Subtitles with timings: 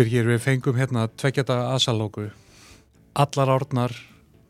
[0.00, 2.30] Birgir, við fengum hérna tveggjata asalóku.
[3.20, 3.92] Allar árnar,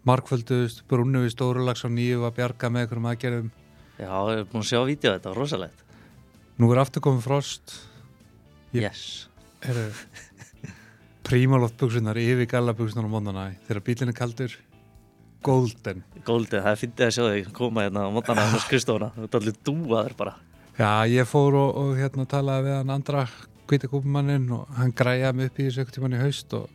[0.07, 3.49] markfölduðust, brunnu við stórulags á nýju að bjarga með einhverjum aðgerðum.
[3.99, 5.83] Já, ég hef búin að sjá vídeo þetta, rosalegt.
[6.61, 7.75] Nú er aftur komið frost.
[8.73, 9.27] Ég- Yes.
[9.67, 9.89] Eru
[11.27, 13.49] prímalótt buksunar yfir galla buksunar á móndana.
[13.67, 14.55] Þegar bílinn er kaldur,
[15.43, 16.05] golden.
[16.25, 19.11] Góldið, það er fyndið að sjá þig koma hérna á mótana á skristofuna.
[19.19, 20.37] Þú ert allir dúaður bara.
[20.79, 23.27] Já, ég fór og, og hérna talaði við hann andra
[23.71, 26.69] kvítakúpumannin og hann græjaði mig upp í þessu ekkert tímann í haust og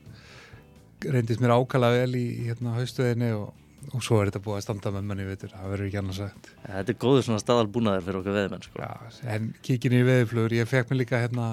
[1.04, 3.54] reyndist mér ákala vel í hérna haustuðinni og,
[3.91, 6.52] og svo er þetta búið að standa með manni veitur, það verður ekki annars sagt.
[6.66, 8.81] Þetta er góður svona staðalbúnaður fyrir okkar veðmenn, sko.
[8.81, 11.49] Já, en kíkin í veðiflugur, ég fekk mér líka hérna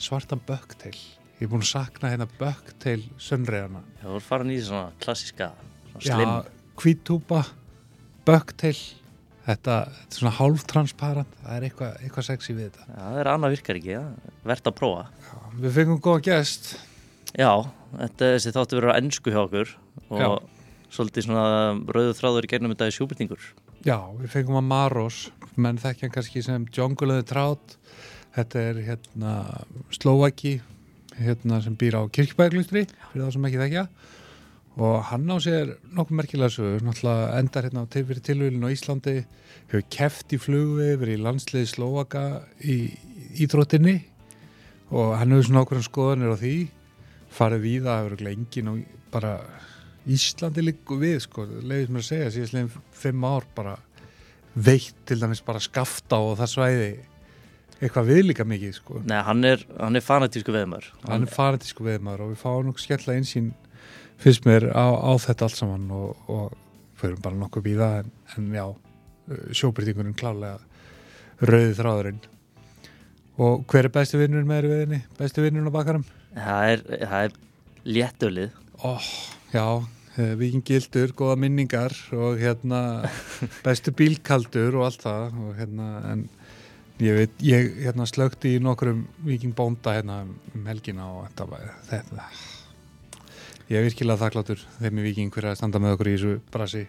[0.00, 0.96] svartan bökteil.
[1.40, 3.84] Ég er búin að sakna hérna bökteil sönnreðana.
[4.00, 5.52] Já, þú ert farin í svona klassiska,
[5.98, 6.08] svona.
[6.08, 7.44] Já, hvítúpa,
[8.28, 8.76] bökteil,
[9.46, 12.86] þetta, þetta er svona hálftransparent, það er eitthvað, eitthvað sexy við þetta.
[12.90, 14.32] Já, það er annað virkar ekki, já.
[14.52, 15.04] Vert að prófa.
[15.26, 16.70] Já, við fengum góða gest.
[17.38, 17.50] Já,
[17.94, 19.74] þetta er þessi þáttu verið á ennsku hjá okkur
[20.10, 20.28] og Já.
[20.90, 21.44] svolítið svona
[21.86, 23.50] rauðu þráður í gegnum þetta í sjúbyrtingur.
[23.86, 25.20] Já, við fengum að Maros,
[25.56, 27.76] menn þekkja kannski sem the Trout.
[28.34, 29.30] Þetta er hérna
[29.90, 30.60] Slovaki,
[31.18, 33.86] hérna sem býr á Kirkjubæðglustri, fyrir þá sem ekki þekkja.
[34.80, 38.72] Og hann á sér nokkuð merkilega sögur, náttúrulega endar hérna á til, fyrir tilvílinn á
[38.72, 39.16] Íslandi,
[39.68, 42.22] hefur keft í flugvið, verið í landsliði Slovaka
[42.64, 42.76] í
[43.44, 43.98] íþróttinni
[44.90, 46.54] og hann hefur svona okkur skoðanir á því,
[47.36, 48.80] farið víða, hefur enginn og
[49.12, 49.34] bara
[50.08, 53.76] Íslandi líku við sko, leiðis mér að segja síðastlegin fimm ár bara
[54.56, 56.90] veitt til dæmis bara skafta og það svæði
[57.80, 60.88] eitthvað við líka mikið sko Nei, hann er, hann er fanatísku veðmar.
[61.04, 63.52] hann er faratísku veðmaður og við fáum nokkuð skemmtilega einsýn
[64.20, 66.56] fyrst mér á, á þetta allt saman og, og
[67.00, 68.66] förum bara nokkuð býða en, en já,
[69.56, 70.58] sjóbyrtingurinn klálega
[71.40, 72.20] rauði þráðurinn
[73.40, 74.98] og hver er bestu vinnurinn með þér í veðinni?
[75.16, 76.04] Bestu vinnurinn á bakarum?
[76.34, 77.38] Það er, það er
[77.96, 78.58] léttölið.
[78.84, 78.90] Ó,
[79.54, 79.64] já,
[80.16, 82.82] eh, vikingildur, góða minningar og hérna
[83.66, 86.28] bestu bílkaldur og allt það og hérna, en
[87.00, 92.30] ég veit, ég hérna slögti í nokkrum vikingbónda hérna um helgina og þetta var þetta
[93.70, 96.80] ég er virkilega þakkláttur þeim í viking fyrir að standa með okkur í þessu brasi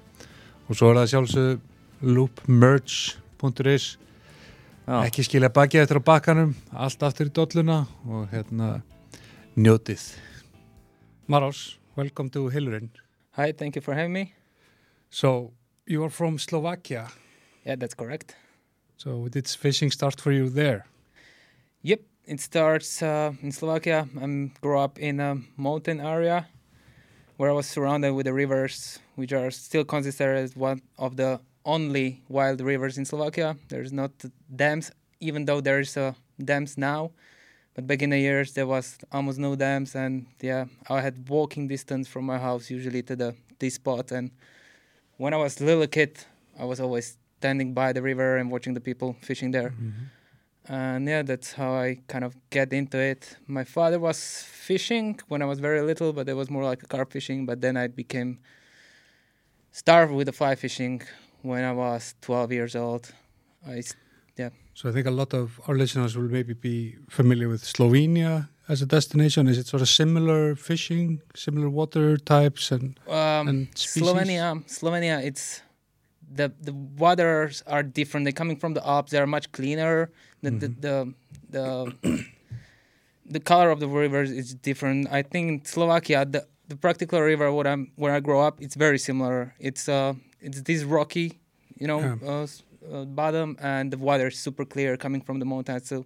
[0.66, 3.86] og svo er það sjálfsög loopmerch.is
[4.82, 8.72] Já, ekki skilja bakið eftir á bakkanum allt aftur í dolluna og hérna
[9.56, 10.08] njótið
[11.30, 12.90] Maros, welcome to Hillurin
[13.38, 14.34] Hi, thank you for having me.
[15.10, 15.54] So,
[15.88, 17.08] you are from Slovakia
[17.64, 18.36] Yeah, that's correct.
[18.98, 20.86] so did fishing start for you there?
[21.84, 24.08] Yep, it starts uh, in Slovakia.
[24.20, 26.48] I grew up in a mountain area
[27.42, 32.22] where I was surrounded with the rivers, which are still considered one of the only
[32.30, 33.58] wild rivers in Slovakia.
[33.68, 34.12] There's not
[34.56, 37.10] dams, even though there's a uh, dams now.
[37.74, 41.68] But back in the years, there was almost no dams, and yeah, I had walking
[41.68, 44.12] distance from my house usually to the this spot.
[44.12, 44.30] And
[45.18, 46.20] when I was a little kid,
[46.60, 50.14] I was always standing by the river and watching the people fishing there mm-hmm.
[50.72, 53.22] And yeah that's how i kind of get into it
[53.58, 54.20] my father was
[54.70, 57.58] fishing when i was very little but it was more like a carp fishing but
[57.66, 58.32] then i became
[59.72, 61.02] starved with the fly fishing
[61.42, 63.04] when i was 12 years old
[63.68, 63.96] i s-
[64.74, 66.78] So I think a lot of our listeners will maybe be
[67.10, 69.42] familiar with Slovenia as a destination.
[69.52, 74.08] Is it sort of similar fishing, similar water types and um, And species?
[74.08, 74.46] slovenia
[74.78, 75.62] slovenia it's
[76.34, 80.10] the the waters are different they're coming from the alps they're much cleaner
[80.42, 80.96] the the, the
[81.52, 82.26] the
[83.26, 85.08] the color of the rivers is different.
[85.12, 88.76] I think in Slovakia, the the particular river where I'm where I grew up, it's
[88.76, 89.54] very similar.
[89.60, 91.40] It's uh it's this rocky,
[91.78, 92.16] you know, Yeah.
[92.26, 92.48] uh,
[92.92, 95.88] uh, bottom, and the water is super clear coming from the mountains.
[95.88, 96.06] So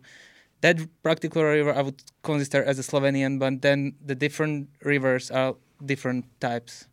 [0.62, 5.56] that Practical river I would consider as a Slovenian, but then the different rivers are
[5.84, 6.88] different types.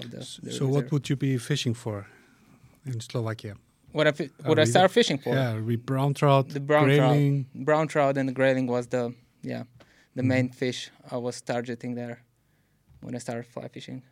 [0.00, 2.06] The, the so what would you be fishing for
[2.86, 3.54] in Slovakia?
[3.92, 5.34] what I fi- uh, what I started fishing for?
[5.34, 7.44] Yeah, we brown trout, The brown grayling.
[7.54, 9.64] trout, brown trout, and the grayling was the yeah
[10.14, 10.28] the Mhm.
[10.28, 12.18] main fish I was targeting there
[13.02, 14.02] when I started fly fishing.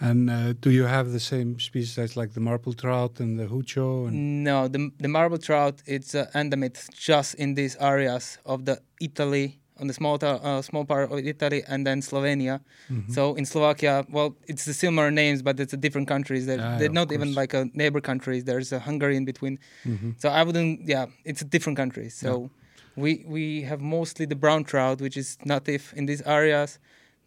[0.00, 3.46] And uh, do you have the same species as like the marble trout and the
[3.46, 4.08] hucho?
[4.08, 8.76] And No, the the marble trout it's uh, endemic just in these areas of the
[9.00, 12.60] Italy on the small uh, small part of Italy and then Slovenia.
[12.90, 13.10] Mhm.
[13.12, 16.46] So in Slovakia, well, it's the similar names, but it's a different countries.
[16.46, 18.44] They're, Ah, they're not even like a neighbor countries.
[18.44, 19.58] There's a Hungary in between.
[19.84, 20.14] Mhm.
[20.18, 20.88] So I wouldn't.
[20.88, 22.08] Yeah, it's a different country.
[22.08, 22.50] So
[22.96, 26.78] we we have mostly the brown trout, which is native in these areas.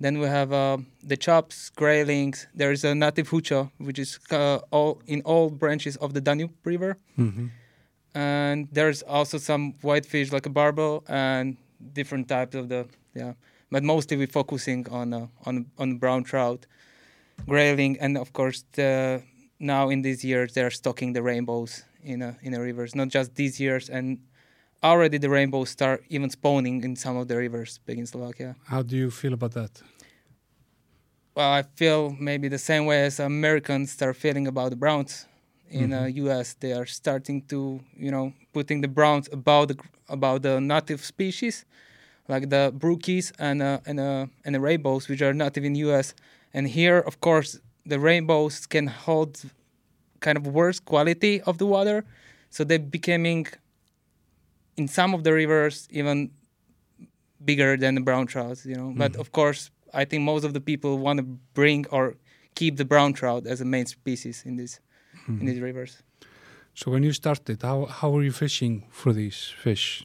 [0.01, 2.47] Then we have uh, the chops, graylings.
[2.55, 6.97] There's a native hucho, which is uh, all in all branches of the Danube River.
[7.17, 7.51] Mhm.
[8.15, 11.57] And there's also some whitefish like a barbel and
[11.93, 13.33] different types of the yeah
[13.71, 16.65] but mostly we're focusing on uh, on on brown trout,
[17.47, 19.23] grayling, and of course the
[19.59, 22.95] now in these years they're stocking the rainbows in uh, in the rivers.
[22.95, 24.19] Not just these years, and
[24.83, 28.55] already the rainbows start even spawning in some of the rivers back in Slovakia.
[28.65, 29.81] How do you feel about that?
[31.35, 35.25] Well, I feel maybe the same way as Americans start feeling about the browns
[35.69, 36.55] in uh, U.S.
[36.59, 41.65] They are starting to, you know, putting the browns about the about the native species,
[42.27, 46.13] like the brookies and uh, and uh, and the rainbows, which are native in U.S.
[46.53, 49.41] And here, of course, the rainbows can hold
[50.19, 52.05] kind of worse quality of the water,
[52.49, 53.47] so they're becoming
[54.77, 56.31] in some of the rivers even
[57.43, 58.65] bigger than the brown trout.
[58.65, 58.93] you know.
[58.95, 61.23] But of course, I think most of the people want to
[61.53, 62.15] bring or
[62.55, 64.79] keep the brown trout as a main species in this
[65.27, 66.01] in these rivers.
[66.73, 70.03] So when you started, how how were you fishing for these fish?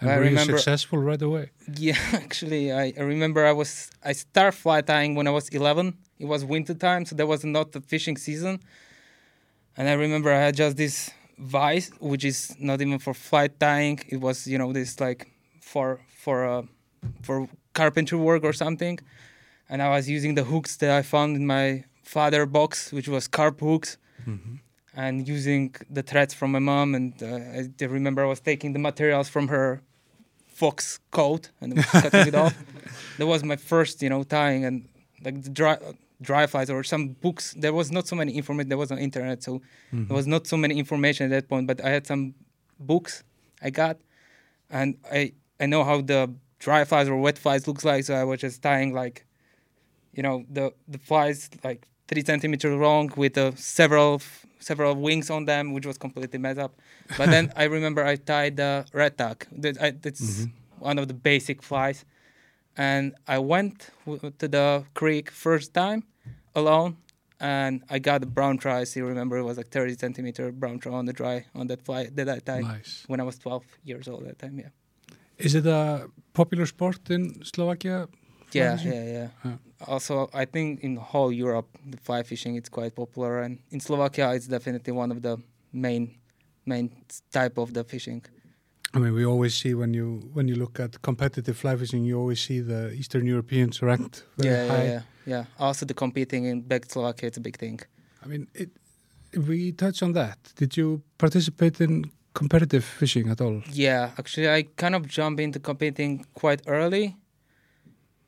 [0.00, 1.50] And I were you remember- successful right away?
[1.78, 5.94] Yeah, actually, I, I remember I was I started fly tying when I was 11.
[6.18, 8.60] It was winter time, so there was not the fishing season.
[9.76, 14.00] And I remember I had just this vice, which is not even for fly tying.
[14.08, 15.28] It was you know this like
[15.60, 16.62] for for uh,
[17.22, 18.98] for carpentry work or something.
[19.68, 23.28] And I was using the hooks that I found in my father box, which was
[23.28, 23.98] carp hooks.
[24.96, 28.78] And using the threads from my mom, and uh, I remember I was taking the
[28.78, 29.82] materials from her
[30.46, 32.54] fox coat and cutting it off.
[33.18, 34.88] That was my first, you know, tying and
[35.24, 35.76] like the dry
[36.20, 37.54] dry flies or some books.
[37.56, 38.68] There was not so many information.
[38.68, 39.60] There was no internet, so
[39.92, 41.66] there was not so many information at that point.
[41.66, 42.34] But I had some
[42.78, 43.22] books
[43.62, 43.96] I got,
[44.70, 48.04] and I I know how the dry flies or wet flies looks like.
[48.04, 49.26] So I was just tying like,
[50.14, 54.20] you know, the the flies like three centimeters long with uh, several
[54.58, 56.74] several wings on them, which was completely messed up.
[57.16, 59.16] But then I remember I tied the red.
[59.18, 59.46] That
[59.80, 60.84] I, that's mm-hmm.
[60.84, 62.04] one of the basic flies,
[62.76, 66.04] and I went w- to the creek first time
[66.54, 66.96] alone,
[67.40, 68.80] and I got a brown trout.
[68.80, 71.82] I still remember it was like 30 centimeter brown trout on the dry on that
[71.82, 73.04] fly that I tied Nice.
[73.06, 74.58] when I was 12 years old at that time.
[74.58, 74.68] Yeah.
[75.38, 78.08] Is it a popular sport in Slovakia?
[78.52, 79.28] Yeah, yeah, yeah.
[79.44, 79.56] Yeah.
[79.86, 84.32] Also, I think in whole Europe, the fly fishing is quite popular, and in Slovakia,
[84.34, 85.38] it's definitely one of the
[85.72, 86.16] main
[86.64, 86.90] main
[87.30, 88.22] type of the fishing.
[88.94, 92.18] I mean, we always see when you when you look at competitive fly fishing, you
[92.18, 94.84] always see the Eastern Europeans ranked very yeah, high.
[94.84, 95.44] yeah, yeah, yeah.
[95.58, 97.80] Also, the competing in back Slovakia, it's a big thing.
[98.24, 98.70] I mean, it,
[99.46, 100.38] we touch on that.
[100.56, 103.62] Did you participate in competitive fishing at all?
[103.70, 107.16] Yeah, actually, I kind of jump into competing quite early,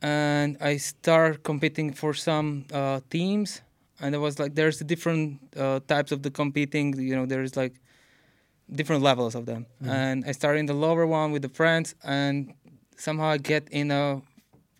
[0.03, 3.62] and I start competing for some uh, teams.
[4.00, 6.95] And it was like there's different uh, types of the competing.
[6.99, 7.75] You know, there's like
[8.71, 9.67] different levels of them.
[9.85, 12.53] And I started in the lower one with the friends, and
[12.97, 14.23] somehow I get in a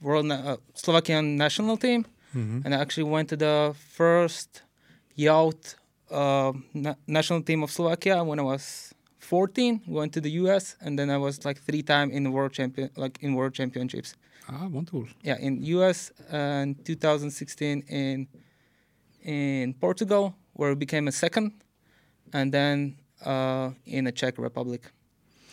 [0.01, 2.07] world na- uh, Slovakian national team,
[2.37, 2.61] Mm-hmm.
[2.65, 4.61] and I actually went to the first
[5.17, 5.77] yacht
[6.11, 9.81] uh, na- national team of Slovakia when I was 14.
[9.89, 10.77] Went to the U.S.
[10.83, 14.15] and then I was like three time in world champion, like in world championships.
[14.49, 15.07] Ah, wonderful.
[15.23, 16.13] Yeah, in U.S.
[16.33, 18.29] in 2016 in
[19.23, 21.53] in Portugal, where I became a second,
[22.33, 22.97] and then
[23.27, 24.91] uh, in the Czech Republic,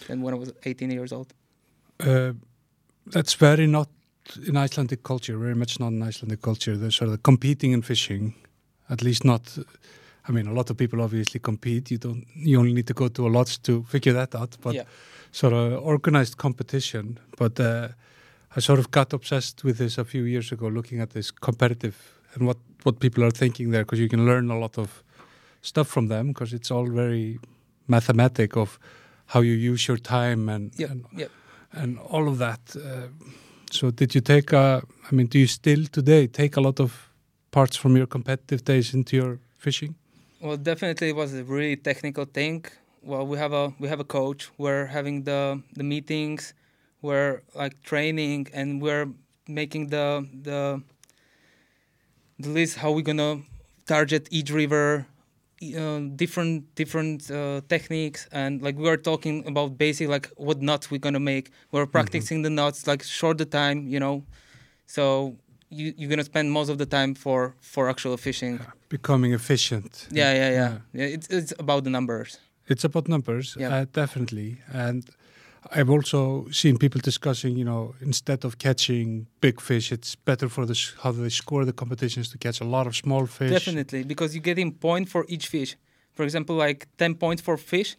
[0.09, 1.33] and when I was 18 years old.
[1.99, 2.33] Uh,
[3.07, 3.89] that's very not
[4.47, 6.77] in Icelandic culture, very much not in Icelandic culture.
[6.77, 8.33] The sort of competing in fishing,
[8.89, 9.57] at least not.
[10.27, 11.91] I mean, a lot of people obviously compete.
[11.91, 12.25] You don't.
[12.35, 14.57] You only need to go to a lodge to figure that out.
[14.61, 14.83] But yeah,
[15.31, 17.19] sort of organized competition.
[17.37, 17.89] But uh,
[18.57, 21.95] I sort of got obsessed with this a few years ago, looking at this competitive
[22.33, 25.03] and what what people are thinking there, because you can learn a lot of
[25.61, 27.39] stuff from them, because it's all very
[27.87, 28.79] mathematic of
[29.25, 31.31] how you use your time and Yep, and, yep.
[31.71, 32.59] and all of that.
[32.75, 33.07] Uh,
[33.71, 34.81] so did you take a?
[35.11, 37.09] I mean, do you still today take a lot of
[37.51, 39.95] parts from your competitive days into your fishing?
[40.41, 42.65] Well, definitely it was a really technical thing.
[43.01, 44.49] Well, we have a we have a coach.
[44.57, 46.53] We're having the the meetings.
[47.05, 49.07] We're like training, and we're
[49.47, 50.05] making the
[50.47, 50.59] the
[52.39, 53.41] the list how we're gonna
[53.85, 55.05] target each river,
[55.81, 60.89] uh, different different uh, techniques, and like we are talking about basic like what knots
[60.91, 61.51] we're gonna make.
[61.71, 64.23] We're practicing the knots like short the time, you know.
[64.85, 65.03] So
[65.69, 68.59] you you're gonna spend most of the time for for actual fishing.
[68.89, 70.07] Becoming efficient.
[70.11, 70.77] Yeah, yeah, yeah.
[70.93, 72.39] yeah it's it's about the numbers.
[72.67, 73.69] It's about numbers, Yeah.
[73.75, 74.57] uh, definitely.
[74.73, 75.03] And
[75.71, 80.65] I've also seen people discussing, you know, instead of catching big fish, it's better for
[80.65, 83.51] the how they score the competitions to catch a lot of small fish.
[83.51, 85.75] Definitely, because you get in point for each fish.
[86.13, 87.95] For example, like ten points for fish,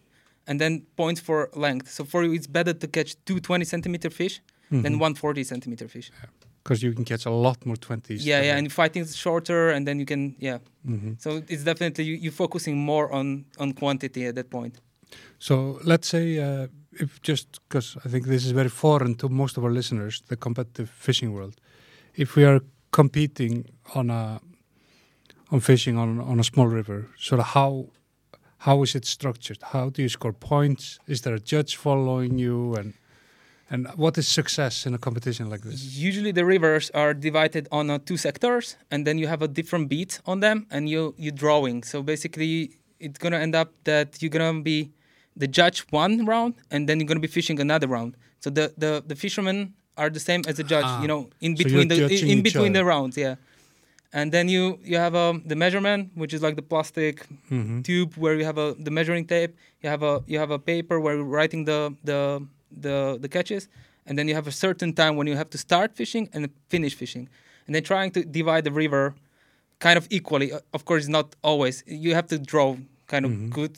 [0.47, 1.89] and then points for length.
[1.91, 4.99] So for you, it's better to catch two 20 centimeter fish than Mhm.
[5.01, 6.11] one 40 centimeter fish.
[6.63, 8.25] because you can catch a lot more 20s.
[8.25, 10.57] Yeah, yeah, and fighting is shorter, and then you can yeah.
[10.85, 14.75] hmm So it's definitely you, you're focusing more on on quantity at that point.
[15.39, 16.67] So let's say, uh,
[16.99, 20.35] if just because I think this is very foreign to most of our listeners, the
[20.35, 21.55] competitive fishing world.
[22.15, 22.61] If we are
[22.91, 24.41] competing on a
[25.51, 27.87] on fishing on on a small river, sort of how
[28.59, 29.59] how is it structured?
[29.61, 30.99] How do you score points?
[31.07, 32.93] Is there a judge following you, and
[33.69, 35.95] and what is success in a competition like this?
[35.95, 39.89] Usually the rivers are divided on uh, two sectors, and then you have a different
[39.89, 41.83] beat on them, and you you drawing.
[41.83, 44.91] So basically, it's gonna end up that you're gonna be
[45.43, 48.11] the judge one round, and then you're gonna be fishing another round.
[48.43, 49.57] So the the, the fishermen
[50.01, 51.01] are the same as the judge, Ah.
[51.01, 53.35] you know, in between you're the in between the rounds, yeah.
[54.13, 57.15] And then you you have um, the measurement, which is like the plastic
[57.49, 59.51] hmm tube where you have a the measuring tape.
[59.83, 61.79] You have a you have a paper where you're writing the
[62.09, 62.19] the
[62.85, 63.63] the the catches,
[64.07, 66.95] and then you have a certain time when you have to start fishing and finish
[66.95, 67.25] fishing,
[67.65, 69.03] and then trying to divide the river
[69.79, 70.49] kind of equally.
[70.53, 71.83] Uh, Of course, not always.
[71.85, 72.77] You have to draw
[73.07, 73.49] kind of Mhm.
[73.57, 73.73] good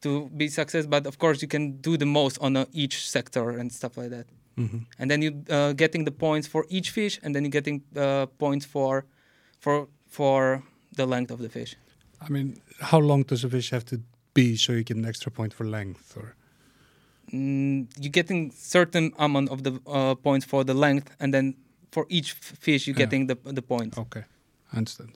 [0.00, 3.50] to be success, but of course you can do the most on uh, each sector
[3.60, 4.26] and stuff like that.
[4.56, 7.82] hmm And then you uh, getting the points for each fish, and then you're getting
[7.96, 9.04] uh, points for
[9.58, 10.62] for for
[10.96, 11.76] the length of the fish.
[12.26, 13.96] I mean, how long does a fish have to
[14.34, 16.16] be so you get an extra point for length?
[16.16, 16.34] Or
[17.32, 21.54] mm, you're getting certain amount of the uh, points for the length, and then
[21.92, 23.06] for each fish you're Yeah.
[23.06, 23.98] getting the the points.
[23.98, 24.24] Okay,
[24.72, 25.10] I understand.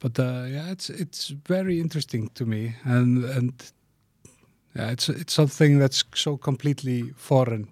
[0.00, 3.72] But uh, yeah, it's it's very interesting to me, and and
[4.76, 7.68] yeah, it's it's something that's so completely foreign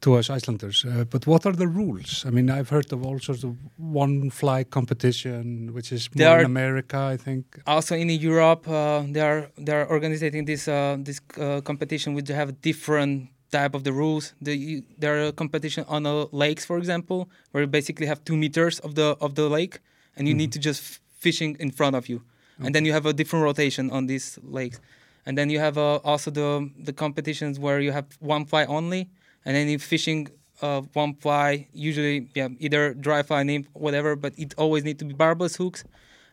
[0.00, 0.84] to us Icelanders.
[0.84, 2.24] Uh, but what are the rules?
[2.26, 6.44] I mean, I've heard of all sorts of one fly competition, which is more in
[6.44, 7.44] America, I think.
[7.66, 12.28] Also in Europe, uh, they are they are organizing this uh, this uh, competition which
[12.28, 14.34] have different type of the rules.
[14.40, 18.80] The, there are competition on uh, lakes, for example, where you basically have two meters
[18.80, 19.78] of the of the lake,
[20.16, 22.22] and you need to just f- fishing in front of you,
[22.58, 24.80] and then you have a different rotation on these lakes,
[25.26, 29.10] and then you have uh, also the the competitions where you have one fly only,
[29.44, 30.28] and then you fishing
[30.62, 35.04] uh, one fly, usually yeah either dry fly, nymph, whatever, but it always need to
[35.04, 35.84] be barbless hooks,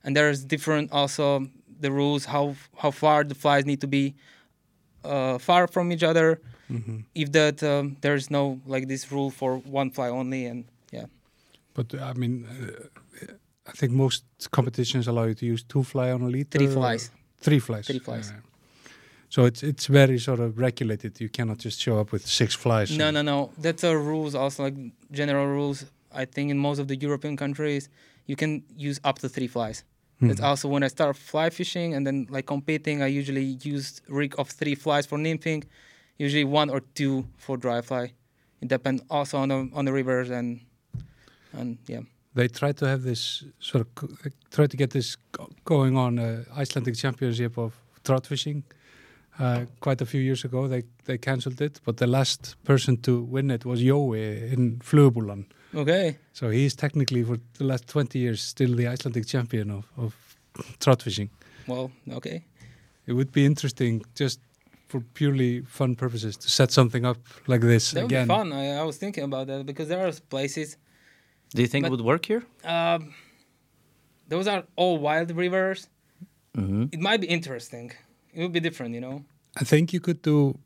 [0.03, 1.47] and there's different also
[1.79, 4.13] the rules how how far the flies need to be
[5.03, 6.39] uh, far from each other.
[6.67, 11.05] hmm If that um, there's no like this rule for one fly only, and yeah,
[11.73, 13.29] But uh, I mean, uh,
[13.69, 16.57] I think most competitions allow you to use two fly on a liter.
[16.57, 17.11] three flies.
[17.41, 17.87] Three flies.
[17.87, 18.31] Three flies.
[18.33, 18.48] Yeah.
[19.29, 21.19] So it's it's very sort of regulated.
[21.21, 22.89] You cannot just show up with six flies.
[22.97, 23.51] No, no, no.
[23.61, 24.75] That's a rules also like
[25.11, 25.85] general rules.
[26.11, 27.89] I think in most of the European countries,
[28.25, 29.83] you can use up to three flies.
[30.21, 30.49] That's Mhm.
[30.49, 33.01] also when I start fly fishing and then like competing.
[33.01, 35.63] I usually use rig of three flies for nymphing,
[36.17, 38.13] usually one or two for dry fly.
[38.61, 40.59] It depends also on the on the rivers and
[41.53, 42.01] and yeah.
[42.35, 43.87] They try to have this sort of
[44.51, 45.17] try to get this
[45.63, 48.63] going on uh, Icelandic Championship of trout fishing.
[49.39, 53.11] Uh, quite a few years ago, they they cancelled it, but the last person to
[53.31, 55.45] win it was Jói in Flugbulan.
[55.73, 56.15] Okay.
[56.33, 60.13] So he is technically for the last 20 years still the Icelandic champion of, of
[60.79, 61.29] trout fishing.
[61.67, 62.43] Well, okay.
[63.05, 64.39] It would be interesting just
[64.87, 67.17] for purely fun purposes to set something up
[67.47, 68.27] like this That would again.
[68.27, 68.51] be fun.
[68.53, 70.77] I, I was thinking about that because there are places.
[71.55, 72.43] Do you think But- it would work here?
[72.65, 73.13] Um,
[74.27, 75.87] those are all wild rivers.
[76.57, 76.83] Mm-hmm.
[76.91, 77.91] It might be interesting.
[78.33, 79.23] It would be different, you know.
[79.61, 80.57] I think you could do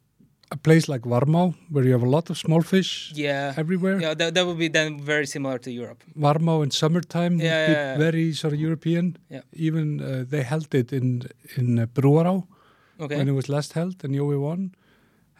[0.51, 3.53] a place like Varmá where you have a lot of small fish Yeah.
[3.58, 4.00] everywhere.
[4.01, 6.03] Yeah, that, that would be then very similar to Europe.
[6.17, 7.98] Varmá in summertime Yeah, would be yeah, yeah.
[7.98, 9.17] very sort of European.
[9.29, 9.41] Yeah.
[9.53, 11.24] Even uh, they held it in
[11.58, 12.43] in uh, Brúará
[13.00, 13.17] Okay.
[13.17, 14.72] when it was last held and Jói won.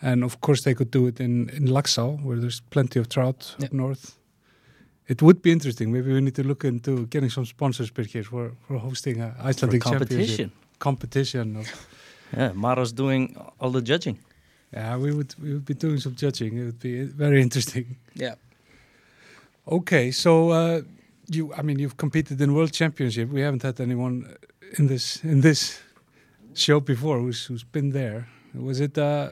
[0.02, 3.56] And of course they could do it in, in Laxá where there's plenty of trout
[3.64, 4.18] up north.
[5.08, 5.92] It would be interesting.
[5.92, 9.48] Maybe we need to look into getting some sponsors here for, for hosting a For
[9.50, 11.56] Icelandic championship competition.
[11.60, 11.66] competition.
[12.34, 14.18] Of, Yeah, Maro's doing all the judging.
[14.74, 16.58] yeah, we would we would be doing some judging.
[16.58, 17.86] It would be very interesting.
[18.16, 18.36] yeah.
[19.66, 20.82] Okay, so uh,
[21.36, 23.30] you, I mean, you've competed in World Championship.
[23.30, 24.36] We haven't had anyone
[24.80, 25.80] in this in this
[26.54, 28.28] show before who's who's been there.
[28.54, 28.98] Was it?
[28.98, 29.30] Uh,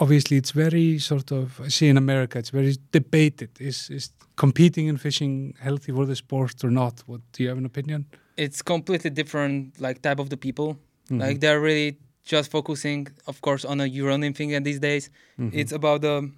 [0.00, 1.60] obviously, it's very sort of.
[1.60, 3.50] I see in America, it's very debated.
[3.60, 7.02] Is is competing in fishing healthy for the sport or not?
[7.06, 8.06] What do you have an opinion?
[8.36, 10.76] It's completely different, like type of the people.
[11.12, 11.20] Mhm.
[11.20, 14.54] Like they're really just focusing, of course, on a euro thing.
[14.54, 15.10] at these days.
[15.38, 15.50] Mhm.
[15.52, 16.30] It's about the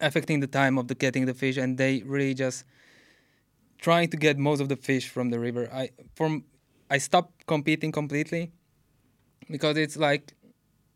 [0.00, 2.64] affecting the time of the getting the fish, and they really just
[3.78, 5.68] trying to get most of the fish from the river.
[5.72, 6.44] I from
[6.90, 8.50] I stopped competing completely
[9.50, 10.34] because it's like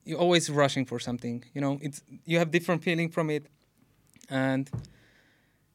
[0.05, 1.45] you're always rushing for something.
[1.55, 3.47] You know, it's you have different feeling from it,
[4.29, 4.69] and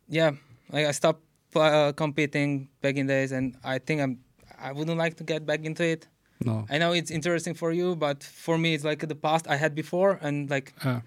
[0.07, 0.31] yeah,
[0.71, 1.23] like I stopped
[1.55, 4.19] uh, competing back in days, and I think I'm
[4.59, 6.07] I wouldn't like to get back into it.
[6.45, 6.65] No.
[6.69, 9.73] I know it's interesting for you, but for me, it's like the past I had
[9.75, 10.99] before, and like Uh,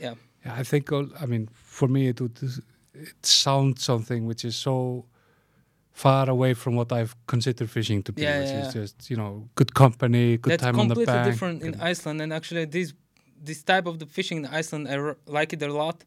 [0.00, 0.14] yeah,
[0.44, 0.90] yeah, I think.
[0.92, 2.38] all- I mean, for me, it would
[2.94, 5.04] it sounds something which is so
[5.92, 8.80] far away from what I've considered fishing to be, Yeah, which yeah, is yeah.
[8.82, 11.06] just you know good company, good that's time on the bank.
[11.06, 12.20] completely different in Iceland.
[12.22, 12.94] And actually, this
[13.48, 16.04] this type of the fishing in Iceland, I r- like it a lot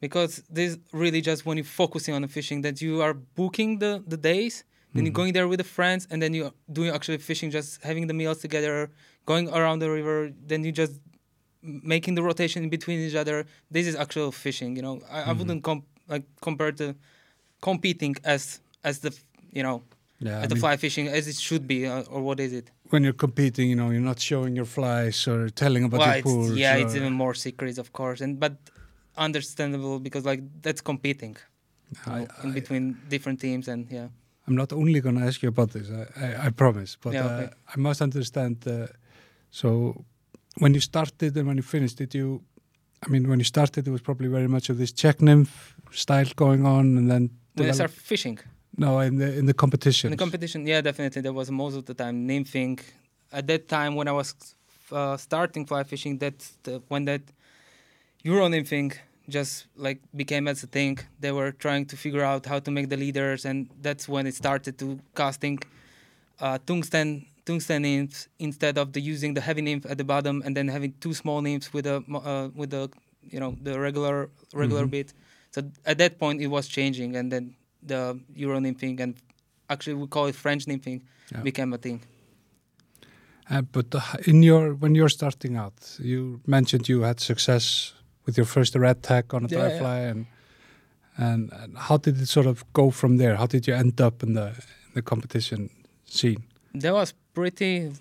[0.00, 4.02] because this really just when you're focusing on the fishing, that you are booking the
[4.06, 5.20] the days, then you're Mhm.
[5.20, 8.38] going there with the friends, and then you're doing actually fishing, just having the meals
[8.46, 8.90] together,
[9.26, 10.16] going around the river,
[10.50, 10.94] then you just
[11.62, 13.46] making the rotation in between each other.
[13.70, 14.94] This is actual fishing, you know.
[15.10, 15.38] I, I Mhm.
[15.38, 16.86] wouldn't comp- like compare to
[17.68, 19.10] competing as as the
[19.52, 19.76] you know
[20.20, 22.66] yeah, I the mean, fly fishing as it should be, uh, or what is it?
[22.92, 26.16] when you're competing, you know, you're not showing your flies or telling about well, your
[26.18, 26.52] it's, pools.
[26.64, 28.54] yeah, it's even more secrets, of course, and but
[29.16, 31.36] understandable because like that's competing
[32.06, 34.08] you I, know, in I- between different teams, and yeah,
[34.46, 37.26] I'm not only going to ask you about this, I, I, I promise, but Yeah,
[37.26, 37.48] uh, okay.
[37.74, 38.66] I must understand.
[38.66, 38.86] Uh,
[39.50, 40.04] so,
[40.58, 42.42] when you started and when you finished, did you?
[43.06, 46.30] I mean, when you started, there was probably very much of this check nymph style
[46.36, 48.38] going on, and then when I develop- start fishing
[48.76, 50.08] no, in the in the competition.
[50.08, 52.80] in the competition, yeah, definitely there was most of the time nymphing.
[53.30, 54.34] At that time, when I was
[54.90, 56.34] uh, starting fly fishing, that
[56.88, 57.22] when that
[58.24, 58.92] Euro nymphing
[59.28, 62.88] just like became as a thing, they were trying to figure out how to make
[62.88, 65.58] the leaders, and that's when it started to casting
[66.40, 70.56] uh, tungsten tungsten nymphs instead of the using the heavy nymph at the bottom and
[70.56, 72.88] then having two small nymphs with a uh, with the
[73.30, 74.90] you know the regular regular Mhm.
[74.90, 75.12] bit.
[75.50, 79.14] So at that point it was changing, and then the Euro nymphing and
[79.68, 81.00] actually we call it French nymphing
[81.32, 81.42] Yeah.
[81.42, 82.00] became a thing.
[83.50, 87.92] Uh, but uh, in your when you're starting out, you mentioned you had success
[88.26, 89.78] with your first red tag on a Yeah, dry yeah.
[89.78, 90.26] fly, and,
[91.16, 93.36] and and how did it sort of go from there?
[93.36, 95.70] How did you end up in the in the competition
[96.04, 96.42] scene?
[96.74, 97.92] That was pretty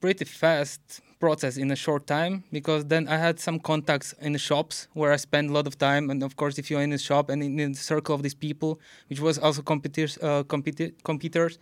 [0.00, 4.38] pretty fast process in a short time because then I had some contacts in the
[4.38, 6.98] shops where I spent a lot of time and of course if you're in a
[6.98, 10.92] shop and in, in the circle of these people which was also competitors uh, competi-
[11.02, 11.58] competitors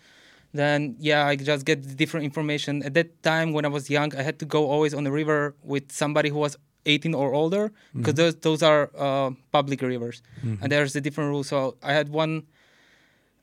[0.52, 4.20] then yeah I just get different information at that time when I was young I
[4.22, 7.64] had to go always on the river with somebody who was 18 or older
[7.96, 10.22] because those those are uh, public rivers
[10.60, 12.32] and there's a different rule so I had one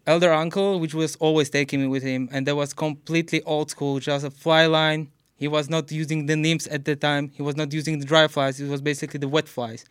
[0.06, 3.99] elder uncle, which was always taking me with him, and that was completely old school,
[3.99, 5.01] just a fly line.
[5.43, 7.32] He was not using the nymphs at the time.
[7.38, 8.60] He was not using the dry flies.
[8.60, 9.82] It was basically the wet flies,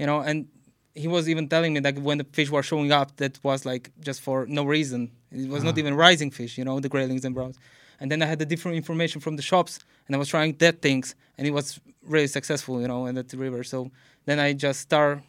[0.00, 0.18] you know.
[0.20, 0.46] And
[0.94, 3.90] he was even telling me that when the fish were showing up, that was like
[4.00, 5.00] just for no reason.
[5.30, 5.82] It was not Ah.
[5.82, 7.56] even rising fish, you know, the graylings and browns.
[8.00, 9.72] And then I had the different information from the shops,
[10.06, 13.32] and I was trying that things, and it was really successful, you know, in that
[13.32, 13.62] river.
[13.64, 13.90] So
[14.26, 15.20] then I just start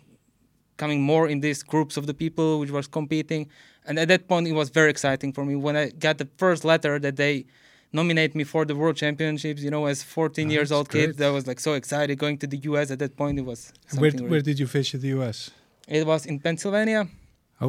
[0.77, 3.47] coming more in these groups of the people which was competing
[3.86, 6.65] and at that point it was very exciting for me when i got the first
[6.65, 7.45] letter that they
[7.91, 11.29] nominate me for the world championships you know as 14 Ah, years old kid that
[11.29, 14.41] was like so excited going to the us at that point it was where where
[14.41, 15.51] did you fish in the U.S.?
[15.88, 17.07] it was in pennsylvania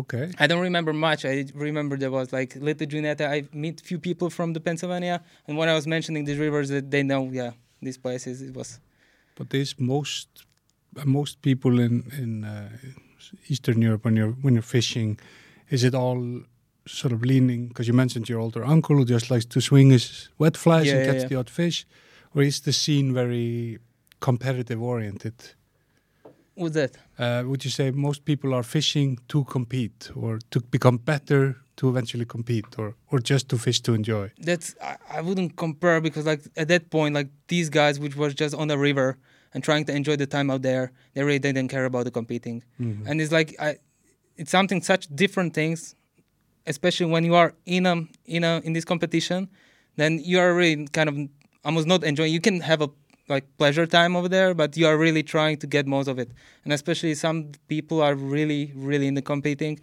[0.01, 1.35] Okay, i don't remember much i
[1.69, 5.69] remember there was like little Juniata i meet few people from the pennsylvania and when
[5.73, 7.53] i was mentioning these rivers that they know yeah
[7.87, 8.69] these places it was
[9.37, 10.29] but there's most
[11.05, 12.69] most people in in uh,
[13.49, 15.19] Eastern Europe when you're when you're fishing,
[15.71, 16.43] is it all
[16.87, 20.29] sort of leaning because you mentioned your older uncle who just likes to swing his
[20.39, 21.29] wet flies Yeah, and yeah, catch yeah.
[21.29, 21.87] the odd fish,
[22.35, 23.79] or is the scene very
[24.21, 25.35] competitive oriented?
[26.57, 30.99] With that Uh, would you say most people are fishing to compete or to become
[30.99, 31.43] better
[31.77, 34.31] to eventually compete or, or just to fish to enjoy?
[34.39, 38.35] that's I, I wouldn't compare because like at that point like these guys which was
[38.35, 39.09] just on the river
[39.53, 42.63] and trying to enjoy the time out there they really didn't care about the competing
[42.81, 43.07] Mhm.
[43.09, 43.71] and it's like I,
[44.37, 45.95] it's something such different things
[46.67, 47.95] especially when you are in a
[48.27, 49.49] in a in this competition
[49.97, 51.15] then you are really kind of
[51.65, 52.89] almost not enjoying you can have a
[53.29, 56.31] like pleasure time over there but you are really trying to get most of it
[56.65, 59.79] and especially some people are really really in the competing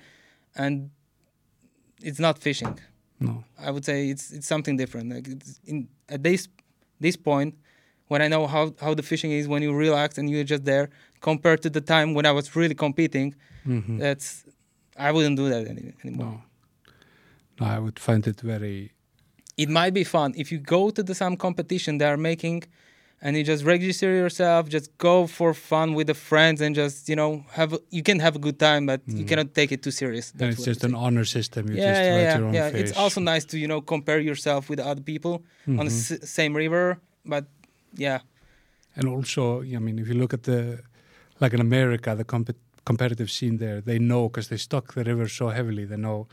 [0.56, 0.90] and
[2.02, 2.78] it's not fishing
[3.20, 3.44] no.
[3.60, 5.14] I would say it's it's something different.
[5.14, 6.48] Like it's in at this
[7.00, 7.54] this point,
[8.08, 10.90] when I know how how the fishing is when you relax and you're just there,
[11.20, 14.00] compared to the time when I was really competing, Mhm.
[14.00, 14.44] that's
[14.98, 16.26] I wouldn't do that any, anymore.
[16.26, 16.42] no.
[17.60, 18.90] No, I would find it very
[19.56, 22.64] It might be fun if you go to the some competition they are making,
[23.24, 27.16] and you just register yourself, just go for fun with the friends and just you
[27.16, 29.28] know have you can have a good time, but you Mhm.
[29.30, 30.32] cannot take it too serious.
[30.32, 31.68] That's it's just an honor system.
[31.70, 32.80] You yeah, just yeah, write yeah, your own yeah.
[32.82, 35.34] It's also nice to you know compare yourself with other people
[35.68, 36.22] on the Mhm.
[36.22, 37.46] s- same river, but
[37.98, 38.20] yeah.
[38.96, 40.80] And also, I mean, if you look at the
[41.42, 45.28] like in America, the comp- competitive scene there, they know because they stock the river
[45.30, 45.86] so heavily.
[45.86, 46.28] They know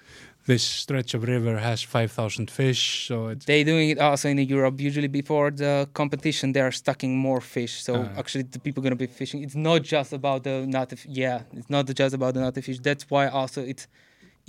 [0.48, 3.06] this stretch of river has 5,000 fish.
[3.06, 4.80] So it's, They doing it also in Europe.
[4.80, 7.74] Usually before the competition, they are stocking more fish.
[7.86, 8.20] So Ah.
[8.20, 9.38] actually, the people gonna be fishing.
[9.46, 11.00] It's not just about the native.
[11.22, 12.78] Yeah, it's not just about the native fish.
[12.88, 13.84] That's why also it's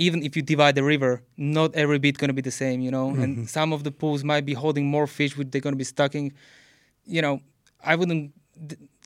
[0.08, 1.12] even if you divide the river,
[1.58, 2.78] not every bit gonna be the same.
[2.86, 3.24] You know, Mhm.
[3.24, 6.26] and some of the pools might be holding more fish, which they're gonna be stocking.
[7.16, 7.36] You know,
[7.92, 8.32] I wouldn't.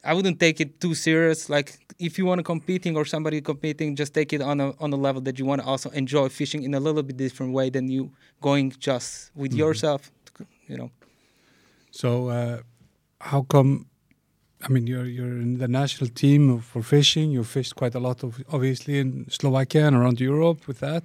[0.04, 1.50] I wouldn't take it too serious.
[1.50, 4.92] Like if you want to competing or somebody competing, just take it on a on
[4.94, 7.70] a level that you want to also enjoy fishing in a little bit different way
[7.70, 8.12] than you
[8.42, 9.58] going just with Mhm.
[9.64, 10.12] yourself.
[10.68, 10.90] You know.
[11.92, 12.58] so uh,
[13.22, 13.86] how come?
[14.66, 17.32] I mean, you're you're in the national team for fishing.
[17.32, 21.04] You fished quite a lot of obviously in Slovakia and around Europe with that.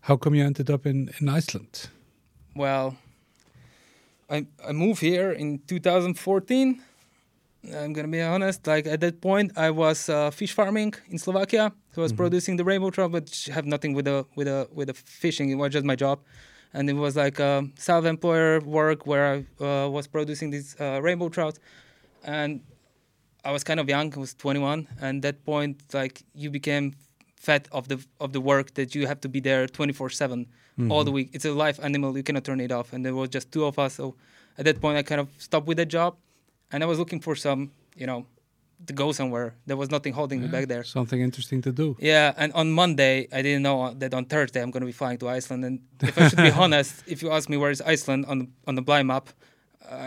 [0.00, 1.90] How come you ended up in, in Iceland?
[2.54, 2.96] Well,
[4.30, 6.80] I I moved here in 2014.
[7.74, 8.66] I'm gonna be honest.
[8.66, 11.72] Like at that point, I was uh, fish farming in Slovakia.
[11.92, 12.16] So I was Mhm.
[12.16, 15.50] producing the rainbow trout, but have nothing with the with the with the fishing.
[15.50, 16.20] It was just my job,
[16.74, 21.28] and it was like a self-employer work where I uh, was producing these uh, rainbow
[21.28, 21.58] trout,
[22.24, 22.60] and
[23.44, 24.12] I was kind of young.
[24.14, 26.94] I was 21, and that point, like you became
[27.36, 30.46] fed of the of the work that you have to be there 24/7
[30.90, 31.14] all the Mhm.
[31.14, 31.28] week.
[31.32, 32.16] It's a live animal.
[32.16, 32.92] You cannot turn it off.
[32.92, 33.94] And there was just two of us.
[33.94, 34.14] So
[34.58, 36.16] at that point, I kind of stopped with that job,
[36.76, 37.60] and I was looking for some,
[37.96, 38.20] you know,
[38.86, 39.48] to go somewhere.
[39.68, 40.84] There was nothing holding me back there.
[40.84, 41.96] Something interesting to do.
[41.98, 45.18] Yeah, and on Monday, I didn't know that on Thursday I'm going to be flying
[45.22, 45.64] to Iceland.
[45.64, 48.74] And if I should be honest, if you ask me where is Iceland on on
[48.78, 49.26] the blind map,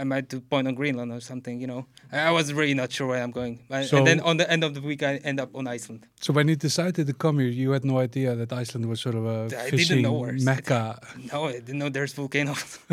[0.01, 1.55] I might to point on Greenland or something.
[1.63, 3.53] You know, I was really not sure where I'm going.
[3.69, 6.01] And- So- and then on the end of the week, I end up on Iceland.
[6.25, 9.15] So when you decided to come here, you had no idea that Iceland was sort
[9.15, 10.83] of a I didn't fishing mecca.
[11.33, 12.77] No, I didn't know there's volcanoes.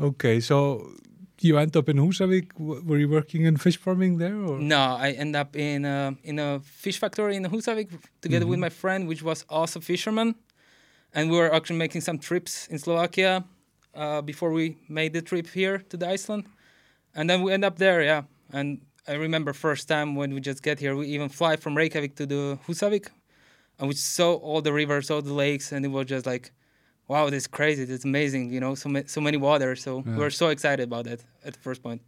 [0.00, 0.90] okay, so
[1.40, 2.52] you end up in Húsavík.
[2.58, 4.34] Were you working in fish farming there?
[4.36, 4.58] Or?
[4.58, 7.88] No, I end up in a, in a fish factory in Husavik
[8.20, 8.62] together with Mhm.
[8.62, 10.34] my friend, which was also fisherman,
[11.12, 13.44] and we were actually making some trips in Slovakia
[13.94, 16.44] uh, before we made the trip here to the Iceland,
[17.14, 18.22] and then we end up there, yeah.
[18.52, 22.16] And I remember first time when we just get here, we even fly from Reykjavik
[22.16, 23.08] to the Husavik,
[23.78, 26.50] and we saw all the rivers, all the lakes, and it was just like,
[27.08, 29.82] wow, this is crazy, this is amazing, you know, so ma- so many waters.
[29.82, 30.12] So Yeah.
[30.16, 32.00] we were so excited about that at the first point.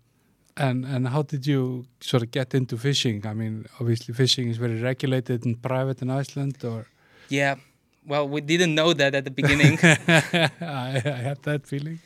[0.57, 3.25] And and how did you sort of get into fishing?
[3.27, 6.87] I mean, obviously fishing is very regulated and private in Iceland, or
[7.29, 7.55] Yeah.
[8.07, 9.79] Well, we didn't know that at the beginning.
[10.61, 11.99] I, I had that feeling.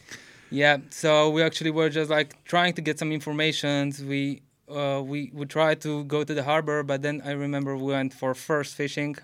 [0.51, 0.79] yeah.
[0.91, 3.93] So we actually were just like trying to get some information.
[4.13, 7.93] We uh, we we tried to go to the harbor, but then I remember we
[7.93, 9.17] went for first fishing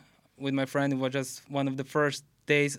[0.44, 0.92] with my friend.
[0.92, 2.78] It was just one of the first days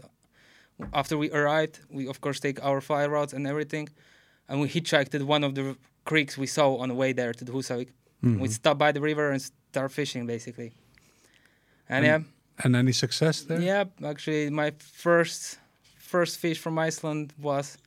[0.93, 1.79] after we arrived.
[1.89, 3.89] We of course take our fire rods and everything,
[4.47, 7.45] and we hitchhiked to one of the creeks we saw on the way there to
[7.45, 7.89] the Husavik.
[8.21, 8.49] We Mhm.
[8.51, 10.71] stopped by the river and start fishing basically.
[11.87, 12.63] And And- yeah.
[12.63, 13.61] And any success there?
[13.61, 14.71] Yeah, actually, my
[15.03, 15.59] first
[16.11, 17.77] first fish from Iceland was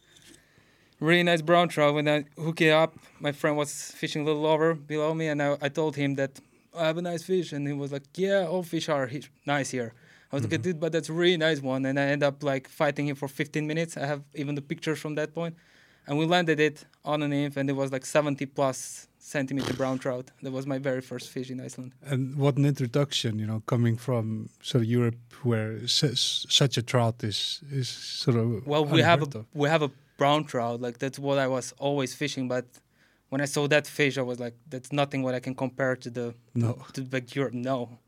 [1.00, 1.94] really nice brown trout.
[1.94, 5.42] When I hooked it up, my friend was fishing a little over below me, and
[5.42, 6.40] I, I told him that
[6.74, 9.70] I have a nice fish, and he was like, "Yeah, all fish are he- nice
[9.70, 9.92] here."
[10.32, 10.62] I was like, Mhm.
[10.62, 13.28] "Dude, but that's a really nice one," and I end up like fighting him for
[13.28, 13.96] 15 minutes.
[13.96, 15.54] I have even the pictures from that point,
[16.06, 19.98] and we landed it on an nymph, and it was like 70 plus centimeter brown
[19.98, 20.30] trout.
[20.42, 21.92] That was my very first fish in Iceland.
[22.12, 26.14] And what an introduction, you know, coming from sort of Europe, where su-
[26.60, 29.46] such a trout is is sort of Well, we have a of.
[29.54, 30.80] we have a brown trout.
[30.80, 32.48] Like that's what I was always fishing.
[32.48, 32.64] But
[33.28, 36.10] when I saw that fish, I was like, that's nothing what I can compare to
[36.10, 36.70] the no.
[36.94, 37.54] to like Europe.
[37.54, 37.98] No,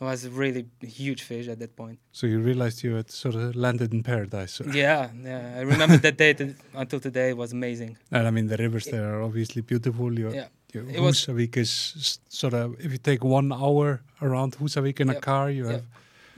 [0.00, 1.98] it was a really huge fish at that point.
[2.12, 4.60] So you realized you had sort of landed in paradise.
[4.72, 5.56] Yeah, yeah.
[5.58, 7.28] I remember that day to, until today.
[7.30, 7.96] It was amazing.
[8.12, 10.08] And I mean, the rivers there are obviously beautiful.
[10.18, 10.48] Your, Yeah.
[10.74, 15.08] your It was- Húsavík is sort of, if you take one hour around Húsavík in
[15.10, 15.72] a car, you Yep.
[15.72, 15.84] have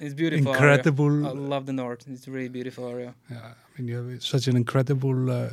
[0.04, 0.52] It's beautiful.
[0.52, 1.12] incredible.
[1.16, 1.28] Area.
[1.28, 2.02] I love the north.
[2.08, 3.12] It's a really beautiful area.
[3.30, 5.50] Yeah, I mean, you have such an incredible uh,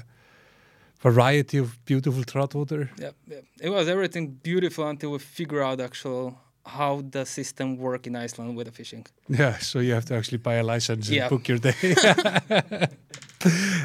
[1.02, 2.90] variety of beautiful trout water.
[2.98, 3.42] Yeah, yeah.
[3.62, 6.24] It was everything beautiful until we figure out actual
[6.68, 9.06] how the system work in Iceland with the fishing.
[9.30, 11.24] Yeah, so you have to actually buy a license Yeah.
[11.24, 11.74] and book your day.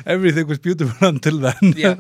[0.06, 1.54] Everything was beautiful until then.
[1.76, 1.94] yeah.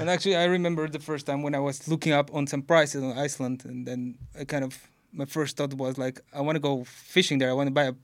[0.00, 3.02] and actually, I remember the first time when I was looking up on some prices
[3.02, 4.78] on Iceland, and then I kind of
[5.12, 7.50] my first thought was like, I want to go fishing there.
[7.50, 7.94] I want to buy a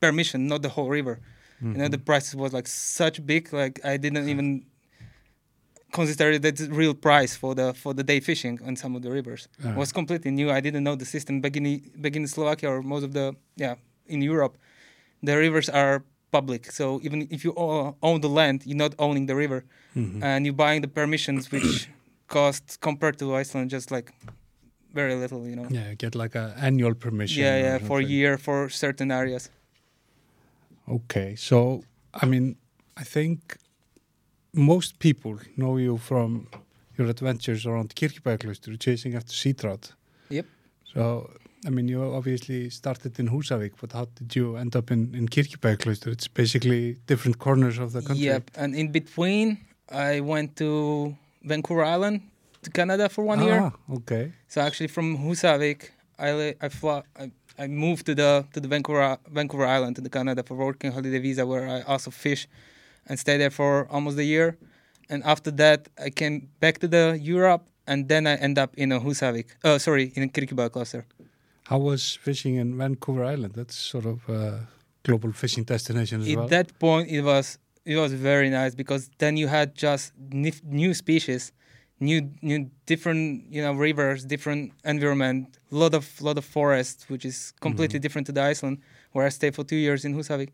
[0.00, 1.20] permission, not the whole river.
[1.60, 2.04] You know, the Mhm.
[2.04, 4.66] prices was like such big, like I didn't even
[5.94, 9.10] consider that the real price for the for the day fishing on some of the
[9.18, 9.42] rivers.
[9.68, 10.48] It was completely new.
[10.58, 11.64] I didn't know the system back in
[12.04, 13.26] back in Slovakia or most of the
[13.64, 13.74] yeah
[14.14, 14.54] in Europe.
[15.28, 16.02] The rivers are
[16.36, 17.52] public, so even if you
[18.08, 19.60] own the land, you're not owning the river
[19.94, 20.18] Mhm.
[20.28, 21.70] and you're buying the permissions which
[22.36, 24.08] cost compared to Iceland just like
[24.94, 25.68] very little, you know.
[25.70, 27.38] Yeah, you get like a annual permission.
[27.44, 29.44] Yeah, yeah, for a year for certain areas.
[30.88, 31.82] Okay, so
[32.22, 32.56] I mean,
[33.02, 33.38] I think
[34.54, 36.46] most people know you from
[36.96, 39.92] your adventures around Kirkjubæklaustur, chasing after sea trout.
[40.30, 40.46] Yep.
[40.92, 41.30] So,
[41.66, 45.28] I mean, you obviously started in Húsavík, but how did you end up in, in
[45.28, 46.12] Kirkjubæklaustur?
[46.12, 48.26] It's basically different corners of the country.
[48.26, 49.58] Yep, and in between,
[49.90, 52.22] I went to Vancouver Island
[52.62, 53.60] to Canada for one year.
[53.60, 54.32] Ah, okay.
[54.48, 59.18] So actually, from Husavik, I I, fly, I I moved to the to the Vancouver
[59.30, 62.48] Vancouver Island to the Canada for working holiday visa, where I also fish
[63.08, 64.56] and stay there for almost a year.
[65.10, 68.92] And after that, I came back to the Europe, and then I end up in
[68.92, 69.46] a Husavik.
[69.62, 71.04] Uh, sorry, in Kirkjubæklaustur.
[71.64, 73.54] How was fishing in Vancouver Island?
[73.54, 74.66] That's sort of a
[75.02, 76.48] global fishing destination as At well.
[76.48, 80.94] that point, it was it was very nice because then you had just nif- new
[80.94, 81.52] species,
[82.00, 87.52] new new different you know rivers, different environment, lot of lot of forest, which is
[87.60, 88.78] completely different to the Iceland
[89.12, 90.50] where I stayed for two years in Husavik,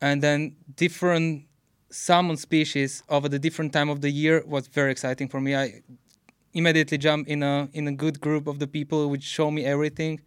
[0.00, 1.47] and then different
[1.90, 5.54] salmon species over the different time of the year was very exciting for me.
[5.56, 5.82] I
[6.54, 10.20] immediately jumped in a in a good group of the people which show me everything.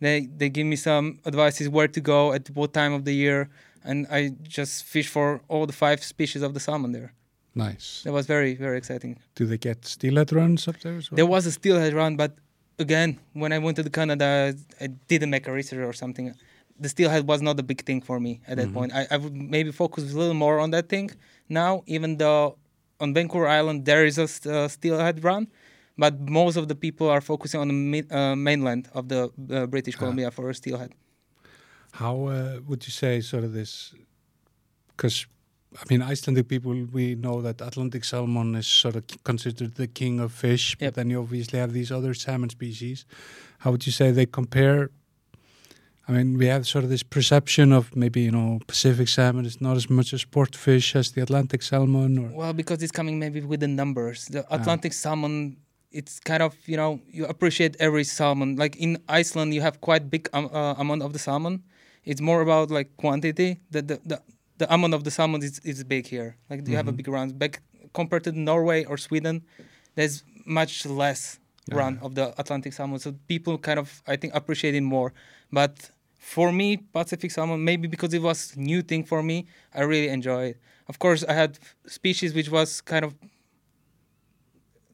[0.00, 3.48] They they give me some advices where to go at what time of the year,
[3.84, 7.12] and I just fish for all the five species of the salmon there.
[7.54, 8.02] nice.
[8.04, 9.18] That was very very exciting.
[9.34, 11.16] Do they get steelhead runs up there as well?
[11.16, 12.32] There was a steelhead run, but
[12.78, 16.34] again, when I went to the Canada, I didn't make a research or something.
[16.80, 18.74] The steelhead was not a big thing for me at that Mhm.
[18.74, 18.92] point.
[18.92, 21.10] I, I would maybe focus a little more on that thing
[21.48, 22.56] now, even though
[23.00, 25.46] on Vancouver Island there is a uh, steelhead run,
[25.96, 29.66] but most of the people are focusing on the mi- uh, mainland of the uh,
[29.66, 30.00] British Ah.
[30.00, 30.92] Columbia for a steelhead.
[31.92, 33.94] How uh, would you say sort of this?
[34.88, 35.26] Because
[35.76, 40.20] I mean, Icelandic people, we know that Atlantic salmon is sort of considered the king
[40.20, 40.94] of fish, but Yep.
[40.94, 43.04] then you obviously have these other salmon species.
[43.58, 44.90] How would you say they compare?
[46.06, 49.60] I mean, we have sort of this perception of maybe you know Pacific salmon is
[49.60, 53.18] not as much a sport fish as the Atlantic salmon, or Well, because it's coming
[53.18, 54.26] maybe with the numbers.
[54.26, 54.56] The Ah.
[54.56, 55.56] Atlantic salmon,
[55.92, 58.56] it's kind of you know you appreciate every salmon.
[58.56, 61.62] Like in Iceland, you have quite big um, uh, amount of the salmon.
[62.04, 63.60] It's more about like quantity.
[63.70, 64.18] The the the,
[64.58, 66.36] the amount of the salmon is, is big here.
[66.50, 66.96] Like you have a Mhm.
[66.98, 67.30] big run.
[67.32, 67.62] Back
[67.94, 69.42] compared to Norway or Sweden,
[69.96, 71.78] there's much less Yeah.
[71.80, 72.98] run of the Atlantic salmon.
[72.98, 75.12] So people kind of I think appreciate it more.
[75.52, 80.08] But for me, Pacific salmon, maybe because it was new thing for me, I really
[80.08, 80.60] enjoy it.
[80.88, 83.14] Of course, I had species which was kind of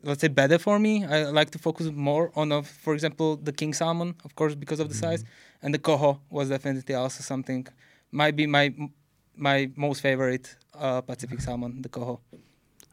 [0.02, 1.04] let's say better for me.
[1.04, 4.80] I like to focus more on, uh, for example, the king salmon, of course, because
[4.80, 5.24] of the size,
[5.62, 7.66] and the coho was definitely also something.
[8.10, 8.74] Might be my
[9.36, 12.20] my most favorite uh, Pacific salmon, the coho.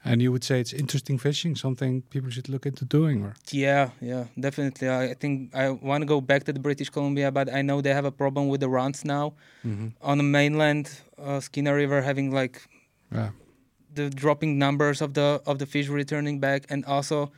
[0.06, 3.90] And you would say it's interesting fishing, something people should look into doing, or Yeah,
[4.02, 4.88] yeah, definitely.
[4.88, 7.82] I I think I want to go back to the British Columbia, but I know
[7.82, 9.34] they have a problem with the runs now
[10.02, 10.86] on the mainland.
[11.18, 12.62] Uh, Skeena River having like
[13.12, 13.32] yeah,
[13.96, 17.32] the dropping numbers of the of the fish returning back, and also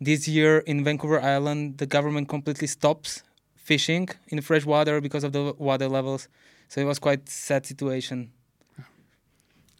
[0.00, 3.22] this year in Vancouver Island, the government completely stops
[3.56, 6.28] fishing in fresh water because of the water levels.
[6.68, 8.30] So it was quite sad situation,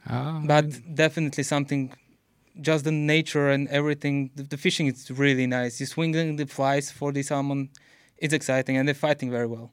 [0.08, 1.92] ah, I but mean, definitely something.
[2.60, 4.30] Just the nature and everything.
[4.34, 5.78] The, the fishing is really nice.
[5.80, 7.68] You swinging the flies for the salmon,
[8.18, 9.70] it's exciting, and they're fighting very well.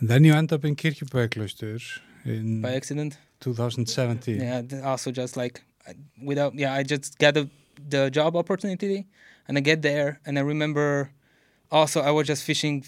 [0.00, 1.80] and then you end up in Kirkjubæklaustur
[2.24, 4.40] in By accident, 2017.
[4.40, 4.62] yeah.
[4.84, 5.92] Also, just like uh,
[6.24, 7.48] without, yeah, I just got the,
[7.88, 9.06] the job opportunity,
[9.48, 11.10] and I get there, and I remember.
[11.72, 12.84] Also, I was just fishing.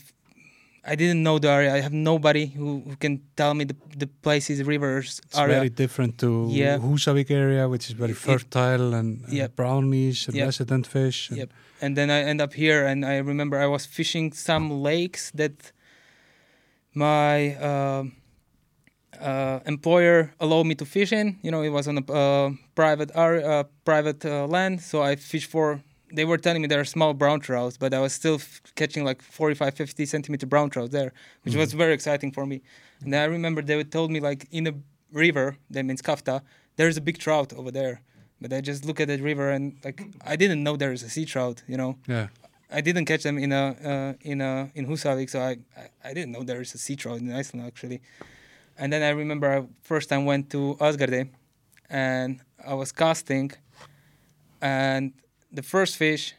[0.85, 1.73] I didn't know the area.
[1.75, 5.57] I have nobody who, who can tell me the the places, rivers, It's area.
[5.57, 6.79] very different to Yeah.
[6.79, 9.57] Húsavík area, which is very It- fertile and, and Yep.
[9.57, 10.47] brownies and Yep.
[10.47, 11.29] resident fish.
[11.31, 11.51] and- Yep.
[11.83, 15.73] and then I end up here, and I remember I was fishing some lakes that
[16.95, 18.05] my uh,
[19.21, 21.39] uh, employer allowed me to fish in.
[21.43, 25.17] You know, it was on a uh, private area, uh, private uh, land, so I
[25.17, 25.81] fished for.
[26.15, 29.05] They were telling me there are small brown trout, but I was still f- catching
[29.05, 32.61] like 45, 50 centimeter brown trout there, which was very exciting for me.
[33.03, 34.75] And then I remember they told me like in a
[35.11, 36.43] river, that means Kafta,
[36.77, 38.03] there's a big trout over there.
[38.41, 41.09] But I just look at that river and like I didn't know there is a
[41.09, 41.63] sea trout.
[41.69, 42.29] You know, yeah.
[42.71, 46.15] I didn't catch them in a uh, in a in Husavik, so I, I I
[46.15, 48.01] didn't know there is a sea trout in Iceland actually.
[48.77, 51.29] And then I remember I first time went to Asgarde,
[51.89, 53.53] and I was casting,
[54.61, 55.13] and
[55.53, 56.35] the first fish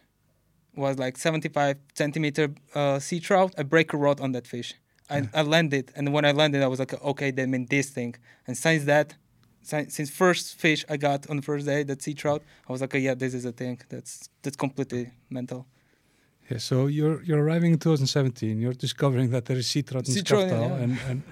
[0.76, 3.54] was like 75 centimeter uh, sea trout.
[3.58, 4.73] I break a rod on that fish.
[5.10, 8.15] I, I landed, and when I landed, I was like, okay, that meant this thing.
[8.47, 9.15] And since that,
[9.62, 12.95] since first fish I got on the first day, that sea trout, I was like,
[12.95, 13.80] oh, yeah, this is a thing.
[13.89, 15.67] That's that's completely mental.
[16.49, 18.60] Yeah, so you're you're arriving in 2017.
[18.60, 20.84] You're discovering that there is sea trout in Sea trout, yeah.
[20.84, 21.23] and, and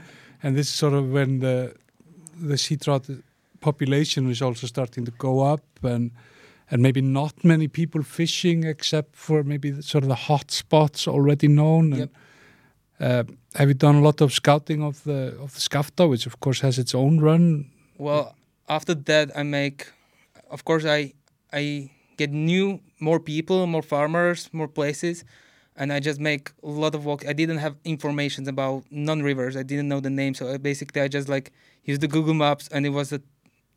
[0.43, 1.73] and this is sort of when the
[2.39, 3.09] the sea trout
[3.59, 6.11] population is also starting to go up, and
[6.71, 11.07] and maybe not many people fishing except for maybe the, sort of the hot spots
[11.07, 11.93] already known.
[11.93, 12.09] And, Yep.
[12.99, 13.23] uh,
[13.55, 16.61] have you done a lot of scouting of the of the Skaftá, which of course
[16.61, 17.65] has its own run?
[17.97, 18.35] Well,
[18.67, 19.87] after that, I make,
[20.49, 21.13] of course, I
[21.53, 25.25] I get new, more people, more farmers, more places,
[25.75, 27.25] and I just make a lot of walk.
[27.27, 29.55] I didn't have information about non-rivers.
[29.55, 31.51] I didn't know the name, so I basically I just like
[31.83, 33.19] use the Google Maps, and it was a,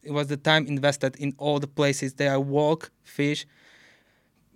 [0.05, 3.47] it was the time invested in all the places that I walk, fish,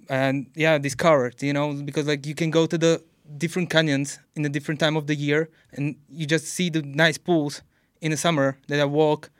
[0.08, 1.42] and yeah, discovered.
[1.42, 3.02] You know, because like you can go to the
[3.37, 7.18] different canyons in a different time of the year, and you just see the nice
[7.18, 7.62] pools
[8.00, 9.30] in the summer that I walk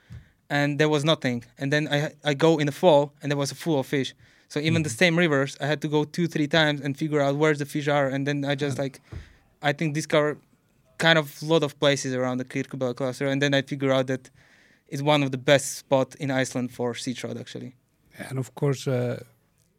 [0.49, 1.43] and there was nothing.
[1.57, 4.13] And then I I go in the fall and there was a full of fish.
[4.47, 4.97] So even the mm-hmm.
[4.97, 7.87] same rivers, I had to go two three times and figure out where the fish
[7.87, 8.07] are.
[8.07, 8.99] And then I just like,
[9.61, 10.37] I think discover
[10.97, 13.31] kind of lot of places around the Kirkjubæklaustur.
[13.31, 14.29] And then I figure out that
[14.91, 17.75] it's one of the best spot in Iceland for sea trout actually.
[18.29, 19.23] And of course, uh,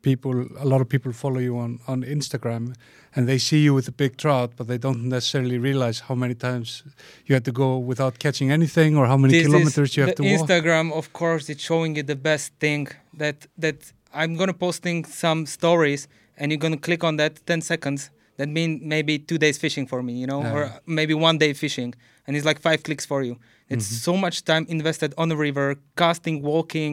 [0.02, 2.74] people, a lot of people follow you on, on Instagram
[3.14, 6.34] and they see you with a big trout, but they don't necessarily realize how many
[6.34, 6.84] times
[7.26, 10.22] you had to go without catching anything or how many This kilometers you have to
[10.22, 10.48] walk.
[10.48, 15.46] Instagram, of course, it's showing you the best thing that that I'm gonna posting some
[15.46, 18.10] stories, and you're gonna click on that 10 seconds.
[18.40, 20.54] That mean maybe two days fishing for me, you know, Yeah.
[20.56, 20.62] or
[20.98, 21.90] maybe one day fishing,
[22.26, 23.34] and it's like five clicks for you.
[23.74, 24.04] It's Mm-hmm.
[24.08, 25.66] so much time invested on the river,
[26.02, 26.92] casting, walking,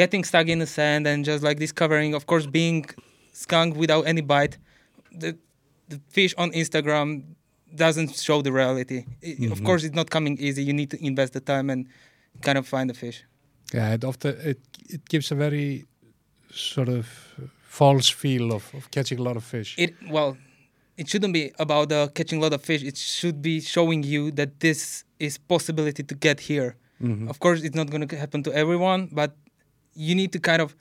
[0.00, 2.80] getting stuck in the sand, and just like discovering, of course, being
[3.32, 4.54] skunk without any bite.
[5.22, 5.30] The
[5.92, 7.08] the fish on Instagram
[7.84, 8.98] doesn't show the reality.
[9.28, 9.64] I- Of Mhm.
[9.68, 10.62] course, it's not coming easy.
[10.68, 11.80] You need to invest the time and
[12.46, 13.18] kind of find the fish.
[13.76, 14.58] Yeah, it often it
[14.94, 15.84] it gives a very
[16.74, 17.04] sort of
[17.80, 19.70] false feel of, of catching a lot of fish.
[19.84, 20.30] It well,
[20.96, 22.82] it shouldn't be about uh, catching a lot of fish.
[22.82, 26.76] It should be showing you that this is possibility to get here.
[27.02, 27.28] Mhm.
[27.28, 29.30] Of course, it's not going to happen to everyone, but
[29.94, 30.74] you need to kind of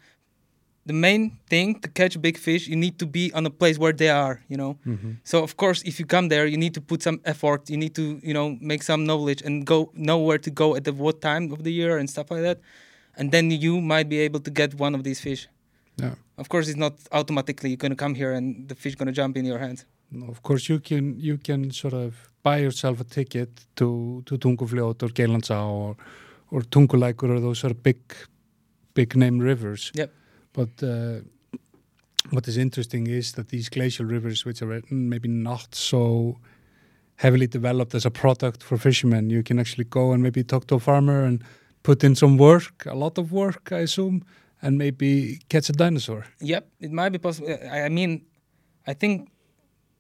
[0.85, 2.67] the main thing to catch big fish.
[2.67, 4.35] You need to be on a place where they are.
[4.51, 4.71] You know.
[4.85, 5.17] Mhm.
[5.23, 7.69] So of course, if you come there, you need to put some effort.
[7.69, 10.83] You need to, you know, make some knowledge and go know where to go at
[10.83, 12.57] the what time of the year and stuff like that,
[13.17, 15.47] and then you might be able to get one of these fish.
[16.03, 16.15] Yeah.
[16.37, 19.45] Of course, it's not automatically you're gonna come here and the fish gonna jump in
[19.45, 19.85] your hands.
[20.29, 25.03] Of course, you can you can sort of buy yourself a ticket to to Tungufljót
[25.03, 25.95] or Geirlandsá or
[26.51, 27.99] or Tungulækur or those sort of big
[28.93, 29.91] big name rivers.
[29.95, 30.11] Yep.
[30.53, 31.21] But uh,
[32.29, 36.37] what is interesting is that these glacial rivers, which are maybe not so
[37.15, 40.75] heavily developed as a product for fishermen, you can actually go and maybe talk to
[40.75, 41.43] a farmer and
[41.83, 44.23] put in some work, a lot of work, I assume,
[44.61, 46.25] and maybe catch a dinosaur.
[46.39, 47.57] Yep, it might be possible.
[47.71, 48.25] I mean,
[48.87, 49.29] I think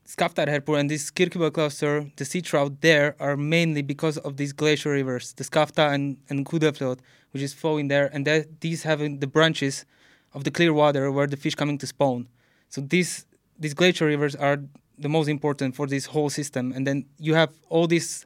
[0.05, 5.33] Skaftárhreppur and this Kirkjubæklaustur, the sea trout there are mainly because of these glacial rivers,
[5.33, 6.99] the Skaftá and, and Kúðafljót,
[7.31, 9.85] which is flowing there, and that, these having the branches
[10.33, 12.27] of the clear water where the fish coming to spawn.
[12.69, 13.25] So these
[13.57, 14.57] these glacial rivers are
[14.97, 18.25] the most important for this whole system, and then you have all these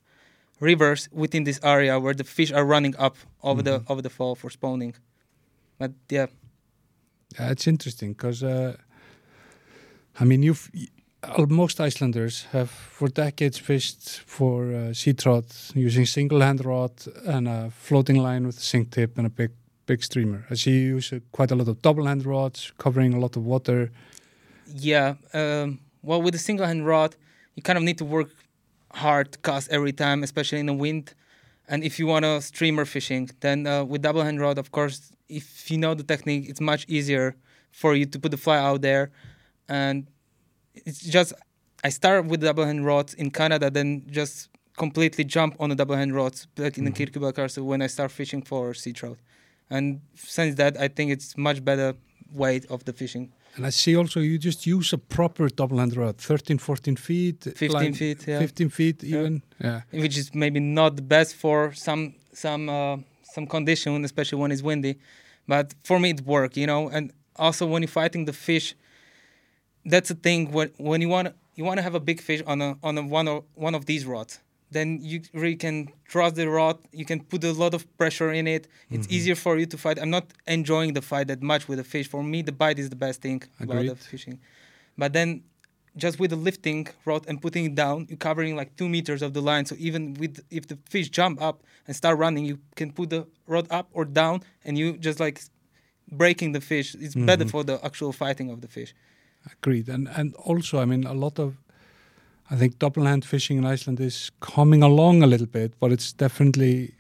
[0.60, 4.36] rivers within this area where the fish are running up over the over the fall
[4.36, 4.96] for spawning.
[5.78, 6.28] But yeah,
[7.38, 8.78] Yeah, it's interesting because, uh,
[10.20, 10.80] I mean, you've uh,
[11.50, 16.92] most Icelanders have for decades fished for uh, sea trout using single hand rod
[17.26, 19.52] and a floating line with a sink tip and a big
[19.86, 20.46] big streamer.
[20.50, 23.36] I see you use uh, quite a lot of double hand rods covering a lot
[23.38, 23.90] of water.
[24.76, 25.16] Yeah.
[25.34, 27.16] Um, well, with a single hand rod,
[27.56, 28.30] you kind of need to work
[28.94, 31.14] hard to cast every time, especially in the wind.
[31.70, 35.12] And if you want to streamer fishing, then uh, with double hand rod, of course,
[35.30, 37.36] if you know the technique, it's much easier
[37.72, 39.12] for you to put the fly out there.
[39.68, 40.08] And
[40.86, 41.34] it's just,
[41.84, 45.96] I start with double hand rods in Canada, then just completely jump on the double
[45.96, 49.18] hand rods back in the Kirkjubæklaustur when I start fishing for sea trout.
[49.70, 51.94] And since that, I think it's much better
[52.34, 53.32] way of the fishing.
[53.56, 57.44] And I see also you just use a proper double hand rod, 13, 14 feet.
[57.44, 58.40] 15 line- feet, yeah.
[58.40, 59.20] 15 feet Yeah.
[59.20, 59.42] even.
[59.64, 59.82] Yeah.
[59.92, 62.98] which is maybe not the best for some some uh,
[63.34, 65.00] some condition, especially when it's windy.
[65.48, 66.88] But for me, it worked, you know.
[66.90, 68.76] And also when you're fighting the fish,
[69.92, 70.52] that's the thing.
[70.52, 71.26] When when you want
[71.58, 73.84] you want to have a big fish on a on a one of one of
[73.92, 74.34] these rods,
[74.76, 75.76] then you really can
[76.14, 76.78] trust the rod.
[76.92, 78.64] You can put a lot of pressure in it.
[78.96, 79.98] It's easier for you to fight.
[80.02, 80.26] I'm not
[80.58, 82.08] enjoying the fight that much with the fish.
[82.14, 84.40] For me, the bite is the best thing about the fishing.
[84.98, 85.30] But then
[86.04, 89.32] just with the lifting rod and putting it down, you're covering like two meters of
[89.34, 89.66] the line.
[89.66, 93.26] So even with if the fish jump up and start running, you can put the
[93.48, 95.42] rod up or down, and you just like
[96.12, 96.96] breaking the fish.
[97.06, 97.52] It's better Mhm.
[97.54, 98.94] for the actual fighting of the fish.
[99.62, 99.90] Agreed.
[99.90, 101.54] And and also, I mean, a lot of,
[102.52, 106.14] I think double hand fishing in Iceland is coming along a little bit, but it's
[106.14, 106.94] definitely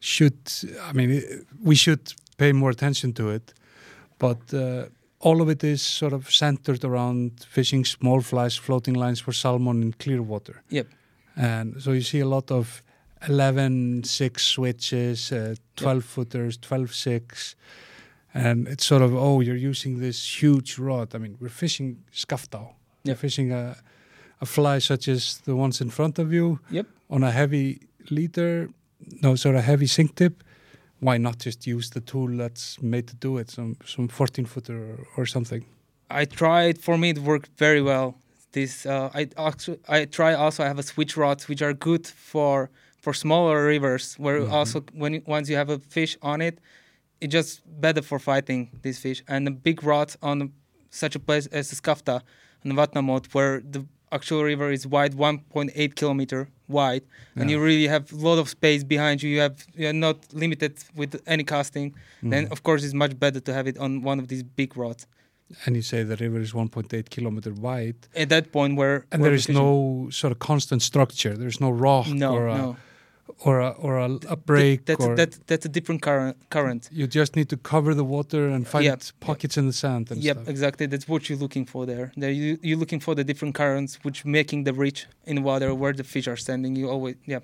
[0.00, 0.38] should.
[0.82, 1.22] I mean,
[1.62, 3.54] we should pay more attention to it.
[4.18, 4.86] But uh,
[5.20, 9.82] all of it is sort of centered around fishing small flies, floating lines for salmon
[9.82, 10.62] in clear water.
[10.70, 10.86] Yep.
[11.36, 12.82] And so you see a lot of
[13.28, 17.56] 11 6 switches, uh, 12 footers, 12 6.
[18.44, 21.14] And it's sort of, oh, you're using this huge rod.
[21.14, 22.68] I mean, we're fishing skaftá.
[23.04, 23.76] You're fishing a,
[24.40, 26.86] a fly such as the ones in front of you Yep.
[27.10, 27.80] on a heavy
[28.10, 28.68] leader,
[29.22, 30.42] no, sort of heavy sink tip.
[31.00, 34.76] Why not just use the tool that's made to do it, some some 14 footer
[34.76, 35.64] or, or something?
[36.10, 36.78] I tried.
[36.78, 38.14] For me, it worked very well.
[38.52, 40.62] This uh, I actually I try also.
[40.64, 42.70] I have a switch rods which are good for
[43.02, 44.50] for smaller rivers where Mhm.
[44.52, 46.58] also when once you have a fish on it,
[47.20, 49.22] it's just better for fighting these fish.
[49.28, 50.52] And a big rods on
[50.90, 52.20] such a place as Skaftá
[52.62, 57.02] and Vatnamót where the actual river is wide 1.8 kilometer wide
[57.34, 60.72] and you really have a lot of space behind you you have you're not limited
[60.94, 61.92] with any casting
[62.22, 62.52] then Mhm.
[62.52, 65.06] of course it's much better to have it on one of these big rods
[65.64, 69.30] and you say the river is 1.8 kilometer wide, at that point where and where
[69.30, 71.36] there the is fishing- no sort of constant structure.
[71.36, 72.76] There's no rock no or a, no
[73.40, 74.84] or a or a, a break.
[74.86, 78.04] that's or a, that's that's a different current current you just need to cover the
[78.04, 79.02] water and find Yep.
[79.20, 80.48] pockets in the sand and yep stuff.
[80.48, 83.98] exactly that's what you're looking for there there you, you're looking for the different currents
[84.04, 87.40] which making the reach in water where the fish are standing you always yeah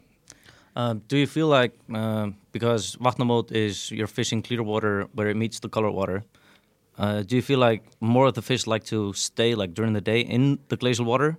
[0.74, 5.36] Um, do you feel like um, because Vatnamót is you're fishing clear water where it
[5.36, 6.18] meets the colored water?
[7.02, 10.00] Uh, do you feel like more of the fish like to stay like during the
[10.12, 11.36] day in the glacial water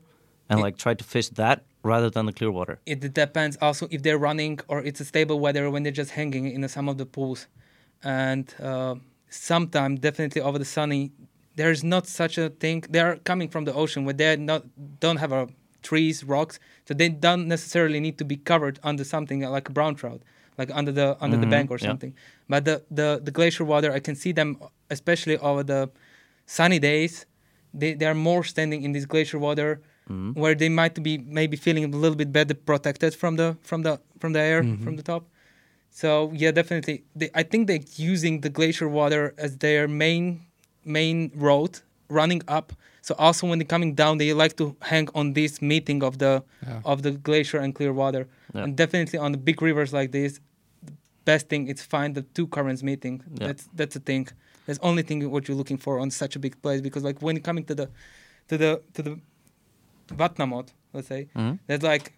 [0.49, 2.75] and It- like try to fish that rather than the clear water?
[2.85, 6.45] it depends also if they're running or it's a stable weather when they're just hanging
[6.55, 7.47] in some of the pools.
[8.03, 8.95] And uh,
[9.29, 11.11] sometimes definitely over the sunny
[11.55, 12.83] there's not such a thing.
[12.89, 14.63] They're coming from the ocean where they not
[14.99, 15.47] don't have a
[15.83, 19.93] trees rocks so they don't necessarily need to be covered under something like a brown
[19.95, 20.21] trout
[20.57, 21.87] like under the under the Mhm, bank or yeah.
[21.89, 22.13] something.
[22.47, 24.49] But the, the the glacier water i can see them
[24.89, 25.81] especially over the
[26.45, 27.25] sunny days
[27.73, 29.69] they, they are more standing in this glacier water
[30.09, 30.35] Mhm.
[30.35, 33.99] where they might be maybe feeling a little bit better protected from the from the
[34.19, 34.83] from the air Mhm.
[34.83, 35.23] from the top.
[35.91, 37.03] So yeah, definitely.
[37.15, 40.41] They, I think they're using the glacier water as their main
[40.85, 41.79] main road
[42.09, 42.73] running up.
[43.01, 46.33] So also when they're coming down, they like to hang on this meeting of the
[46.67, 46.81] Yeah.
[46.91, 48.23] of the glacier and clear water.
[48.55, 48.63] Yeah.
[48.63, 50.39] And definitely on the big rivers like this,
[50.87, 50.93] the
[51.25, 53.15] best thing is find the two currents meeting.
[53.39, 53.47] Yeah.
[53.47, 54.27] That's that's the thing.
[54.65, 57.35] That's only thing what you're looking for on such a big place because like when
[57.35, 57.87] you're coming to the
[58.49, 59.13] to the to the
[60.17, 61.59] Vatnamót, let's say, Mhm.
[61.67, 62.13] that's like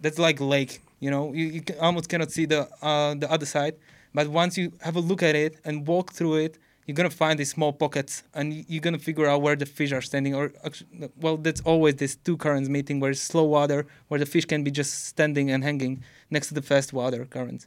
[0.00, 0.80] that's like lake.
[1.00, 3.74] You know, you, you can, almost cannot see the uh, the other side.
[4.14, 7.38] But once you have a look at it and walk through it, you're gonna find
[7.38, 10.34] these small pockets, and you- you're gonna figure out where the fish are standing.
[10.34, 14.26] Or actually, well, that's always this two currents meeting, where it's slow water, where the
[14.26, 17.66] fish can be just standing and hanging next to the fast water currents.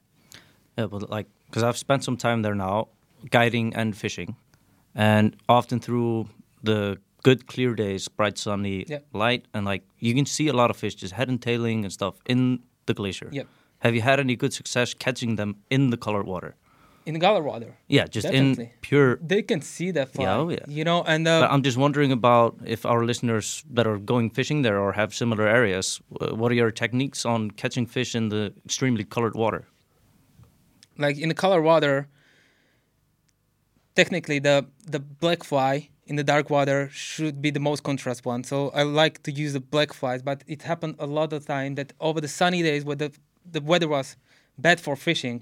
[0.77, 2.87] Yeah, but like, because I've spent some time there now,
[3.29, 4.35] guiding and fishing,
[4.95, 6.27] and often through
[6.63, 8.99] the good clear days, bright sunny Yeah.
[9.13, 11.91] light, and like you can see a lot of fish just head and tailing and
[11.93, 13.29] stuff in the glacier.
[13.31, 13.47] Yep.
[13.79, 16.55] Have you had any good success catching them in the colored water?
[17.03, 18.65] In the Galar water, Yeah, just Definitely.
[18.65, 19.17] in pure.
[19.27, 20.23] they can see that fly.
[20.25, 20.65] Yeah, oh, yeah.
[20.67, 24.29] You know, and uh, But I'm just wondering about if our listeners that are going
[24.29, 28.53] fishing there or have similar areas, what are your techniques on catching fish in the
[28.65, 29.65] extremely colored water?
[30.97, 32.07] like in the color water
[33.95, 38.41] technically the the black fly in the dark water should be the most contrast one
[38.51, 41.71] so i like to use the black flies but it happened a lot of time
[41.79, 43.09] that over the sunny days where the
[43.55, 44.07] the weather was
[44.65, 45.37] bad for fishing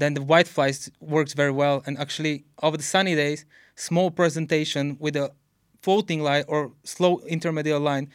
[0.00, 0.78] then the white flies
[1.16, 2.34] works very well and actually
[2.66, 3.40] over the sunny days
[3.88, 5.26] small presentation with a
[5.84, 6.60] floating line or
[6.94, 8.06] slow intermediate line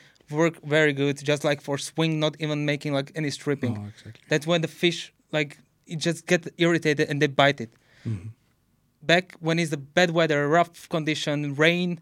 [0.42, 4.24] work very good just like for swing not even making like any stripping Oh, exactly.
[4.30, 5.00] that's when the fish
[5.38, 5.52] like
[5.92, 7.72] it just get irritated and they bite it.
[8.12, 8.30] Mhm.
[9.06, 12.00] Back when it's the bad weather, rough condition, rain,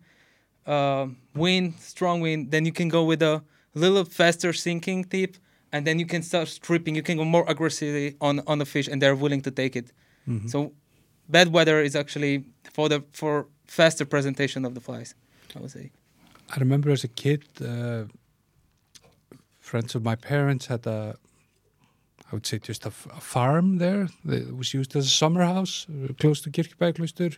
[0.68, 3.42] uh, wind, strong wind, then you can go with a
[3.74, 5.38] little faster sinking tip,
[5.72, 6.96] and then you can start stripping.
[6.96, 9.92] You can go more aggressively on on the fish, and they're willing to take it.
[10.28, 10.50] Mhm.
[10.50, 10.74] So
[11.28, 12.44] bad weather is actually
[12.74, 15.16] for the for faster presentation of the flies.
[15.56, 15.92] I would say.
[16.56, 18.04] I remember as a kid, uh,
[19.60, 21.16] friends of my parents had a,
[22.32, 24.08] I would say just a, farm there.
[24.26, 27.38] It was used as a summer house uh, close to Kirkjubæjarklaustur.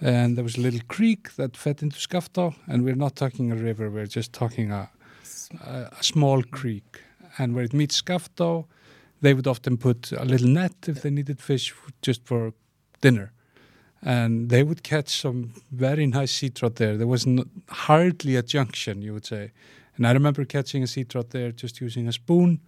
[0.00, 3.56] and there was a little creek that fed into Skaftá, and we're not talking a
[3.56, 4.88] river, we're just talking a,
[5.66, 7.02] a, a small creek.
[7.38, 8.64] And where it meets Skaftá,
[9.20, 12.52] they would often put a little net if they needed fish just for
[13.00, 13.32] dinner.
[14.00, 16.96] And they would catch some very nice sea trout there.
[16.96, 19.50] There was n- hardly a junction, you would say.
[19.96, 22.60] And I remember catching a sea trout there just using a spoon.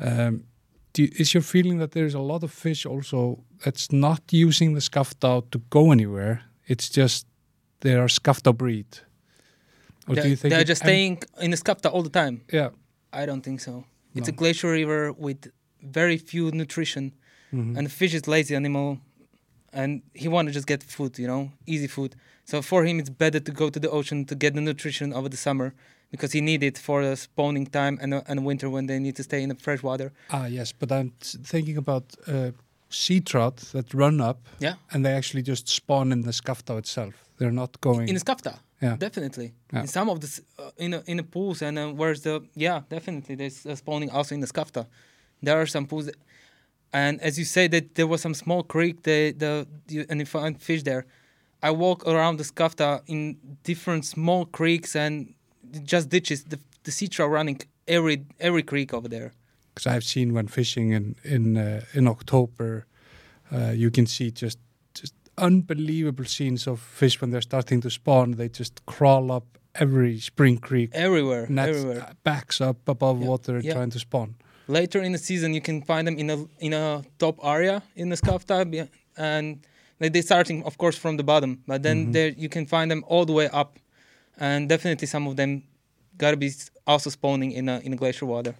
[0.00, 0.44] Um,
[0.92, 4.74] do you, is your feeling that there's a lot of fish also that's not using
[4.74, 6.42] the Skaftá to go anywhere?
[6.66, 7.26] It's just
[7.80, 8.86] they are Skaftá breed.
[10.08, 12.42] Or they're, do you think they're just staying in the Skaftá all the time?
[12.52, 12.70] Yeah.
[13.12, 13.84] I don't think so.
[14.14, 14.36] It's a No.
[14.36, 15.50] glacier river with
[15.82, 17.12] very few nutrition,
[17.52, 17.76] Mhm.
[17.76, 18.98] and the fish is lazy animal,
[19.72, 22.16] and he want to just get food, you know, easy food.
[22.44, 25.28] So for him, it's better to go to the ocean to get the nutrition over
[25.28, 25.74] the summer
[26.10, 29.16] because he need it for the spawning time and uh, and winter when they need
[29.16, 30.12] to stay in the fresh water.
[30.30, 31.12] Ah, yes, but I'm
[31.44, 32.50] thinking about uh,
[32.88, 37.14] sea trout that run up Yeah, and they actually just spawn in the Skaftá itself.
[37.38, 38.08] They're not going.
[38.08, 38.58] in the Skaftá.
[38.82, 38.96] yeah.
[38.98, 39.52] Definitely.
[39.72, 39.82] Yeah.
[39.82, 42.80] In some of the uh, in the, in the pools and uh, where's the yeah
[42.88, 44.86] definitely there's uh, spawning also in the Skaftá.
[45.42, 46.10] There are some pools,
[46.92, 50.26] and as you say that there was some small creek the the you, and you
[50.26, 51.04] find fish there.
[51.62, 55.34] I walk around the Skaftá in different small creeks and
[55.84, 56.44] just ditches.
[56.44, 59.32] The the sea trout running every every creek over there.
[59.74, 62.86] because I've seen when fishing in in uh, in October,
[63.52, 64.58] uh, you can see just
[65.00, 68.32] just unbelievable scenes of fish when they're starting to spawn.
[68.36, 69.44] They just crawl up
[69.74, 72.02] every spring creek, Everywhere, net everywhere.
[72.02, 73.74] uh, backs up above Yeah, water, yeah.
[73.74, 74.34] trying to spawn.
[74.68, 78.08] Later in the season, you can find them in a in a top area in
[78.10, 79.58] the Skaftá, be- and
[79.98, 82.12] they they starting, of course, from the bottom, but then Mhm.
[82.12, 83.78] there you can find them all the way up,
[84.40, 85.62] and definitely some of them
[86.16, 86.52] gotta be
[86.86, 88.54] also spawning in a in a glacier water.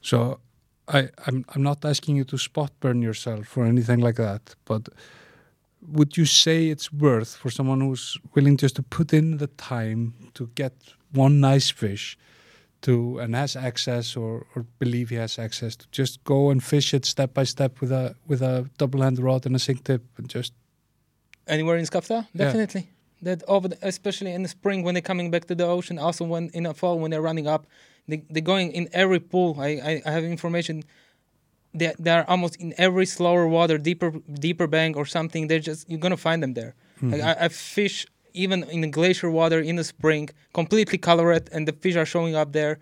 [0.00, 0.40] So
[0.88, 4.88] I, I'm I'm not asking you to spot burn yourself or anything like that, but
[5.80, 10.14] would you say it's worth for someone who's willing just to put in the time
[10.34, 10.72] to get
[11.12, 12.16] one nice fish
[12.82, 16.94] to and has access or, or believe he has access to just go and fish
[16.94, 20.02] it step by step with a with a double hand rod and a sink tip
[20.18, 20.52] and just
[21.46, 22.88] Anywhere in Skaftá, definitely.
[23.22, 25.98] That over, the, especially in the spring when they're coming back to the ocean.
[25.98, 27.66] Also, when in the fall when they're running up,
[28.08, 29.56] they they're going in every pool.
[29.58, 30.82] I I, I have information.
[31.72, 34.10] They they are almost in every slower water, deeper
[34.46, 35.46] deeper bank or something.
[35.46, 36.74] They're just you're gonna find them there.
[37.00, 37.42] Like mm-hmm.
[37.42, 41.72] I, I fish even in the glacier water in the spring, completely colored, and the
[41.72, 42.78] fish are showing up there,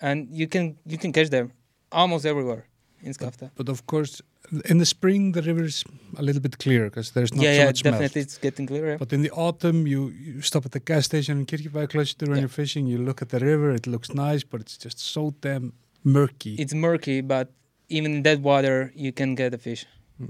[0.00, 1.52] and you can you can catch them
[1.90, 2.66] almost everywhere
[3.02, 3.50] in Skaftá.
[3.54, 4.22] but of course
[4.64, 5.84] in the spring the river is
[6.16, 7.94] a little bit clearer because there's not yeah, so yeah, much melt.
[7.94, 8.98] definitely, it's getting clearer.
[8.98, 12.40] But in the autumn, you, you stop at the gas station in Kirkjubæjarklaustur when Yeah.
[12.42, 12.86] you're fishing.
[12.86, 15.72] You look at the river; it looks nice, but it's just so damn
[16.04, 16.54] murky.
[16.58, 17.46] it's murky, but
[17.88, 19.86] even in that water, you can get a fish.
[20.18, 20.26] Hmm.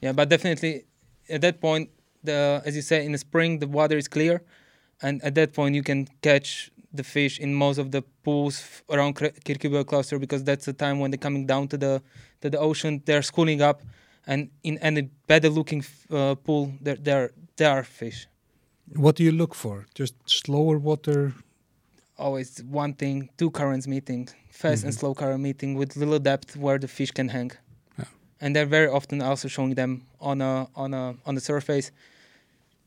[0.00, 0.84] Yeah, but definitely
[1.28, 1.90] at that point,
[2.24, 4.42] the as you say, in the spring the water is clear,
[5.00, 9.16] and at that point you can catch the fish in most of the pools around
[9.16, 12.02] Kirkjubæklaustur because that's the time when they're coming down to the
[12.42, 13.02] to the ocean.
[13.06, 13.82] They're schooling up,
[14.26, 18.26] and in any better looking uh, pool, there there there are fish.
[19.04, 19.86] what do you look for?
[20.00, 21.32] Just slower water.
[22.18, 24.98] Always one thing, two currents meeting, fast and Mhm.
[25.00, 27.50] slow current meeting with little depth where the fish can hang.
[27.98, 28.04] Yeah.
[28.42, 31.90] And they're very often also showing them on a on a on the surface.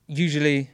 [0.08, 0.70] Usually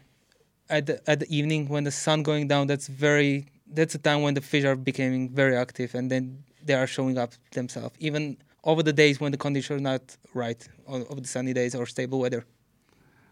[0.72, 3.45] at the at the evening when the sun going down, that's very
[3.78, 7.17] that's a time when the fish are becoming very active and then they are showing
[7.17, 7.95] up themselves.
[7.99, 10.03] Even over the days when the conditions are not
[10.34, 12.45] right, over the sunny days or stable weather.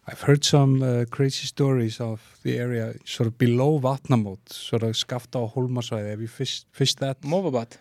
[0.08, 4.96] I've heard some uh, crazy stories of the area sort of below Vatnamót, sort of
[4.96, 6.10] Skaftá og Hólmasvæði.
[6.10, 7.22] Have you fished, fished that?
[7.22, 7.78] Movabat.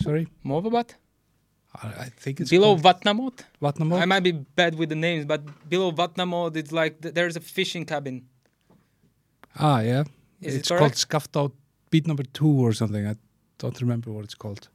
[0.00, 0.26] Sorry?
[0.44, 0.96] Movabat?
[1.82, 3.44] I, I think it's Below called Vatnamot?
[3.62, 4.00] Vatnamót.
[4.00, 7.40] I might be bad with the names, but below Vatnamót, it's like th- there's a
[7.40, 8.26] fishing cabin.
[9.58, 10.04] Ah, yeah.
[10.40, 11.08] Is it's it called correct?
[11.08, 11.50] Skaftá
[11.90, 13.06] beat number two or something.
[13.06, 13.14] I
[13.58, 14.68] don't remember what it's called.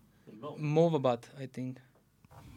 [0.60, 1.78] Movabat, I think.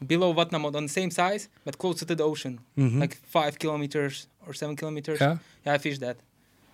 [0.06, 3.00] Below Vatnamót, on the same size, but closer to the ocean, Mhm.
[3.00, 5.20] like five kilometers or seven kilometers.
[5.20, 5.38] yeah.
[5.64, 6.16] Yeah, I fished that.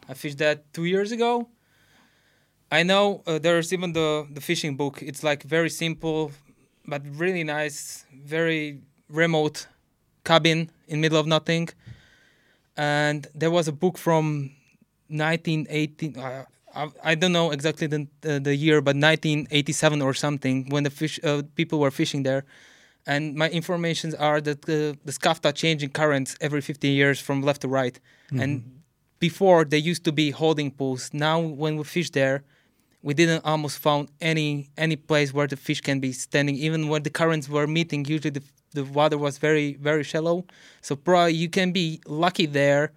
[0.09, 1.48] I fished that two years ago.
[2.72, 5.03] I know uh, there's even the the fishing book.
[5.03, 6.30] It's like very simple,
[6.86, 9.66] but really nice, very remote
[10.24, 11.68] cabin in middle of nothing.
[12.76, 14.51] And there was a book from
[15.11, 16.18] 1918.
[16.18, 16.44] Uh,
[16.74, 20.90] I, I don't know exactly the, the the year, but 1987 or something when the
[20.90, 22.44] fish uh, people were fishing there.
[23.06, 27.62] And my informations are that the the Skaftá changing currents every 15 years from left
[27.62, 27.98] to right.
[28.30, 28.80] And
[29.18, 31.11] before they used to be holding pools.
[31.12, 32.42] Now when we fish there,
[33.02, 36.56] we didn't almost found any any place where the fish can be standing.
[36.56, 38.42] Even when the currents were meeting, usually the
[38.72, 40.44] the water was very very shallow.
[40.80, 42.92] So probably you can be lucky there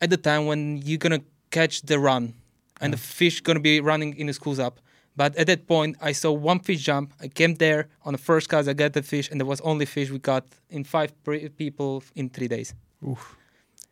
[0.00, 2.34] at the time when you're gonna catch the run,
[2.80, 4.80] and the fish gonna be running in the schools up.
[5.16, 7.12] But at that point, I saw one fish jump.
[7.20, 8.68] I came there on the first cast.
[8.68, 12.04] I got the fish, and there was only fish we got in five pre- people
[12.14, 12.72] in three days.
[13.02, 13.36] Oof.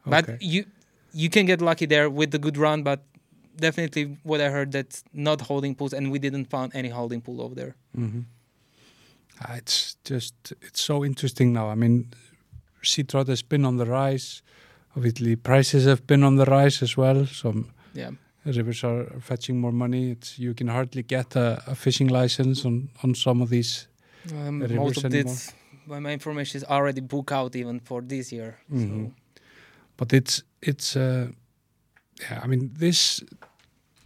[0.04, 0.64] But you
[1.12, 3.00] you can get lucky there with the good run, but
[3.57, 7.40] definitely what I heard that's not holding pools, and we didn't find any holding pool
[7.40, 7.74] over there.
[7.96, 8.24] Mhm.
[9.40, 11.68] Ah, It's just it's so interesting now.
[11.72, 12.12] I mean,
[12.82, 14.42] sea trout has been on the rise.
[14.97, 17.26] Obviously, prices have been on the rise as well.
[17.26, 18.11] Some Yeah,
[18.44, 20.11] rivers are fetching more money.
[20.12, 23.88] It's you can hardly get a, a fishing license on on some of these.
[24.32, 25.34] um, The most of anymore.
[25.34, 25.55] this,
[25.86, 28.55] my information, is already booked out even for this year.
[28.70, 28.88] Mhm.
[29.07, 29.12] So
[29.97, 31.28] But it's it's uh,
[32.20, 32.44] yeah.
[32.44, 33.22] I mean this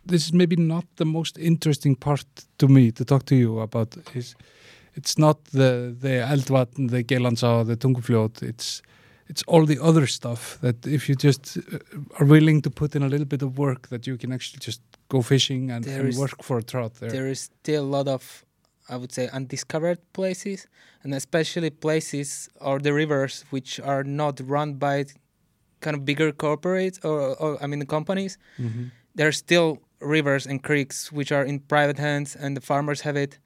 [0.09, 2.24] this is maybe not the most interesting part
[2.57, 3.97] to me to talk to you about.
[4.14, 4.34] Is
[4.97, 8.43] it's not the the Eldvatn, the Geirlandsá, the Tungufljót.
[8.43, 8.82] It's
[9.31, 11.62] it's all the other stuff that if you just uh,
[12.18, 14.81] are willing to put in a little bit of work, that you can actually just
[15.09, 17.11] go fishing and, and is- work for a trout there.
[17.16, 18.22] there is still a lot of,
[18.89, 20.66] I would say, undiscovered places,
[21.03, 25.05] and especially places or the rivers which are not run by
[25.85, 28.39] kind of bigger corporates or, or I mean companies.
[28.59, 28.91] Mhm.
[29.18, 29.68] there are still
[30.16, 33.39] rivers and creeks which are in private hands and the farmers have it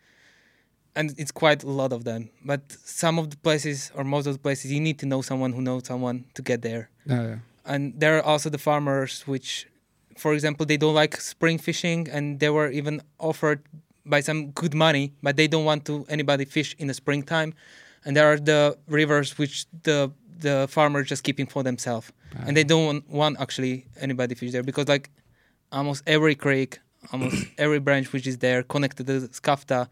[0.96, 4.32] and it's quite a lot of them but some of the places or most of
[4.32, 6.88] the places you need to know someone who knows someone to get there.
[7.06, 7.36] Yeah, yeah.
[7.64, 9.66] and there are also the farmers which
[10.16, 13.60] for example they don't like spring fishing and they were even offered
[14.06, 17.54] by some good money but they don't want to anybody fish in the springtime.
[18.06, 22.12] And there are the rivers which the the farmers just keeping for themselves.
[22.46, 25.08] And they don't want, want actually anybody fish there because like
[25.72, 26.80] almost every creek
[27.12, 29.88] almost every branch which is there connected to the Skaftá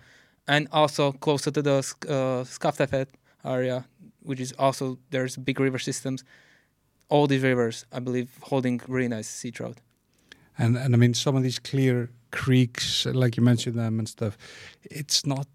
[0.47, 1.77] and also closer to the
[2.09, 3.07] uh, Skaftafell
[3.45, 3.85] area
[4.25, 6.25] which is also there's big river systems
[7.09, 9.79] all these rivers i believe holding really nice sea trout
[10.59, 14.37] And and I mean some of these clear creeks, like you mentioned them and stuff,
[14.83, 15.47] it's not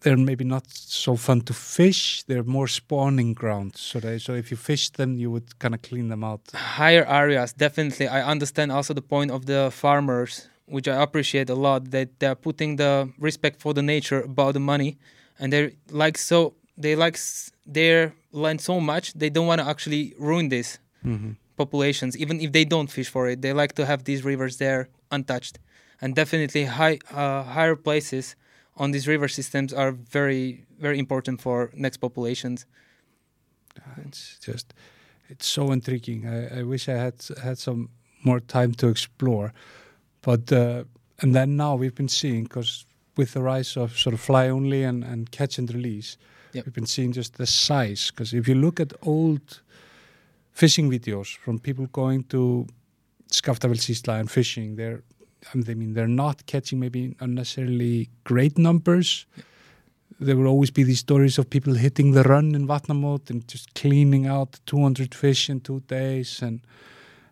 [0.00, 2.24] they're maybe not so fun to fish.
[2.26, 3.80] They're more spawning grounds.
[3.80, 6.40] So they so if you fish them, you would kind of clean them out.
[6.78, 11.54] higher areas definitely i understand also the point of the farmers which i appreciate a
[11.54, 14.96] lot that they're putting the respect for the nature above the money.
[15.38, 17.18] And they're like so they like
[17.66, 21.32] their land so much they don't want to actually ruin this Mm-hmm.
[21.56, 23.42] populations even if they don't fish for it.
[23.42, 25.58] They like to have these rivers there untouched.
[26.00, 28.36] And definitely high uh, higher places
[28.76, 32.66] on these river systems are very very important for next populations.
[34.06, 34.74] It's just
[35.28, 36.26] it's so intriguing.
[36.26, 37.88] I, I wish I had had some
[38.22, 39.52] more time to explore,
[40.24, 40.84] but uh,
[41.20, 44.82] and then now we've been seeing because with the rise of sort of fly only
[44.82, 46.16] and, and catch and release,
[46.52, 46.66] Yep.
[46.66, 48.10] we've been seeing just the size.
[48.10, 49.60] Because if you look at old
[50.52, 52.66] fishing videos from people going to
[53.30, 55.02] Skaftafellsísla and fishing, they're
[55.52, 59.26] I mean they're not catching maybe unnecessarily great numbers.
[60.20, 63.74] There will always be these stories of people hitting the run in Vatnamót and just
[63.74, 66.60] cleaning out 200 fish in two days and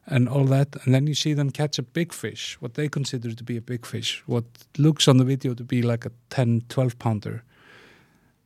[0.07, 0.77] and all that.
[0.85, 3.61] And then you see them catch a big fish, what they consider to be a
[3.61, 4.45] big fish, what
[4.79, 7.43] looks on the video to be like a 10, 12 pounder.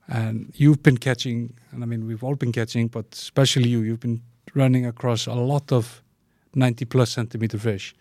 [0.08, 4.00] And you've been catching, and I mean, we've all been catching, but especially you, you've
[4.00, 4.22] been
[4.54, 6.02] running across a lot of
[6.54, 7.94] 90 plus centimeter fish.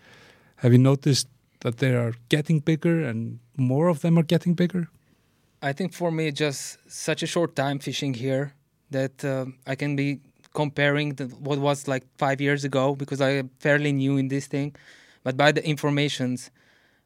[0.57, 1.27] Have you noticed
[1.61, 4.87] that they are getting bigger and more of them are getting bigger?
[5.61, 8.53] I think for me, just such a short time fishing here
[8.91, 10.19] that uh, I can be
[10.61, 14.47] comparing the, what was like five years ago because I am fairly new in this
[14.47, 14.69] thing.
[15.25, 16.49] But by the informations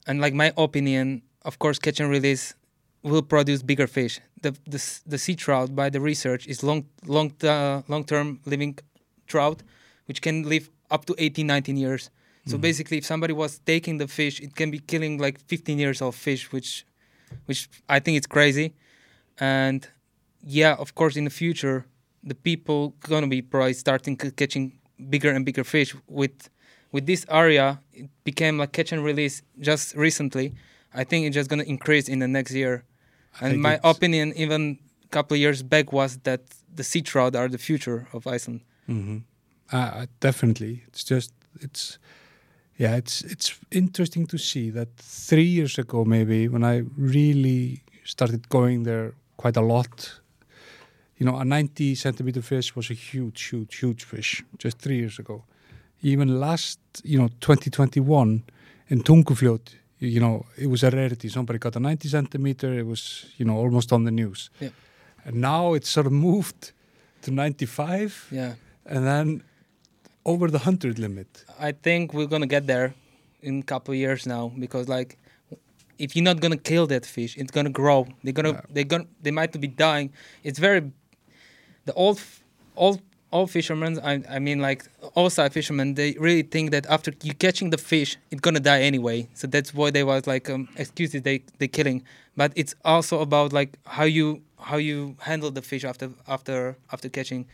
[0.07, 2.55] and like my opinion, of course, catch and release
[3.03, 4.13] will produce bigger fish.
[4.45, 4.81] The the,
[5.13, 6.81] the sea trout, by the research, is long
[7.15, 8.73] long uh, long term living
[9.31, 9.57] trout,
[10.07, 12.09] which can live up to 18, 19 years.
[12.47, 12.61] So Mhm.
[12.61, 16.15] basically, if somebody was taking the fish, it can be killing like 15 years of
[16.15, 16.85] fish, which
[17.47, 17.61] which
[17.95, 18.67] I think it's crazy.
[19.39, 19.87] And
[20.59, 21.85] yeah, of course, in the future,
[22.23, 25.95] the people gonna be probably starting c- catching bigger and bigger fish.
[26.07, 26.49] With
[26.91, 30.53] with this area, it became like catch and release just recently.
[30.93, 32.83] I think it's just gonna increase in the next year.
[33.41, 36.41] I And my it's- opinion, even a couple of years back, was that
[36.75, 38.61] the sea trout are the future of Iceland.
[38.89, 39.17] Mm-hmm.
[39.71, 40.83] Uh, definitely.
[40.87, 41.99] It's just it's
[42.77, 48.49] yeah, it's it's interesting to see that three years ago maybe when I really started
[48.49, 50.18] going there quite a lot.
[51.19, 55.19] You know, a 90 centimeter fish was a huge, huge, huge fish just three years
[55.19, 55.43] ago.
[56.01, 58.43] Even last, you know, 2021
[58.87, 61.27] in Tungufljót, you, you know, it was a rarity.
[61.27, 62.73] Somebody got a 90 centimeter.
[62.73, 64.49] It was, you know, almost on the news.
[64.61, 64.69] Yeah.
[65.25, 66.71] And now it's sort of moved
[67.23, 68.53] to 95 Yeah,
[68.85, 69.43] and then
[70.25, 71.43] over the hundred limit.
[71.59, 72.93] I think we're gonna get there
[73.41, 75.17] in a couple of years now because like
[75.97, 78.07] if you're not gonna kill that fish, it's gonna grow.
[78.23, 78.61] They're gonna Yeah.
[78.73, 80.11] they're gonna they might be dying.
[80.43, 80.81] It's very
[81.89, 82.17] the old
[82.83, 82.97] old
[83.37, 83.91] old fishermen.
[84.11, 84.81] I I mean like
[85.21, 85.87] outside fishermen.
[85.99, 89.19] They really think that after you catching the fish, it's gonna die anyway.
[89.39, 91.99] So that's why they was like um, excuses they they killing.
[92.41, 94.27] But it's also about like how you
[94.69, 94.97] how you
[95.29, 96.57] handle the fish after after
[96.93, 97.45] after catching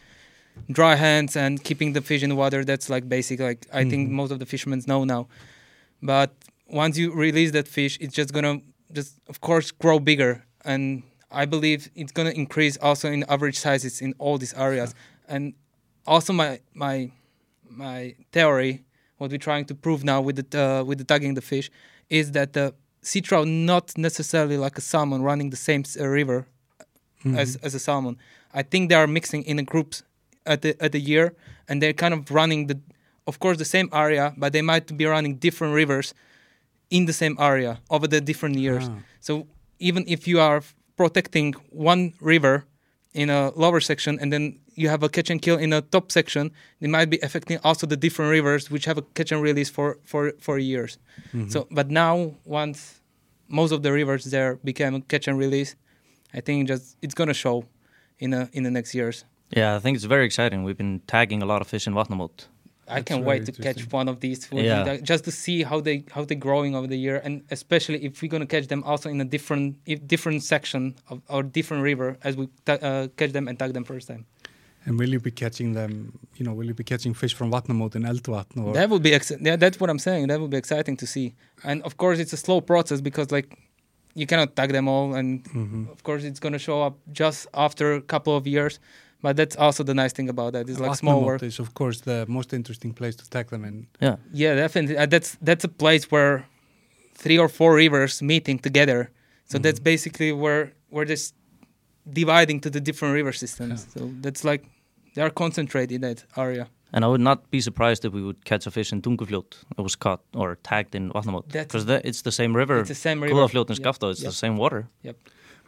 [0.71, 4.01] dry hands and keeping the fish in the water that's like basic like i think
[4.09, 4.11] Mhm.
[4.19, 5.27] most of the fishermen know now
[6.11, 6.29] but
[6.83, 8.55] once you release that fish it's just gonna
[8.97, 10.31] just of course grow bigger
[10.63, 14.93] and i believe it's gonna increase also in average sizes in all these areas
[15.27, 15.53] and
[16.05, 17.11] also my my
[17.69, 18.83] my theory
[19.17, 21.69] what we're trying to prove now with the uh, with the tagging the fish
[22.09, 26.45] is that the sea trout not necessarily like a salmon running the same uh, river
[27.25, 27.37] Mhm.
[27.39, 28.17] as as a salmon.
[28.53, 30.03] I think they are mixing in groups
[30.45, 31.33] at the at the year,
[31.67, 32.77] and they're kind of running the,
[33.25, 36.13] of course, the same area, but they might be running different rivers
[36.89, 38.85] in the same area over the different years.
[38.89, 38.97] Ah.
[39.21, 39.47] So
[39.79, 40.61] even if you are
[40.97, 42.65] protecting one river
[43.13, 46.11] in a lower section, and then you have a catch and kill in a top
[46.11, 49.69] section, it might be affecting also the different rivers which have a catch and release
[49.69, 50.97] for for for years.
[51.33, 51.49] Mhm.
[51.51, 53.01] So, but now once
[53.47, 55.75] most of the rivers there became catch and release,
[56.33, 57.63] I think just it's gonna show
[58.19, 59.25] in a, in the next years.
[59.51, 60.63] Yeah, I think it's very exciting.
[60.65, 62.47] We've been tagging a lot of fish in Vatnamót.
[62.87, 64.93] I That's can't wait to catch one of these with Yeah.
[64.93, 68.21] you, just to see how they how they're growing over the year, and especially if
[68.21, 72.17] we're gonna catch them also in a different if different section of or different river
[72.23, 74.25] as we ta- uh, catch them and tag them first time.
[74.87, 75.91] And will you be catching them?
[76.37, 78.57] You know, will you be catching fish from Vatnamót in Eldvatn?
[78.63, 80.27] Or That would be ex- yeah, that's what I'm saying.
[80.27, 81.33] That would be exciting to see,
[81.63, 83.57] and of course it's a slow process because like
[84.13, 85.91] you cannot tag them all, and Mhm.
[85.91, 88.79] of course it's gonna show up just after a couple of years.
[89.25, 90.69] But that's also the nice thing about that.
[90.69, 91.43] It's like small Vatnamót work.
[91.43, 93.87] is of course the most interesting place to tag them in.
[94.05, 94.15] Yeah.
[94.43, 94.95] Yeah, definitely.
[94.97, 96.35] Uh, that's that's a place where
[97.23, 98.99] three or four rivers meeting together.
[99.51, 99.91] So that's Mhm.
[99.91, 100.63] basically where
[100.95, 101.33] where this
[102.19, 103.87] dividing to the different river systems.
[103.93, 104.61] So that's like
[105.15, 106.65] they are concentrated in that area.
[106.93, 109.83] And I would not be surprised if we would catch a fish in Tungufljót that
[109.83, 111.43] was caught or tagged in Vatnamót.
[111.51, 112.79] That's- Because it's the same river.
[112.79, 113.33] It's the same river.
[113.35, 114.29] Kúðafljót and Yeah, Skaftá, it's yeah.
[114.29, 114.81] the same water.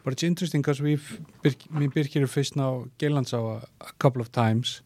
[0.08, 4.32] But it's interesting because we've me and Birkir have fished now Geilandsá a, couple of
[4.32, 4.80] times,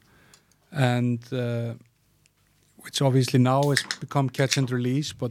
[0.73, 1.75] and uh,
[2.79, 5.31] which obviously now has become catch and release, but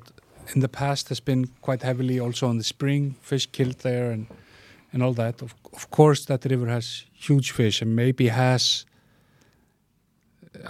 [0.56, 4.28] in the past has been quite heavily also in the spring, fish killed there and
[4.94, 5.42] and all that.
[5.42, 8.86] Of, of course, that river has huge fish and maybe has.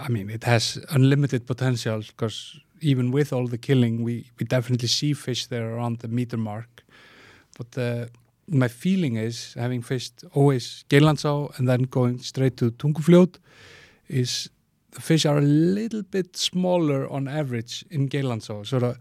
[0.00, 4.88] I mean, it has unlimited potential because even with all the killing, we, we definitely
[4.88, 6.82] see fish there around the meter mark.
[7.56, 8.06] But uh,
[8.48, 13.36] my feeling is, having fished always Geirlandsá and then going straight to Tungufljót,
[14.08, 14.50] is
[14.90, 18.66] the fish are a little bit smaller on average in Geirlandsá.
[18.66, 18.96] So the,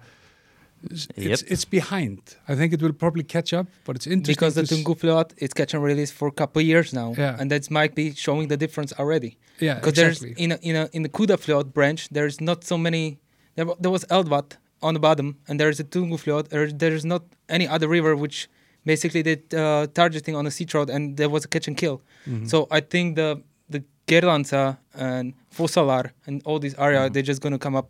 [0.90, 1.40] it's, Yep.
[1.48, 2.20] it's behind.
[2.48, 4.34] I think it will probably catch up, but it's interesting.
[4.34, 7.36] Because the Tungufljót is catch and release for a couple of years now, Yeah.
[7.40, 9.38] and that might be showing the difference already.
[9.60, 10.30] yeah, Because exactly.
[10.30, 13.20] there's in a, in a, in the Kúðafljót branch, there's not so many.
[13.56, 16.48] There, there was Eldvatn on the bottom, and there's a Tungufljót.
[16.50, 18.50] There, there's not any other river which
[18.86, 22.02] basically did uh, targeting on a sea trout, and there was a catch and kill.
[22.28, 22.48] Mhm.
[22.50, 27.14] So I think the the Geirlandsá and Fossálar and all these areas, Mhm.
[27.14, 27.88] they're just gonna come up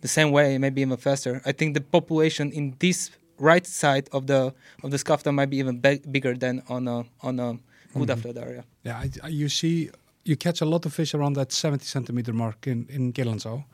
[0.00, 1.40] the same way, maybe even faster.
[1.46, 5.56] I think the population in this right side of the of the Skaftá might be
[5.58, 7.58] even be- bigger than on a on a
[7.94, 8.64] Kúðafljót area.
[8.84, 9.90] Yeah, I, I- you see,
[10.24, 13.64] you catch a lot of fish around that 70 centimeter mark in, in Geirlandsá.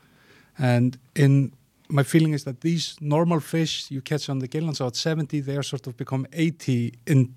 [0.59, 1.53] And in
[1.91, 5.57] my feeling is that these normal fish you catch on the Geirlandsá at 70, they
[5.57, 7.35] are sort of become 80 in.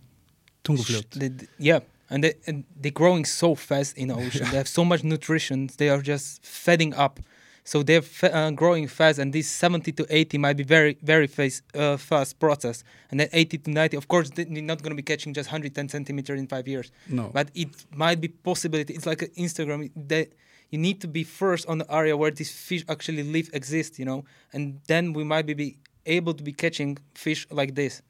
[1.19, 1.79] They- they- yeah,
[2.09, 4.47] and they and they're growing so fast in the ocean.
[4.51, 5.69] they have so much nutrition.
[5.77, 7.19] They are just feeding up,
[7.65, 9.19] so they're fa- uh, growing fast.
[9.19, 12.83] And this 70 to 80 might be very very fast uh, fast process.
[13.11, 15.89] And then 80 to 90, of course, they're not going to be catching just 110
[15.89, 16.91] centimeter in five years.
[17.09, 17.29] No.
[17.33, 18.93] But it might be possibility.
[18.93, 20.27] It's like an Instagram that
[20.73, 23.91] you need to be first on the area where these fish actually live exist.
[23.99, 24.19] You know,
[24.53, 25.69] and then we might be, be
[26.17, 28.01] able to be catching fish like this.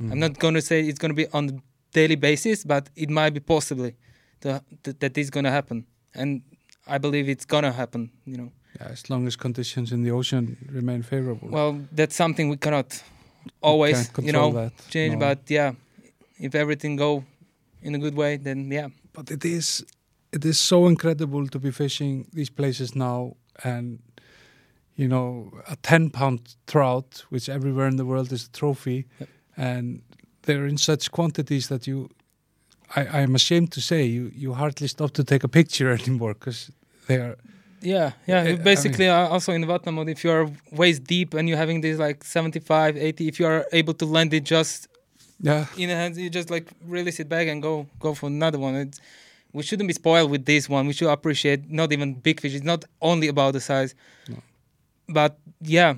[0.00, 0.10] Mhm.
[0.12, 1.56] I'm not going to say it's going to be on the
[1.92, 3.90] daily basis, but it might be possibly
[4.40, 4.48] to,
[4.82, 5.78] that that is going to happen,
[6.14, 6.30] and
[6.94, 8.10] I believe it's going to happen.
[8.32, 8.50] You know,
[8.80, 11.48] Yeah, as long as conditions in the ocean remain favorable.
[11.50, 13.02] well, that's something we cannot
[13.60, 14.72] always, Can't you know, that.
[14.94, 15.12] change.
[15.14, 15.20] No.
[15.26, 15.72] But yeah,
[16.46, 17.24] if everything go
[17.82, 19.84] in a good way, then yeah, but it is
[20.32, 23.98] it is so incredible to be fishing these places now and
[24.96, 29.28] you know a 10 pound trout which everywhere in the world is a trophy Yep.
[29.56, 30.02] and
[30.42, 32.08] they're in such quantities that you
[32.96, 36.34] I, I am ashamed to say you you hardly stop to take a picture anymore
[36.34, 36.70] because
[37.06, 37.36] they are
[37.80, 38.42] Yeah, yeah.
[38.48, 41.80] I- I basically, uh, also in Vatnamót, if you are waist deep and you're having
[41.82, 44.88] these like 75, 80, if you are able to land it just
[45.40, 46.66] Yeah, in the hands, you just like
[46.96, 48.74] release it back and go go for another one.
[48.86, 49.00] It's,
[49.52, 50.86] we shouldn't be spoiled with this one.
[50.86, 52.54] We should appreciate not even big fish.
[52.54, 53.94] It's not only about the size,
[54.28, 54.36] No.
[55.08, 55.94] but yeah,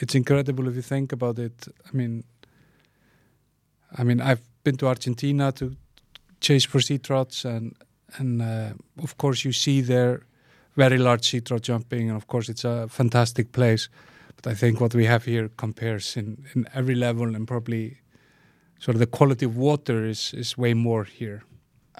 [0.00, 1.68] it's incredible if you think about it.
[1.88, 2.24] I mean,
[3.98, 5.76] I mean, I've been to Argentina to
[6.40, 7.74] chase for sea trots, and
[8.18, 10.20] and uh, of course you see there
[10.76, 13.88] very large sea trout jumping, and of course it's a fantastic place.
[14.36, 17.98] But I think what we have here compares in in every level, and probably
[18.78, 21.42] sort of the quality of water is is way more here.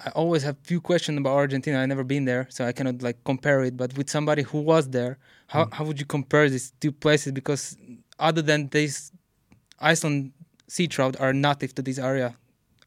[0.05, 1.81] I always have few questions about Argentina.
[1.81, 3.75] I've never been there, so I cannot like compare it.
[3.75, 5.17] But with somebody who was there,
[5.47, 5.73] how Mm.
[5.73, 7.31] how would you compare these two places?
[7.33, 7.75] Because
[8.19, 9.11] other than this,
[9.79, 10.31] Iceland
[10.67, 12.35] sea trout are native to this area.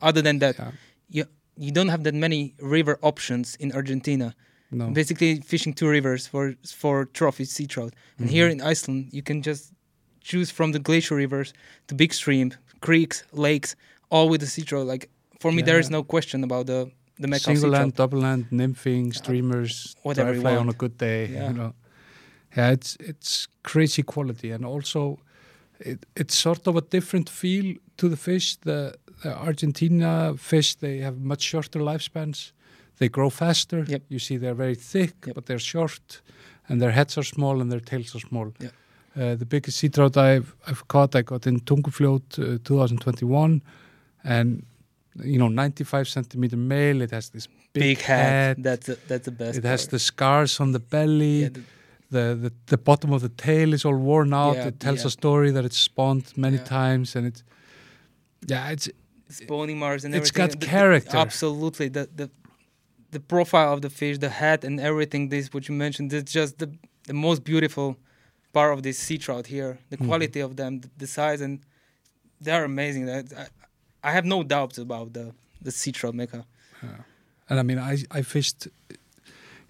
[0.00, 0.70] Other than that, Yeah.
[1.16, 1.24] you
[1.56, 4.34] you don't have that many river options in Argentina.
[4.72, 7.92] No, Basically, fishing two rivers for for trophy sea trout.
[8.18, 8.36] And Mm-hmm.
[8.36, 9.72] here in Iceland, you can just
[10.30, 11.52] choose from the glacier rivers
[11.88, 13.74] to big stream, creeks, lakes,
[14.10, 14.86] all with the sea trout.
[14.86, 15.08] Like
[15.40, 16.90] for me, there is no question about the the
[17.38, 21.26] single land, double land, nymphing, streamers, whatever dry you fly on a good day.
[21.26, 21.48] Yeah.
[21.48, 21.74] You know,
[22.56, 25.18] yeah, it's it's crazy quality, and also
[25.78, 28.56] it, it's sort of a different feel to the fish.
[28.56, 32.52] The, the Argentina fish they have much shorter lifespans.
[32.98, 33.84] They grow faster.
[33.88, 34.02] Yep.
[34.08, 35.34] You see, they're very thick, Yep.
[35.34, 36.20] but they're short,
[36.68, 38.52] and their heads are small and their tails are small.
[38.60, 38.72] Yep.
[39.16, 43.60] Uh, the biggest sea trout I've, I've caught, I got in Tungufljót uh, 2021,
[44.22, 44.62] and
[45.24, 47.00] you know, 95 centimeter male.
[47.02, 48.56] It has this big, big head.
[48.56, 48.62] head.
[48.64, 49.58] That's the, that's the best.
[49.58, 51.42] It has the scars on the belly.
[51.42, 51.60] yeah, the,
[52.10, 54.56] the, the the bottom of the tail is all worn out.
[54.56, 55.06] Yeah, it tells yeah.
[55.08, 57.42] a story that it's spawned many times, and it's
[58.46, 58.88] yeah, it's
[59.28, 60.46] spawning marks and It's everything.
[60.46, 61.16] got The- the- character.
[61.16, 61.88] absolutely.
[61.88, 62.30] The the
[63.12, 65.28] the profile of the fish, the head, and everything.
[65.30, 66.12] This what you mentioned.
[66.12, 66.68] It's just the
[67.06, 67.96] the most beautiful
[68.52, 69.78] part of this sea trout here.
[69.90, 70.06] The Mhm.
[70.08, 71.60] quality of them, the, the size, and
[72.40, 73.06] they are amazing.
[73.06, 73.46] That I,
[74.02, 75.32] I have no doubts about the
[75.62, 76.44] the sea trout mecca.
[77.48, 78.68] and I mean I I fished,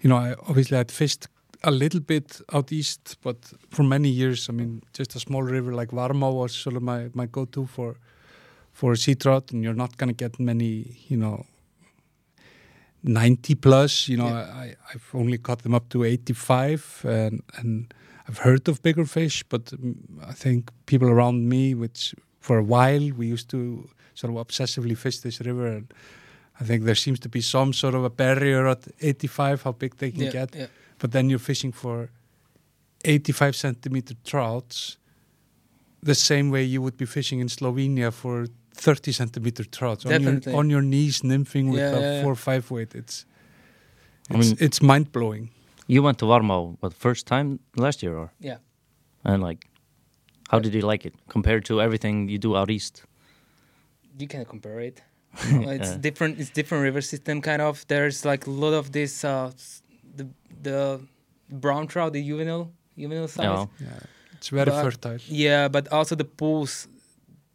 [0.01, 1.27] you know, I obviously I'd fished
[1.63, 3.37] a little bit out east, but
[3.69, 7.09] for many years, I mean, just a small river like Varmá was sort of my
[7.13, 7.95] my go to for
[8.73, 11.45] for sea trout, and you're not gonna get many, you know.
[13.03, 14.53] 90 plus, you know, Yeah.
[14.63, 17.91] I, I've only caught them up to 85 and, and
[18.27, 22.63] I've heard of bigger fish, but um, I think people around me, which for a
[22.63, 25.93] while we used to sort of obsessively fish this river and
[26.59, 29.95] I think there seems to be some sort of a barrier at 85, how big
[29.97, 30.55] they can Yeah, get.
[30.55, 30.67] yeah.
[30.99, 32.09] But then you're fishing for
[33.03, 34.97] 85 centimeter trouts
[36.03, 38.45] the same way you would be fishing in Slovenia for
[38.75, 40.53] 30 centimeter trouts on your, Definitely.
[40.53, 42.21] on your knees nymphing with Yeah, a yeah, yeah.
[42.23, 42.93] four or five weight.
[42.95, 43.25] It's
[44.29, 45.49] I mean- it's mind blowing.
[45.87, 48.31] You went to Varmá, what, first time last year, or?
[48.39, 48.57] Yeah.
[49.23, 49.67] And like,
[50.49, 53.03] how did you like it compared to everything you do out east?
[54.19, 55.01] You can compare it.
[55.77, 55.97] it's Yeah.
[55.97, 56.39] different.
[56.39, 57.85] It's different river system kind of.
[57.87, 59.51] There's like a lot of this uh,
[60.15, 60.27] the
[60.63, 60.99] the
[61.49, 63.45] brown trout, the juvenile juvenile size.
[63.45, 63.65] Yeah.
[63.87, 63.99] Yeah,
[64.37, 65.19] it's very But- fertile.
[65.27, 66.87] Yeah, but also the pools.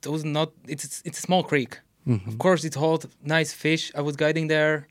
[0.03, 0.53] Those not.
[0.69, 1.81] It's it's a small creek.
[2.07, 2.27] Mhm.
[2.29, 3.93] Of course, it holds nice fish.
[3.95, 4.87] I was guiding there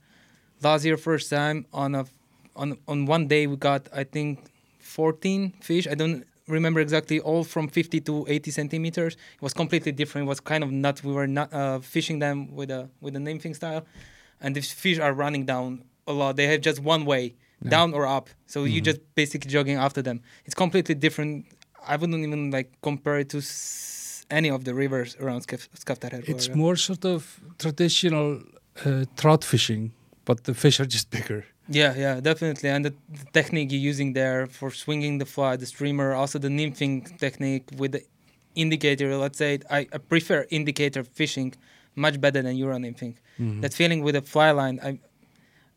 [0.61, 2.05] last year, first time on a
[2.55, 4.39] on on one day we got I think
[4.79, 5.87] 14 fish.
[5.87, 9.13] I don't remember exactly all from 50 to 80 centimeters.
[9.13, 10.25] It was completely different.
[10.27, 11.03] It was kind of not.
[11.03, 13.85] We were not uh, fishing them with a with a nymphing style,
[14.41, 16.35] and these fish are running down a lot.
[16.35, 17.23] They have just one way,
[17.63, 17.69] Yeah.
[17.75, 18.29] down or up.
[18.47, 18.85] So you Mhm.
[18.85, 20.17] just basically jogging after them.
[20.45, 21.45] It's completely different.
[21.87, 26.29] I wouldn't even like compare it to s- any of the rivers around Skaf- Skaftárhreppur.
[26.29, 28.27] It's more sort of traditional
[28.85, 29.91] uh, trout fishing,
[30.25, 31.45] but the fish are just bigger.
[31.67, 32.69] Yeah, yeah, definitely.
[32.69, 36.47] And the, the technique you're using there for swinging the fly, the streamer, also the
[36.49, 38.03] nymphing technique with the
[38.55, 39.15] indicator.
[39.17, 41.55] Let's say I, I prefer indicator fishing
[41.95, 43.15] much better than Euro nymphing.
[43.39, 43.61] Mhm.
[43.61, 44.99] That feeling with a fly line, I,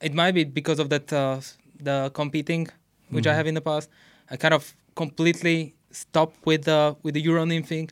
[0.01, 1.41] it might be because of that uh,
[1.81, 2.69] the competing,
[3.11, 3.37] which I Mhm.
[3.37, 3.89] have in the past.
[4.31, 7.91] I kind of completely stopped with the with the Euro nymphing.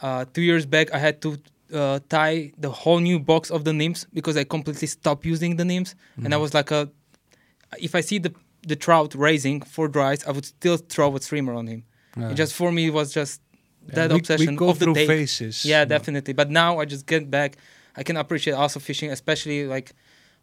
[0.00, 1.36] Uh, two years back, I had to
[1.72, 5.64] uh, tie the whole new box of the nymphs because I completely stopped using the
[5.64, 5.94] nymphs,
[6.24, 6.40] and I Mhm.
[6.40, 6.88] was like a,
[7.78, 8.32] if I see the
[8.66, 11.84] the trout raising for dries, I would still throw a streamer on him.
[12.16, 12.30] Yeah.
[12.30, 13.40] It just for me it was just
[13.88, 15.06] Yeah, that we, obsession we go of the day.
[15.06, 15.64] phases.
[15.64, 16.34] Yeah, definitely.
[16.34, 17.56] But now I just get back.
[17.96, 19.92] I can appreciate also fishing, especially like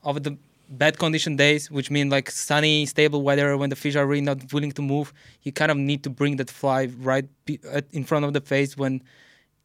[0.04, 0.38] over the
[0.70, 4.52] bad condition days, which mean like sunny, stable weather when the fish are really not
[4.52, 5.14] willing to move.
[5.44, 8.42] You kind of need to bring that fly right be, uh, in front of the
[8.42, 9.02] face when,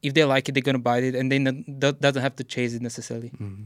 [0.01, 2.43] if they like it, they're gonna bite it, and they n- do- doesn't have to
[2.43, 3.31] chase it necessarily.
[3.31, 3.65] Mhm.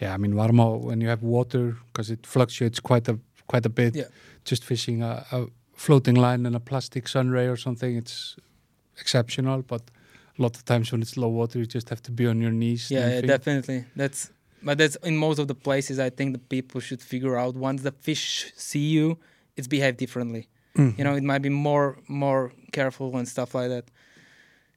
[0.00, 3.70] Yeah, I mean Varmá when you have water because it fluctuates quite a quite a
[3.70, 3.94] bit.
[3.96, 4.04] Yeah.
[4.44, 8.36] just fishing a, a floating line and a plastic sunray or something, it's
[8.98, 9.62] exceptional.
[9.62, 9.82] But
[10.38, 12.52] a lot of times when it's low water, you just have to be on your
[12.52, 12.90] knees.
[12.90, 13.84] Yeah, yeah, definitely.
[13.96, 14.30] That's
[14.62, 15.98] but that's in most of the places.
[15.98, 19.18] I think the people should figure out once the fish see you,
[19.56, 20.48] it's behave differently.
[20.76, 20.96] Mhm.
[20.98, 23.84] You know, it might be more more careful and stuff like that.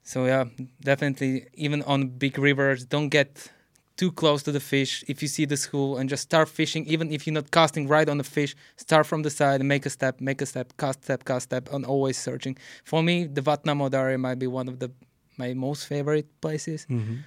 [0.04, 0.46] So yeah,
[0.82, 1.46] definitely.
[1.54, 3.50] Even on big rivers, don't get
[3.96, 5.04] too close to the fish.
[5.08, 8.10] If you see the school and just start fishing, even if you're not casting right
[8.10, 11.04] on the fish, start from the side and make a step, make a step, cast
[11.04, 12.58] step, cast step, and always searching.
[12.84, 14.90] For me, the Vatnamót area might be one of the
[15.38, 17.18] my most favorite places Mhm.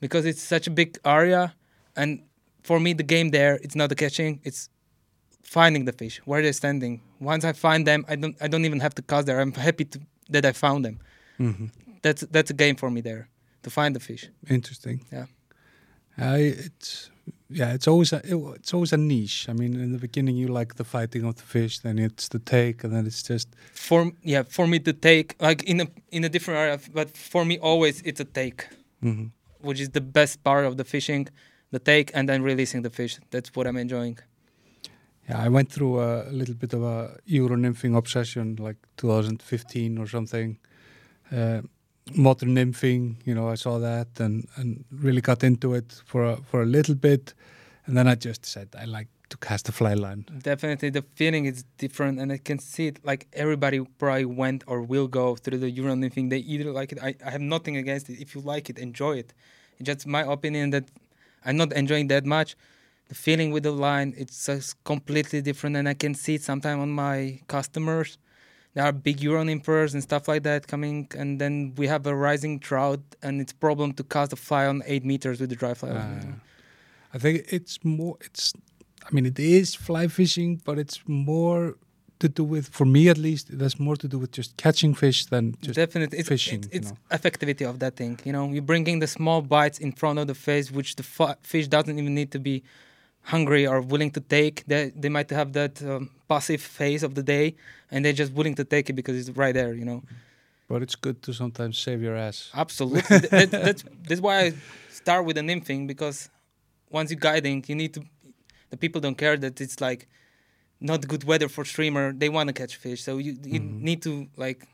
[0.00, 1.54] because it's such a big area
[1.96, 2.20] and
[2.64, 4.68] for me the game there it's not the catching it's
[5.44, 8.80] finding the fish where they're standing once i find them i don't i don't even
[8.80, 10.98] have to cast there i'm happy to, that i found them
[11.38, 11.70] Mhm.
[12.02, 13.28] that's that's a game for me there
[13.62, 15.00] to find the fish Interesting.
[15.12, 15.26] Yeah.
[16.22, 17.10] I it's
[17.50, 19.48] yeah, it's always a it- it's always a niche.
[19.48, 22.38] I mean, in the beginning you like the fighting of the fish, then it's the
[22.38, 26.24] take, and then it's just for yeah for me to take like in a in
[26.24, 28.68] a different area but for me always it's a take
[29.02, 29.30] mhm.
[29.60, 31.28] which is the best part of the fishing
[31.70, 34.18] the take and then releasing the fish that's what i'm enjoying
[35.28, 35.38] yeah.
[35.46, 40.58] I went through a, little bit of a Euro nymphing obsession, like 2015 or something.
[41.30, 41.62] Uh,
[42.14, 46.36] modern nymphing, you know, I saw that and and really got into it for a,
[46.50, 47.34] for a little bit,
[47.86, 50.26] and then I just said I like to cast a fly line.
[50.42, 53.04] Definitely, the feeling is different, and I can see it.
[53.04, 56.30] Like everybody probably went or will go through the Euro nymphing.
[56.30, 56.98] They either like it.
[57.02, 58.20] I, I have nothing against it.
[58.20, 59.32] If you like it, enjoy it.
[59.78, 60.84] It's just my opinion that
[61.44, 62.56] I'm not enjoying that much.
[63.08, 66.80] The feeling with the line, it's just completely different, and I can see it sometimes
[66.80, 68.18] on my customers.
[68.74, 72.14] There are big Euro nymphers and stuff like that coming, and then we have a
[72.14, 75.74] rising trout, and it's problem to cast a fly on eight meters with the dry
[75.74, 75.90] fly.
[75.90, 76.22] Uh,
[77.12, 78.16] I think it's more.
[78.22, 78.54] It's.
[79.04, 81.74] I mean, it is fly fishing, but it's more
[82.22, 84.94] to do with, for me at least, it has more to do with just catching
[84.94, 85.74] fish than just.
[85.74, 87.16] definitely it's, fishing, it's, you it's know.
[87.18, 90.34] effectivity of that thing you know you're bringing the small bites in front of the
[90.34, 92.62] face which the fi- fish doesn't even need to be
[93.24, 97.22] hungry or willing to take they, they might have that um, passive phase of the
[97.22, 97.54] day
[97.90, 100.02] and they're just willing to take it because it's right there you know
[100.68, 102.50] But it's good to sometimes save your ass.
[102.54, 104.52] absolutely that, that's that's why i
[104.88, 106.28] start with the nymphing because
[106.90, 108.02] once you're guiding you need to
[108.70, 110.08] the people don't care that it's like
[110.80, 113.80] not good weather for streamer they want to catch fish so you, you Mhm.
[113.88, 114.66] need to like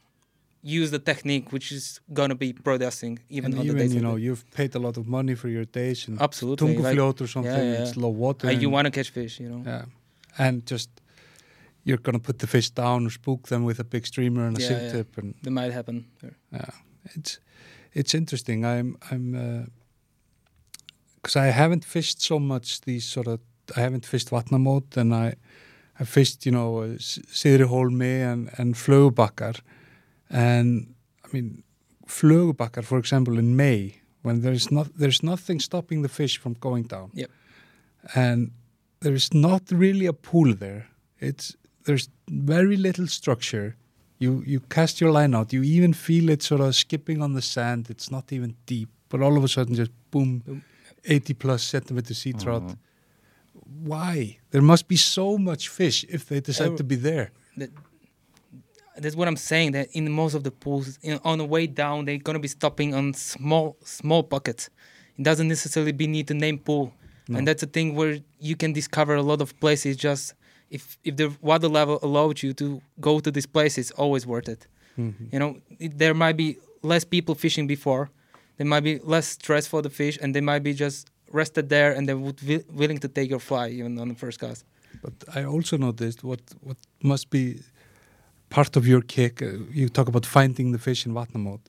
[0.63, 4.01] use the technique which is gonna be producing even and on the even days you
[4.01, 7.21] know the- you've paid a lot of money for your days and absolutely like, Tungufljót
[7.21, 7.53] or something.
[7.73, 8.03] yeah, It's yeah.
[8.03, 8.47] low water.
[8.49, 9.85] uh, you and- want to catch fish you know Yeah,
[10.39, 10.91] and just
[11.85, 14.61] you're gonna put the fish down or spook them with a big streamer and a
[14.61, 14.93] Yeah, sink yeah.
[14.93, 15.97] tip, and that might happen
[16.53, 16.71] yeah,
[17.17, 17.41] it's
[17.95, 18.65] it's interesting.
[18.65, 19.27] I'm I'm
[21.17, 23.41] because I haven't fished so much these sort of
[23.77, 25.35] I haven't fished Vatnamót and I
[26.01, 29.61] I fished you know uh, S- Syðriholmi and and Flögubakkar
[30.31, 31.63] and I mean
[32.07, 36.85] Flögubakkar for example in May when there's not there's nothing stopping the fish from going
[36.85, 37.11] down.
[37.15, 37.31] Yep.
[38.15, 38.51] And
[39.01, 40.89] there's not really a pool there.
[41.21, 43.77] It's there's very little structure.
[44.19, 45.53] You you cast your line out.
[45.53, 47.89] You even feel it sort of skipping on the sand.
[47.91, 50.63] It's not even deep, but all of a sudden just boom, Boom.
[51.05, 52.63] 80 plus centimeter sea trout.
[52.63, 52.77] Mhm.
[53.85, 54.39] Why?
[54.51, 57.31] There must be so much fish if they decide Ev- to be there.
[59.03, 62.05] That's what i'm saying that in most of the pools in, on the way down
[62.05, 64.71] they're gonna be stopping on small small pockets
[65.19, 66.93] it doesn't necessarily be need to name pool
[67.29, 67.39] No.
[67.39, 68.15] and that's a thing where
[68.49, 70.35] you can discover a lot of places just
[70.71, 72.67] if if the water level allows you to
[73.09, 74.67] go to this place it's always worth it
[74.99, 75.33] Mhm.
[75.33, 75.51] you know
[75.85, 76.49] it, there might be
[76.83, 78.05] less people fishing before
[78.57, 80.99] there might be less stress for the fish and they might be just
[81.41, 84.39] rested there and they would be willing to take your fly even on the first
[84.45, 84.65] cast
[85.05, 86.79] But I also noticed what what
[87.13, 87.45] must be
[88.49, 89.43] part of your kick.
[89.43, 91.61] Uh, you talk about finding the fish in Vatnamót.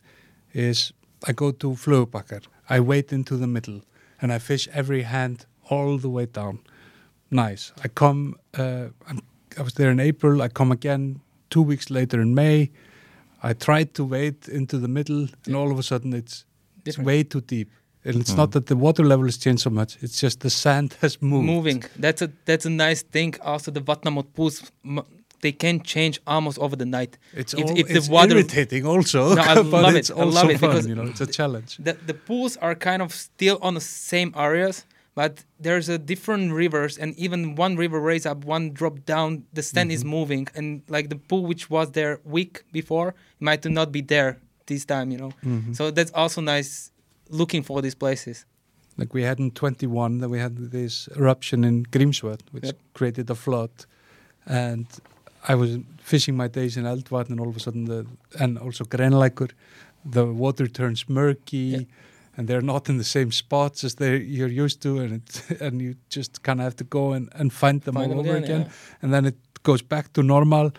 [0.54, 0.94] Is
[1.28, 2.44] I go to Flögubakkar.
[2.70, 3.82] I wade into the middle
[4.22, 6.60] and I fish every hand all the way down.
[7.32, 7.72] Nice.
[7.84, 8.36] I come.
[8.58, 9.22] Uh, I'm,
[9.58, 10.42] I was there in April.
[10.42, 12.72] I come again two weeks later in May.
[13.44, 16.46] I tried to wade into the middle, and all of a sudden it's
[16.86, 17.70] it's way too deep.
[18.06, 19.98] And it's not that the water level has changed so much.
[20.02, 21.46] It's just the sand has moved.
[21.46, 21.84] moving.
[21.98, 23.36] That's a that's a nice thing.
[23.42, 25.06] Also, the Vatnamót pools m-
[25.42, 27.18] they can change almost over the night.
[27.34, 29.54] It's, If- all, if it's water- irritating also, No, I
[29.86, 30.18] love it's it.
[30.18, 31.72] I love it fun, because you know, it's a challenge.
[31.88, 34.86] The the pools are kind of still on the same areas,
[35.16, 35.34] but
[35.66, 39.30] there's a different rivers, and even one river raise up, one drop down.
[39.54, 40.10] The stand is Mhm.
[40.18, 44.32] moving, and like the pool which was there week before might not be there
[44.68, 45.08] this time.
[45.14, 45.76] You know, Mhm.
[45.78, 46.92] so that's also nice
[47.30, 48.46] looking for these places.
[49.02, 52.78] like we had in 21, that we had this eruption in Grímsvötn, which Yep.
[52.94, 53.72] created a flood.
[54.46, 54.86] And
[55.48, 58.06] I was fishing my days in Eldvatn and all of a sudden the
[58.40, 59.52] and also Grenlækur
[60.12, 61.84] the water turns murky Yeah.
[62.38, 65.82] and they're not in the same spots as they you're used to and it, and
[65.82, 68.38] you just kind of have to go and, and find them Find all them over
[68.38, 68.72] again, again,
[69.02, 70.72] and then it goes back to normal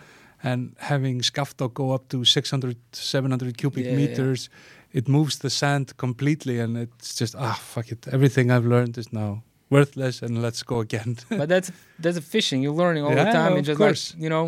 [0.43, 3.97] and having Skaftá go up to 600 700 cubic Yeah, yeah.
[3.97, 4.49] meters
[4.93, 9.11] it moves the sand completely and it's just ah fuck it everything I've learned is
[9.13, 9.43] now
[9.75, 11.71] worthless and let's go again but that's
[12.03, 12.61] that's a fishing.
[12.63, 13.53] You're learning all Yeah, the time.
[13.57, 14.03] of just course.
[14.13, 14.45] like you know,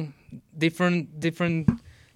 [0.65, 1.69] different different,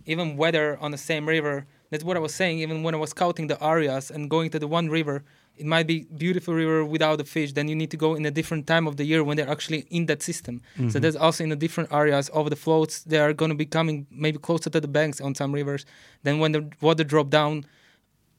[0.05, 1.65] even weather on the same river.
[1.89, 2.59] That's what I was saying.
[2.65, 5.23] Even when I was scouting the areas and going to the one river,
[5.61, 7.53] it might be beautiful river without the fish.
[7.53, 9.81] Then you need to go in a different time of the year when they're actually
[9.89, 10.55] in that system.
[10.75, 11.01] So Mhm.
[11.01, 12.93] there's also in the different areas of the floats.
[13.11, 15.85] They are going to be coming maybe closer to the banks on some rivers.
[16.25, 17.63] Then when the water drop down.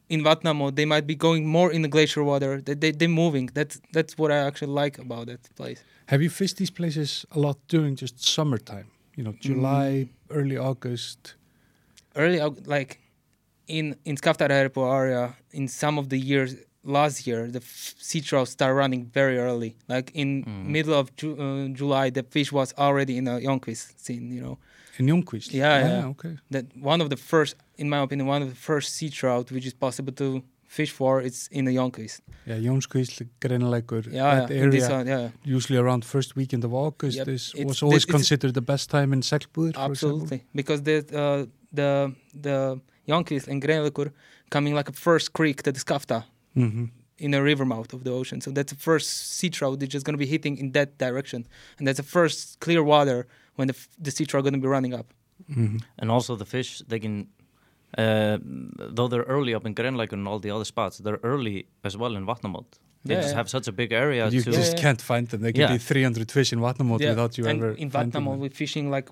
[0.09, 2.61] In Vatnamót, they might be going more in the glacier water.
[2.63, 3.51] They, they, they're moving.
[3.53, 5.81] That's that's what I actually like about that place.
[6.07, 8.87] Have you fished these places a lot during just summertime?
[9.17, 10.37] You know, July, Mm.
[10.39, 11.35] early August.
[12.17, 12.39] early
[12.77, 12.99] like
[13.67, 16.51] in in Skaftárhreppur area in some of the years
[16.85, 20.67] last year the f- sea trout start running very early like in Mm.
[20.77, 24.57] middle of Ju- uh, July the fish was already in a Jónskvísl scene you know
[24.99, 25.53] In Jónskvísl?
[25.53, 26.11] Yeah, Ah, yeah.
[26.15, 26.35] okay.
[26.51, 29.67] that one of the first in my opinion one of the first sea trout which
[29.67, 34.63] is possible to fish for it's in the Jónskvísl Yeah, Jónskvísl, Grenlækur, yeah, that yeah
[34.65, 35.57] in this area, one, yeah.
[35.57, 38.91] usually around first weekend of August, Yep, is, it's- was always it's- considered the best
[38.91, 40.39] time in Seglbúðir, for absolutely.
[40.55, 42.13] because the uh, the
[42.47, 44.13] the Jónskvísl and Grenlækur
[44.51, 46.25] coming like a first creek to the Skaftá
[46.55, 46.85] hmm
[47.21, 48.41] in the river mouth of the ocean.
[48.41, 49.09] So that's the first
[49.39, 51.47] sea trout that's just going to be hitting in that direction,
[51.79, 53.27] and that's the first clear water
[53.57, 55.07] when the, f- the sea trout going to be running up.
[55.53, 57.27] hmm And also the fish, they can,
[57.97, 58.39] uh,
[58.97, 62.15] though they're early up in Grenlækur and all the other spots, they're early as well
[62.17, 62.67] in Vatnamót.
[63.05, 63.37] They Yeah, just yeah.
[63.39, 64.51] have such a big area You to.
[64.53, 64.83] just Yeah.
[64.83, 65.41] can't find them.
[65.41, 65.73] They can Yeah.
[65.73, 68.41] be 300 fish in Vatnamót without you and ever in finding Vatnamót them.
[68.41, 69.09] we're fishing like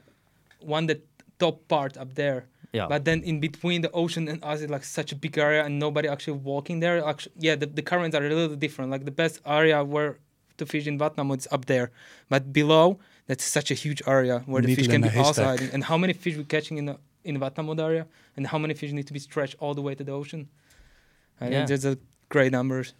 [0.60, 1.00] one the
[1.38, 2.86] top part up there, yeah.
[2.88, 5.78] but then in between the ocean and us it's like such a big area and
[5.78, 6.96] nobody actually walking there.
[7.06, 8.90] Actually, yeah, the, the currents are a little different.
[8.90, 10.18] Like the best area where
[10.58, 11.90] to fish in Vatnamót is up there,
[12.28, 12.98] but below
[13.28, 15.70] that's such a huge area where the fish can be a also hiding.
[15.74, 16.96] And how many fish we're catching in the
[17.26, 18.04] in the Vatnamót area,
[18.36, 20.42] and how many fish need to be stretched all the way to the ocean.
[21.40, 21.50] I Yeah.
[21.58, 21.96] mean, there's a
[22.34, 22.94] great numbers.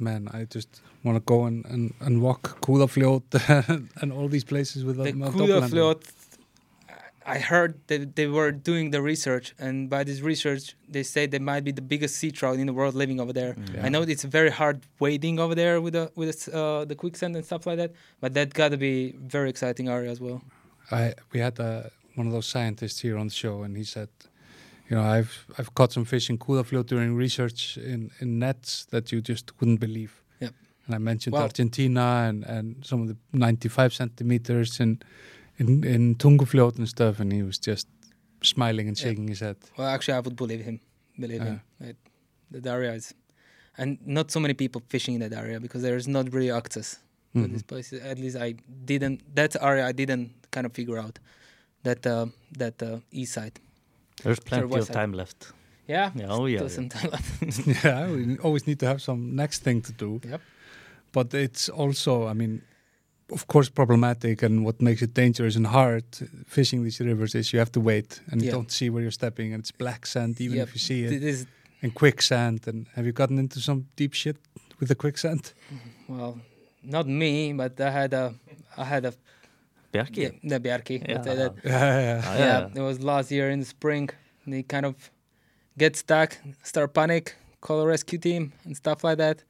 [0.00, 3.22] Man, I just want to go and, and, and walk Kúðafljót
[4.02, 6.02] and all these places with the my Kúðafljót,
[7.26, 11.38] I heard that they were doing the research, and by this research, they say they
[11.52, 13.52] might be the biggest sea trout in the world living over there.
[13.54, 13.74] Mm.
[13.74, 13.84] Yeah.
[13.86, 17.36] I know it's very hard wading over there with the with the, uh, the quicksand
[17.36, 17.90] and stuff like that,
[18.22, 18.96] but that got to be
[19.36, 20.40] very exciting area as well.
[20.90, 24.08] I we had a, one of those scientists here on the show, and he said,
[24.90, 29.12] you know, I've I've caught some fish in Kúðafljót during research in, in nets that
[29.12, 30.10] you just wouldn't believe.
[30.40, 30.52] Yep.
[30.86, 31.42] And I mentioned Wow.
[31.42, 34.98] Argentina and, and some of the 95 centimeters in
[35.60, 37.86] in, in Tungufljót and stuff, and he was just
[38.42, 39.04] smiling and Yeah.
[39.08, 39.56] shaking his head.
[39.76, 40.80] Well, actually, I would believe him.
[41.20, 41.60] Believe him.
[41.80, 41.96] That
[42.50, 43.14] that area is,
[43.76, 46.98] and not so many people fishing in that area because there is not really access
[47.34, 47.50] to Mhm.
[47.52, 48.00] these places.
[48.02, 48.54] At least I
[48.84, 49.20] didn't.
[49.34, 51.18] That area I didn't kind of figure out.
[51.82, 52.26] That uh,
[52.58, 53.60] that uh, east side.
[54.22, 54.94] There's plenty of side.
[54.94, 55.52] time left.
[55.86, 56.10] Yeah.
[56.14, 56.58] Yeah, oh yeah.
[56.58, 57.66] Still some time left.
[57.84, 60.20] yeah, we always need to have some next thing to do.
[60.28, 60.40] Yep.
[61.12, 62.60] But it's also, I mean,
[63.32, 66.04] of course, problematic, and what makes it dangerous and hard
[66.46, 69.54] fishing these rivers is you have to wait and you don't see where you're stepping,
[69.54, 70.68] and it's black sand even Yep.
[70.68, 71.46] if you see it, It is
[71.82, 72.66] and quicksand.
[72.66, 74.36] And have you gotten into some deep shit
[74.80, 75.52] with the quicksand?
[76.08, 76.38] well,
[76.82, 78.34] not me, but I had a,
[78.76, 79.12] I had a,
[79.92, 80.16] Bjarki?
[80.16, 81.08] yeah, the Bjarki.
[81.08, 81.14] Yeah.
[81.14, 81.54] let's that.
[81.64, 82.22] Yeah, yeah.
[82.24, 84.10] Ah, yeah, it was last year in the spring.
[84.46, 85.10] They kind of
[85.76, 89.44] get stuck, start panic, call a rescue team and stuff like that.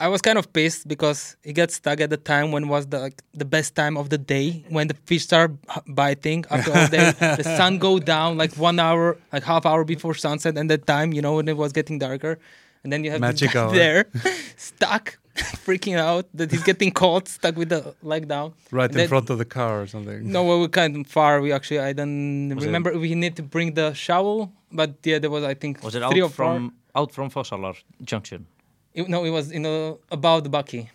[0.00, 2.98] I was kind of pissed because he got stuck at the time when was the
[3.00, 5.52] like, the best time of the day when the fish start
[5.86, 7.10] biting after all day.
[7.12, 11.12] the sun go down like one hour, like half hour before sunset, and that time
[11.12, 12.38] you know when it was getting darker,
[12.82, 13.72] and then you have Magic the guy hour.
[13.72, 14.06] there
[14.56, 15.18] stuck,
[15.66, 18.52] freaking out that he's getting caught, stuck with the leg down.
[18.70, 20.30] Right in front of the car or something.
[20.30, 21.40] No, well, we're kind of far.
[21.40, 22.98] We actually, I don't Was it- remember.
[22.98, 26.22] We need to bring the shovel, but yeah, there was I think Was it three
[26.22, 26.46] out or four.
[26.46, 28.46] from out from Fossálar Junction?
[28.94, 30.90] It- no, it was in a, about the bucky,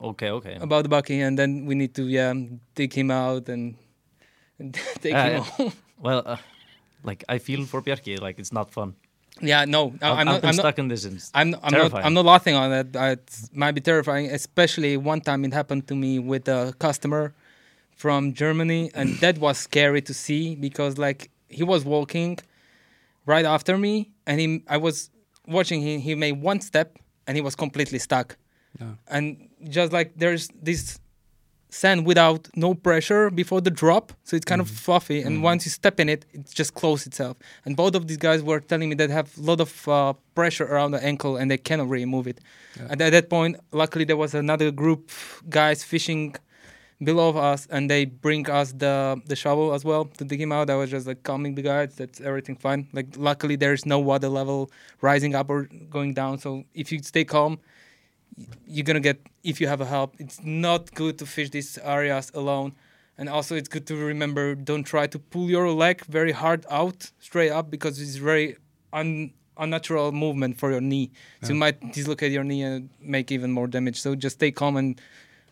[0.00, 0.56] Okay, okay.
[0.60, 2.32] about the bucky, and then we need to yeah
[2.74, 3.74] dig him out and,
[4.58, 5.72] and take Ah, him home.
[5.98, 6.36] Well, uh,
[7.04, 8.94] like I feel for Bjarki, like it's not fun.
[9.40, 10.34] Yeah, no, I- I've, I'm not.
[10.44, 10.62] I'm not.
[10.64, 11.04] stuck in this.
[11.04, 11.94] It's I'm, I'm not.
[11.94, 12.96] I'm not laughing on that.
[12.96, 17.34] Uh, It might be terrifying, especially one time it happened to me with a customer
[17.96, 22.38] from Germany, and that was scary to see because like he was walking
[23.26, 25.10] right after me, and he, I was
[25.46, 26.00] watching him.
[26.00, 28.36] He made one step, and he was completely stuck.
[28.80, 28.94] Yeah.
[29.08, 30.98] And just like there's this
[31.80, 34.78] sand without no pressure before the drop, so it's kind of Mhm.
[34.86, 35.18] fluffy.
[35.26, 35.50] And Mhm.
[35.50, 37.34] once you step in it, it just closes itself.
[37.64, 40.66] And both of these guys were telling me that have a lot of uh, pressure
[40.72, 42.38] around the ankle and they cannot really move it.
[42.76, 42.88] Yeah.
[42.90, 45.00] And at that point, luckily there was another group
[45.48, 46.22] guys fishing
[47.10, 48.94] below us, and they bring us the
[49.30, 50.66] the shovel as well to dig him out.
[50.70, 51.90] I was just like calming the guys.
[52.00, 52.80] That's everything fine.
[52.98, 54.70] Like luckily there's no water level
[55.08, 55.60] rising up or
[55.96, 56.38] going down.
[56.44, 56.50] So
[56.82, 57.52] if you stay calm,
[58.66, 60.14] you're gonna get if you have a help.
[60.18, 62.72] It's not good to fish these areas alone.
[63.18, 67.12] And also, it's good to remember: don't try to pull your leg very hard out,
[67.18, 68.56] straight up, because it's very
[68.92, 71.10] un- unnatural movement for your knee.
[71.42, 74.00] So you might dislocate your knee and make even more damage.
[74.00, 75.00] So just stay calm, and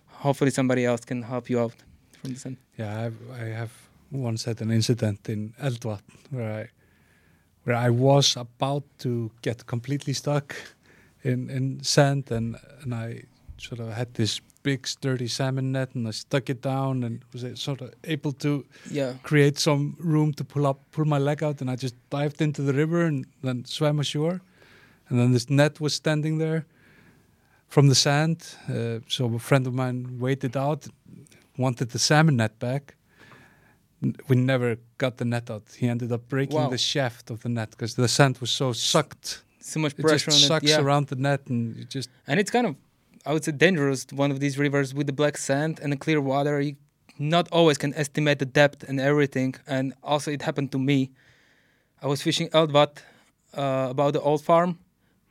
[0.07, 1.75] hopefully somebody else can help you out
[2.21, 2.57] from the sun.
[2.79, 3.73] Yeah, I've, I have
[4.11, 6.01] once had an incident in Eldvatn
[6.31, 6.69] where I
[7.65, 10.57] where I was about to get completely stuck
[11.23, 13.25] in, in sand and and I
[13.59, 17.45] sort of had this big sturdy salmon net and I stuck it down and was
[17.61, 19.15] sort of able to Yeah.
[19.23, 22.63] create some room to pull up pull my leg out and I just dived into
[22.63, 24.41] the river and then swam ashore
[25.09, 26.65] and then this net was standing there
[27.69, 28.37] from the sand
[28.69, 30.87] uh, so a friend of mine waited out
[31.57, 32.95] wanted the salmon net back
[34.29, 36.71] we never got the net out he ended up breaking Wow.
[36.71, 40.31] the shaft of the net because the sand was so sucked So much it pressure
[40.31, 40.71] just on sucks it.
[40.71, 40.81] Yeah.
[40.81, 42.77] around the net and just and it's kind of
[43.27, 46.21] i would say dangerous one of these rivers with the black sand and the clear
[46.21, 46.61] water.
[46.61, 46.77] You
[47.19, 49.55] not always can estimate the depth and everything.
[49.67, 51.11] And also it happened to me.
[52.03, 52.99] I was fishing Eldvatn
[53.55, 54.79] uh, about the old farm.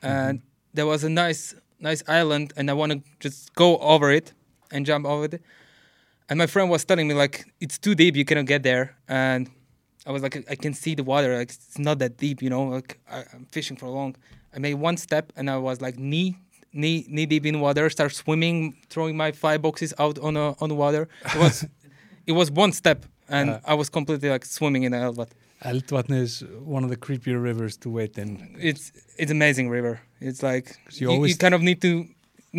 [0.03, 0.41] And
[0.73, 4.34] there was a nice nice island and i want to just go over it
[4.72, 5.41] and jump over it.
[6.30, 8.95] And my friend was telling me like it's too deep you cannot get there.
[9.07, 9.49] And
[10.10, 12.64] i was like i can see the water like it's not that deep you know
[12.77, 14.11] like I, i'm fishing for long
[14.56, 16.30] i made one step and i was like knee
[16.81, 18.56] knee knee deep in water start swimming
[18.94, 21.03] throwing my five boxes out on a, on the water
[21.36, 21.56] it was
[22.31, 22.99] it was one step
[23.38, 23.72] and Uh.
[23.72, 26.11] i was completely like swimming in the Eldvatn.
[26.26, 26.34] Is
[26.76, 28.27] one of the creepier rivers to wait in
[28.69, 28.86] it's
[29.22, 29.94] it's amazing river
[30.30, 31.91] it's like you you, always you kind of need to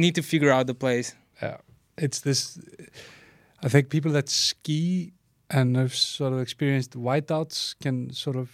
[0.05, 1.09] need to figure out the place
[1.43, 1.57] Yeah,
[2.05, 2.41] it's this.
[3.67, 5.13] I think people that ski
[5.51, 8.49] and I've sort of experienced whiteouts can sort of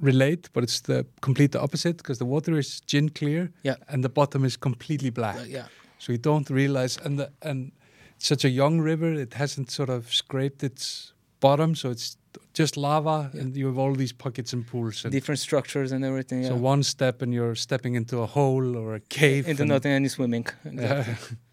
[0.00, 3.76] relate, but it's the complete opposite because the water is gin clear, Yeah.
[3.88, 5.36] and the bottom is completely black.
[5.36, 5.66] Uh, yeah
[5.98, 7.72] So you don't realize, and the, and
[8.16, 12.16] it's such a young river, it hasn't sort of scraped its bottom, so it's
[12.58, 13.40] just lava, Yeah.
[13.42, 15.04] and you have all these pockets and pools.
[15.04, 18.94] And different structures and everything So one step, and you're stepping into a hole or
[18.94, 19.46] a cave.
[19.50, 21.04] into and- nothing and you're swimming Yeah.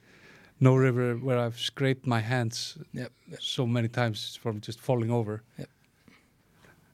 [0.60, 3.12] no river where I've scraped my hands Yep.
[3.40, 5.44] so many times from just falling over.
[5.58, 5.70] Yep.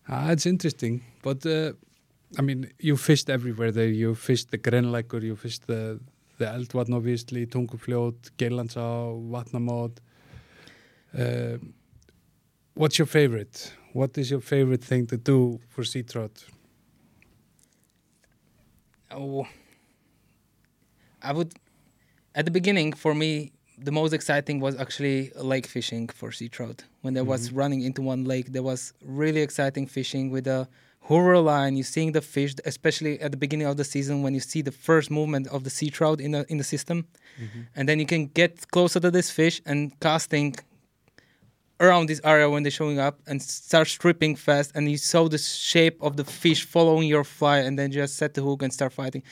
[0.07, 1.71] Ah, it's interesting, but uh,
[2.37, 3.87] I mean, you fished everywhere there.
[3.87, 5.99] You fished the Grenlækur, you fished the
[6.39, 8.81] the Eldvatn obviously, Tungufljót, Geilandsá,
[9.31, 9.99] Vatnamót.
[11.17, 11.57] Uh,
[12.73, 13.71] what's your favorite?
[13.93, 16.43] What is your favorite thing to do for sea trout?
[19.11, 19.47] Oh,
[21.21, 21.53] I would.
[22.35, 26.83] At the beginning, for me, the most exciting was actually lake fishing for sea trout.
[27.01, 27.57] When there was Mhm.
[27.57, 30.67] running into one lake, there was really exciting fishing with a
[31.09, 31.75] hurrah line.
[31.75, 34.71] You're seeing the fish, especially at the beginning of the season when you see the
[34.71, 37.07] first movement of the sea trout in the in the system,
[37.75, 40.55] and then you can get closer to this fish and casting
[41.79, 45.37] around this area when they're showing up and start stripping fast and you saw the
[45.39, 48.93] shape of the fish following your fly and then just set the hook and start
[48.93, 49.23] fighting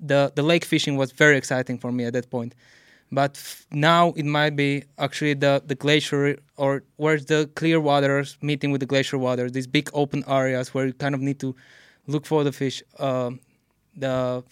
[0.00, 2.54] the the lake fishing was very exciting for me at that point
[3.12, 8.36] but f- now it might be actually the the glacier or where's the clear waters
[8.42, 11.54] meeting with the glacier water these big open areas where you kind of need to
[12.06, 13.38] look for the fish um,
[13.96, 14.42] the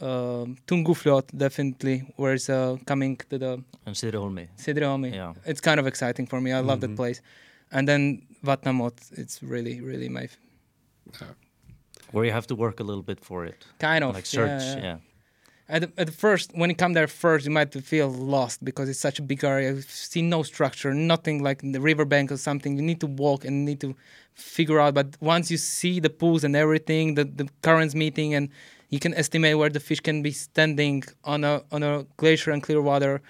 [0.00, 3.52] um Tungufljót definitely where it's uh, coming to the
[3.86, 4.48] And Sidraholmi.
[4.56, 5.34] Sidriholmi Yeah.
[5.50, 6.50] it's kind of exciting for me.
[6.52, 6.96] I love that Mhm.
[6.96, 7.20] place.
[7.72, 8.02] And then
[8.44, 10.38] Vatnamót, it's really, really my f-
[12.12, 13.66] Where you have to work a little bit for it.
[13.78, 14.82] kind of like search, yeah, yeah.
[14.84, 14.98] yeah.
[15.70, 19.18] At, at first, when you come there first, you might feel lost because it's such
[19.18, 19.72] a big area.
[19.72, 22.76] You see no structure, nothing like in the riverbank or something.
[22.78, 23.94] You need to walk and need to
[24.34, 24.94] figure out.
[24.94, 28.48] But once you see the pools and everything, the, the currents meeting, and
[28.88, 32.62] you can estimate where the fish can be standing on a on a glacier and
[32.62, 33.20] clear water,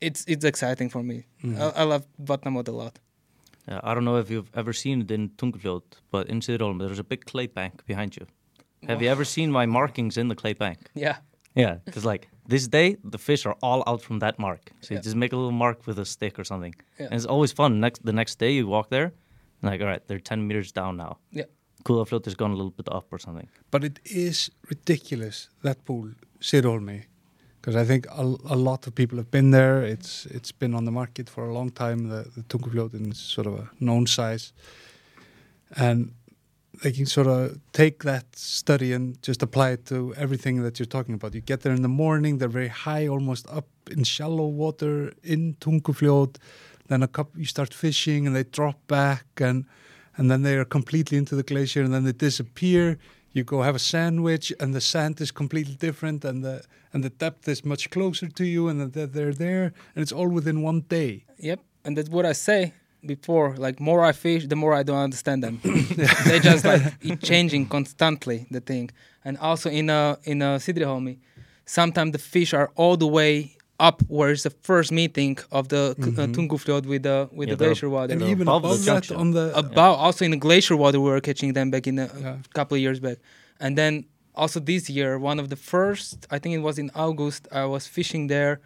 [0.00, 1.24] it's it's exciting for me.
[1.42, 1.58] Mhm.
[1.58, 2.98] I, I love Vatnamót a lot.
[3.68, 5.82] Yeah, I don't know if you've ever seen it in Tungufljót,
[6.12, 8.26] but in Sidraholmi there's a big clay bank behind you.
[8.88, 10.78] Have you ever seen my markings in the clay bank?
[10.94, 11.16] Yeah.
[11.56, 14.60] Yeah, because like this day the fish are all out from that mark.
[14.80, 15.04] So you Yeah.
[15.04, 17.06] just make a little mark with a stick or something, Yeah.
[17.10, 17.80] and it's always fun.
[17.80, 19.12] Next the next day you walk there,
[19.62, 21.16] and like all right, they're ten meters down now.
[21.32, 21.46] Yeah.
[21.84, 23.48] Kúðafljót has gone a little bit up or something.
[23.70, 26.08] But it is ridiculous, that pool,
[26.40, 27.04] Sirolmi.
[27.60, 29.82] because I think a, a lot of people have been there.
[29.92, 32.08] It's it's been on the market for a long time.
[32.08, 34.52] The, the Tungufljótin is sort of a known size,
[35.76, 36.12] and
[36.82, 40.86] they can sort of take that study and just apply it to everything that you're
[40.86, 41.34] talking about.
[41.34, 45.54] You get there in the morning; they're very high, almost up in shallow water in
[45.60, 46.36] Tungufljót.
[46.88, 49.64] Then a couple, you start fishing, and they drop back, and
[50.16, 52.98] and then they are completely into the glacier, and then they disappear
[53.36, 57.10] you go have a sandwich and the sand is completely different and the and the
[57.10, 60.80] depth is much closer to you and that they're there and it's all within one
[60.88, 62.72] day Yep, and that's what I say
[63.06, 63.54] before.
[63.56, 65.60] Like more I fish, the more I don't understand them.
[66.26, 66.82] they just like
[67.22, 68.90] changing constantly the thing.
[69.24, 71.18] And also in a in a Sidriholmi,
[71.64, 75.94] sometimes the fish are all the way up where it's the first meeting of the
[75.98, 76.18] mm-hmm.
[76.20, 78.12] uh, Tungufljót with the with Yeah, the glacier water.
[78.12, 81.10] and even above the above that on the About also in the glacier water we
[81.10, 82.36] were catching them back in a Yeah.
[82.54, 83.18] couple of years back,
[83.60, 84.04] and then
[84.34, 87.86] also this year one of the first I think it was in August I was
[87.86, 88.60] fishing there.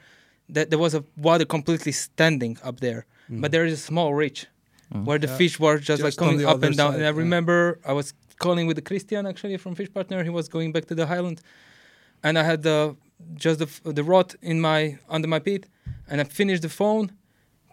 [0.49, 4.47] That there was a water completely standing up there, but there is a small ridge
[5.07, 5.37] where the Yeah.
[5.39, 6.91] fish were just, like Just on coming up and down.
[6.93, 7.25] side, and I yeah.
[7.25, 10.25] remember I was calling with the Christian actually from Fish Partner.
[10.25, 11.39] He was going back to the highland,
[12.25, 12.97] and I had the
[13.45, 15.63] just the the rod in my under my pit,
[16.09, 17.07] and I finished the phone,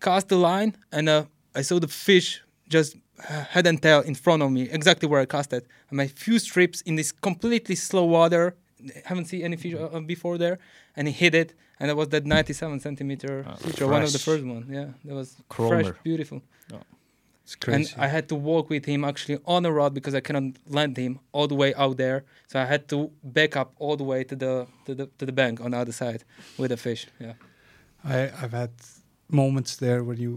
[0.01, 1.23] cast the line, and uh,
[1.59, 2.27] I saw the fish
[2.69, 2.95] just
[3.29, 5.65] uh, head and tail in front of me, exactly where I cast it.
[5.89, 8.55] And my few strips in this completely slow water,
[9.05, 10.57] haven't seen any fish uh, before there,
[10.95, 14.19] and he hit it, and it was that 97 centimeter Ah, suture, one of the
[14.19, 14.65] first one.
[14.69, 15.69] Yeah, that was Chromer.
[15.83, 16.41] fresh, beautiful.
[17.43, 20.19] it's crazy And I had to walk with him actually on a rod because I
[20.19, 22.19] cannot land him all the way out there.
[22.47, 24.53] So I had to back up all the way to the
[24.85, 26.21] to the to the bank on the other side
[26.59, 27.07] with the fish.
[27.25, 27.33] Yeah.
[28.03, 28.71] I, I've had
[29.29, 30.33] moments there where you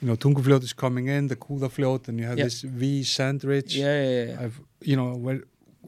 [0.00, 2.44] you know Tungufljót is coming in the Kúðafljót, and you have Yeah.
[2.48, 4.42] this V sand ridge Yeah, yeah, yeah.
[4.44, 4.60] I've
[4.90, 5.40] you know where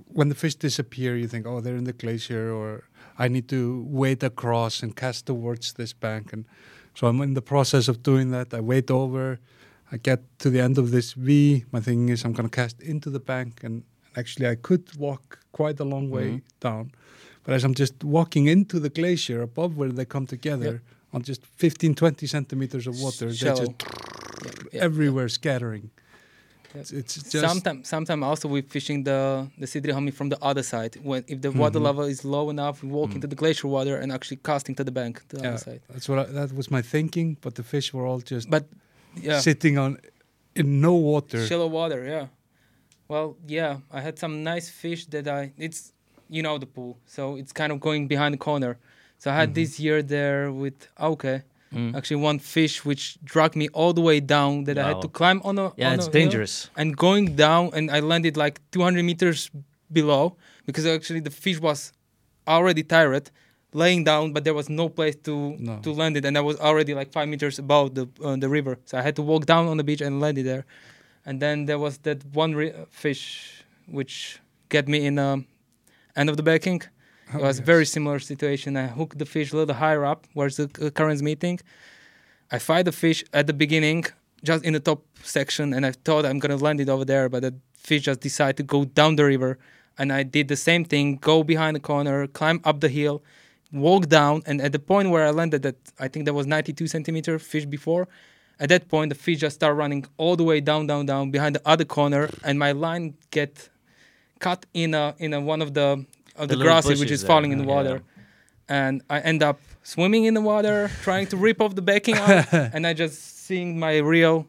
[0.06, 2.84] when the fish disappear you think oh they're in the glacier or
[3.18, 6.32] I need to wade across and cast towards this bank.
[6.32, 6.44] And
[6.94, 8.52] so I'm in the process of doing that.
[8.54, 9.38] I wade over.
[9.92, 11.64] I get to the end of this V.
[11.72, 13.82] My thing is I'm going to cast into the bank and
[14.16, 16.42] actually I could walk quite a long way Mhm.
[16.60, 16.92] down.
[17.44, 20.80] But as I'm just walking into the glacier above where they come together
[21.12, 23.66] on just 15 20 centimeters of water they Shallow.
[23.66, 23.72] just
[24.44, 25.90] Yeah, yeah, everywhere scattering.
[26.74, 30.92] It's, it's just Sometimes, sometimes also we're fishing the the Sidrihami from the other side.
[31.02, 31.84] When if the water Mhm.
[31.88, 33.14] level is low enough, we walk Mm.
[33.16, 35.48] into the glacier water and actually casting to the bank, to the Yeah.
[35.50, 35.80] other side.
[35.92, 38.64] That's what I, that was my thinking, but the fish were all just But
[39.28, 39.98] yeah, sitting on
[40.54, 41.46] in no water.
[41.46, 42.00] shallow water.
[42.04, 42.26] Yeah.
[43.08, 45.52] Well, yeah, I had some nice fish that I.
[45.58, 45.92] It's
[46.36, 48.78] you know the pool, so it's kind of going behind the corner.
[49.18, 49.54] So I had Mhm.
[49.54, 51.42] this year there with Auke.
[51.72, 51.94] Mm.
[51.96, 55.40] Actually, one fish which dragged me all the way down that I had to climb
[55.44, 56.70] on a Yeah, on it's a dangerous.
[56.76, 59.50] and going down and I landed like 200 meters
[59.90, 60.36] below
[60.66, 61.92] because actually the fish was
[62.46, 63.30] already tired
[63.72, 65.78] laying down but there was no place to No.
[65.84, 68.74] to land it and I was already like 5 meters above the uh, the river
[68.84, 70.64] so I had to walk down on the beach and land it there
[71.26, 73.22] and then there was that one ri- fish
[73.86, 75.46] which get me in um,
[76.16, 76.82] end of the backing
[77.34, 77.66] it was a yes.
[77.66, 78.76] very similar situation.
[78.76, 81.60] I hooked the fish a little higher up, where's the currents meeting.
[82.50, 84.04] I fight the fish at the beginning,
[84.44, 87.42] just in the top section, and I thought I'm gonna land it over there, but
[87.42, 89.58] the fish just decided to go down the river,
[89.98, 93.22] and I did the same thing: go behind the corner, climb up the hill,
[93.72, 96.86] walk down, and at the point where I landed, that I think that was 92
[96.86, 98.08] centimeter fish before.
[98.60, 101.56] At that point, the fish just start running all the way down, down, down behind
[101.56, 103.70] the other corner, and my line get
[104.38, 106.04] cut in a in a one of the
[106.36, 107.76] of The the, grasses which is falling there, in the yeah.
[107.76, 108.02] water,
[108.68, 112.52] and I end up swimming in the water, trying to rip off the backing out,
[112.74, 114.46] and I just seeing my reel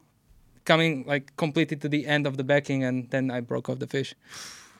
[0.66, 3.88] coming like completely to the end of the backing, and then I broke off the
[3.88, 4.16] fish.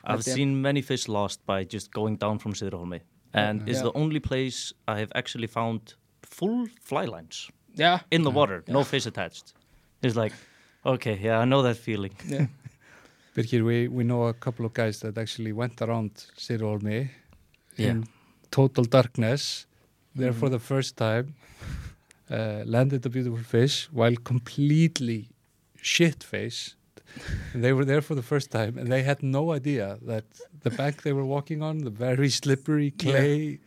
[0.04, 0.34] I've yeah.
[0.34, 3.00] seen many fish lost by just going down from Sidraholmi.
[3.32, 3.84] And it's Yeah.
[3.84, 8.36] the only place I have actually found full fly lines Yeah, in the Yeah.
[8.36, 9.54] water, no fish attached.
[10.02, 10.32] It's like,
[10.84, 12.12] okay, yeah, I know that feeling.
[12.28, 12.46] yeah,
[13.34, 17.10] Birgir, we, we know a couple of guys that actually went around Sirolmi
[17.76, 17.90] Yeah.
[17.90, 18.04] in
[18.50, 19.66] total darkness,
[20.14, 20.40] there Mm-hmm.
[20.40, 21.34] for the first time,
[22.30, 25.28] uh, landed a beautiful fish while completely
[25.82, 26.76] shit faced.
[27.54, 30.24] They were there for the first time and they had no idea that
[30.62, 33.58] the bank they were walking on, the very slippery clay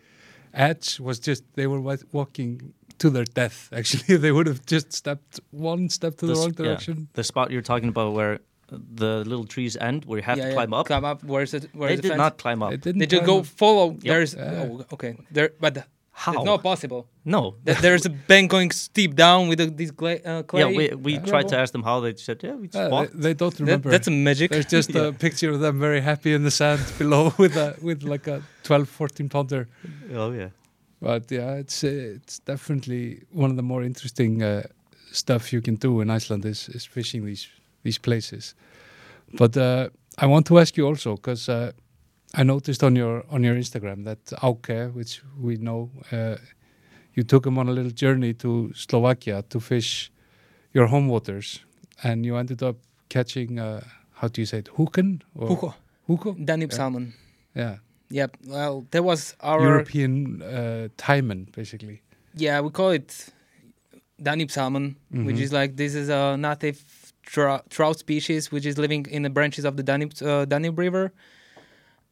[0.53, 1.81] edge, was just, they were
[2.11, 3.69] walking to their death.
[3.79, 6.63] Actually, they would have just stepped one step to the This- wrong yeah.
[6.65, 7.07] direction.
[7.13, 8.39] The spot you're talking about where
[8.69, 10.55] the little trees end, where you have yeah, to yeah.
[10.55, 11.23] climb up, Climb up.
[11.23, 11.69] Where's it?
[11.73, 12.17] Where's they the did fence?
[12.17, 12.71] not climb up.
[12.71, 13.45] They didn't They just go up.
[13.45, 13.91] follow.
[13.91, 14.01] Yep.
[14.03, 14.67] There's Yeah.
[14.69, 15.15] oh, okay.
[15.31, 16.33] There, but How?
[16.33, 17.07] it's not possible.
[17.23, 17.55] no.
[17.63, 20.61] That there's a bank going steep down with the, these gla- uh, clay.
[20.61, 21.25] Yeah, we, we Yeah.
[21.31, 21.99] tried to ask them how.
[22.01, 23.13] They said, yeah, we just Yeah, walked.
[23.13, 23.89] they, they don't That- remember.
[23.89, 24.51] that's a magic.
[24.51, 28.03] There's just a picture of them very happy in the sand below with a with
[28.03, 29.67] like a 12, 14 pounder.
[30.13, 30.49] Oh, yeah.
[31.01, 34.63] But yeah, it's uh, it's definitely one of the more interesting uh,
[35.11, 37.47] stuff you can do in Iceland is, is fishing these
[37.87, 38.55] these places.
[39.39, 39.89] But uh,
[40.23, 41.71] I want to ask you also because uh,
[42.39, 46.35] I noticed on your on your Instagram that Auke, which we know, uh,
[47.15, 50.11] you took him on a little journey to Slovakia to fish
[50.73, 51.65] your home waters,
[52.03, 52.75] and you ended up
[53.09, 53.79] catching uh,
[54.21, 55.73] how do you say it, huken or Huko,
[56.09, 56.35] huko?
[56.45, 56.77] Danube Yeah.
[56.77, 57.13] salmon.
[57.55, 57.75] Yeah,
[58.09, 58.37] Yep.
[58.47, 62.01] Well, that was our European uh, taimen, basically.
[62.35, 62.61] yeah.
[62.63, 63.29] We call it
[64.21, 65.43] Danube salmon, which Mhm.
[65.45, 66.79] is like this is a native
[67.33, 71.05] trou- trout species which is living in the branches of the Danube uh, Danube River,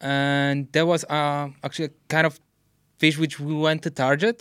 [0.02, 2.40] and that was uh, actually a kind of
[2.98, 4.38] fish which we went to target,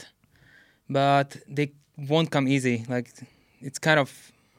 [0.88, 1.72] but they
[2.10, 2.76] won't come easy.
[2.88, 3.08] Like
[3.60, 4.08] it's kind of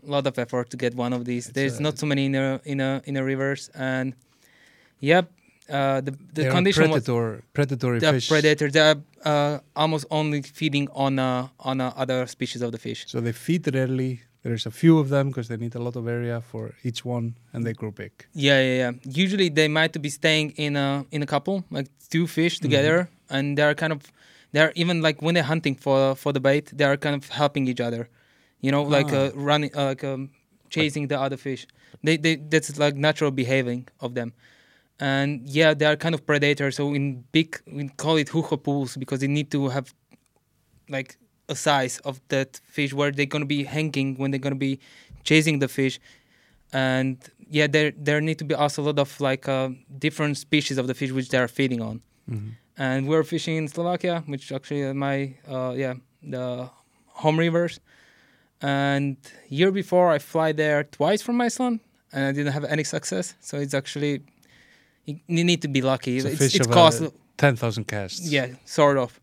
[0.07, 1.43] a lot of effort to get one of these.
[1.47, 4.13] It's There's a- not so many in the in the in the rivers, and
[4.99, 5.25] yep,
[5.69, 8.27] uh, the the a condition was predator, predatory the fish.
[8.29, 8.67] predator.
[8.75, 13.05] They're uh, almost only feeding on uh, on uh, other species of the fish.
[13.07, 14.21] So they feed rarely.
[14.45, 17.33] There's a few of them because they need a lot of area for each one,
[17.53, 18.11] and they grow big.
[18.35, 18.91] Yeah, yeah, yeah.
[19.23, 23.57] Usually they might be staying in a in a couple, like two fish together, and
[23.57, 24.01] they're kind of
[24.53, 27.67] they're even like when they're hunting for for the bait, they are kind of helping
[27.67, 28.07] each other.
[28.61, 29.17] You know, like Ah.
[29.25, 30.29] uh, running, uh, like um,
[30.69, 31.65] chasing the other fish.
[32.03, 34.29] They they that's like natural behaving of them.
[34.99, 36.75] And yeah, they are kind of predators.
[36.75, 39.87] So in big, we call it hujo pools because they need to have
[40.89, 41.17] like
[41.49, 44.79] a size of that fish where they're gonna be hanging when they're gonna be
[45.23, 45.99] chasing the fish.
[46.73, 47.17] And
[47.49, 49.69] yeah, there there need to be also a lot of like uh,
[49.99, 52.01] different species of the fish which they are feeding on.
[52.77, 56.69] And we're fishing in Slovakia, which actually uh, my uh, yeah the
[57.07, 57.79] home rivers.
[58.61, 59.17] And
[59.49, 61.79] year before, I fly there twice from Iceland,
[62.11, 63.35] and I didn't have any success.
[63.39, 64.23] So it's actually
[65.05, 66.17] you need to be lucky.
[66.17, 67.03] It's It's, it's of cost
[67.37, 68.27] Ten thousand casts.
[68.27, 69.19] yeah, sort of.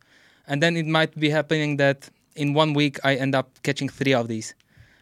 [0.46, 4.14] And then it might be happening that in one week I end up catching three
[4.14, 4.54] of these.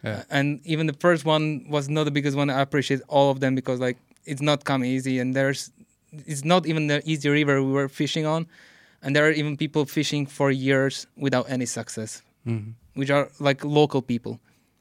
[0.03, 0.11] Yeah.
[0.11, 2.49] Uh, and even the first one was not the biggest one.
[2.49, 5.71] I appreciate all of them because like it's not come easy, and there's
[6.27, 8.47] it's not even the easy river we were fishing on,
[9.01, 12.73] and there are even people fishing for years without any success, Mhm.
[12.95, 14.39] which are like local people.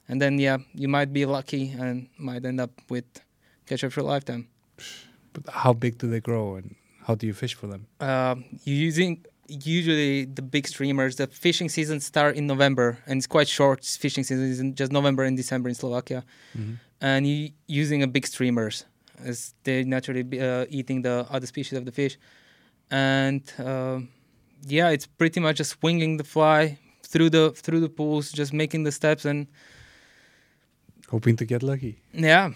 [0.09, 3.05] And then yeah, you might be lucky and might end up with
[3.67, 4.49] catch of your lifetime.
[5.33, 6.75] But how big do they grow, and
[7.07, 7.87] how do you fish for them?
[8.01, 11.17] um, using usually the big streamers.
[11.17, 13.85] The fishing season start in November, and it's quite short.
[13.85, 16.25] Fishing season is just November and December in Slovakia,
[17.01, 18.85] and you using a big streamers
[19.25, 22.17] as they naturally be, uh, eating the other species of the fish,
[22.91, 24.09] and um
[24.67, 28.85] yeah, it's pretty much just swinging the fly through the through the pools, just making
[28.85, 29.47] the steps, and
[31.09, 31.99] Hoping to get lucky.
[32.13, 32.51] yeah,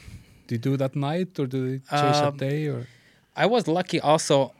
[0.46, 2.86] Do you do that night, or do they chase at Um, day, or
[3.34, 4.52] I was lucky also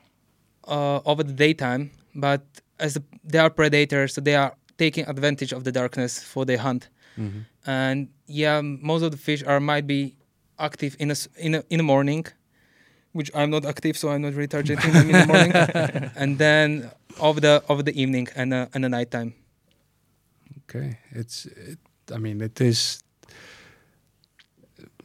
[0.67, 2.41] uh, over the daytime, but
[2.79, 6.89] as they are predators, so they are taking advantage of the darkness for their hunt.
[7.65, 10.15] And yeah, most of the fish are might be
[10.59, 12.25] active in a, in a, in the morning,
[13.13, 16.11] which I'm not active, so I'm not really targeting them in the morning.
[16.15, 19.33] and then over the over the evening and uh, and the nighttime.
[20.63, 20.99] okay?
[21.11, 21.79] It's, it,
[22.13, 23.01] I mean, it is.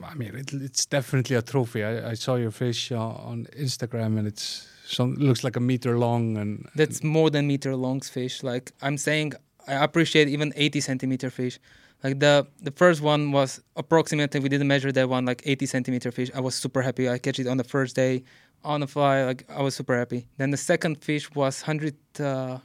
[0.03, 1.85] I mean, it, it's definitely a trophy.
[1.85, 5.99] I, I saw your fish uh, on Instagram, and it's some looks like a meter
[5.99, 8.43] long, and That's more than meter long fish.
[8.43, 9.35] Like I'm saying,
[9.69, 11.59] I appreciate even 80 centimeter fish.
[12.03, 16.11] Like the the first one was approximately we didn't measure that one like 80 centimeter
[16.11, 16.31] fish.
[16.35, 17.09] I was super happy.
[17.09, 18.25] I catch it on the first day
[18.65, 19.25] on the fly.
[19.25, 20.27] Like I was super happy.
[20.39, 21.95] Then the second fish was 100.
[22.19, 22.59] Uh,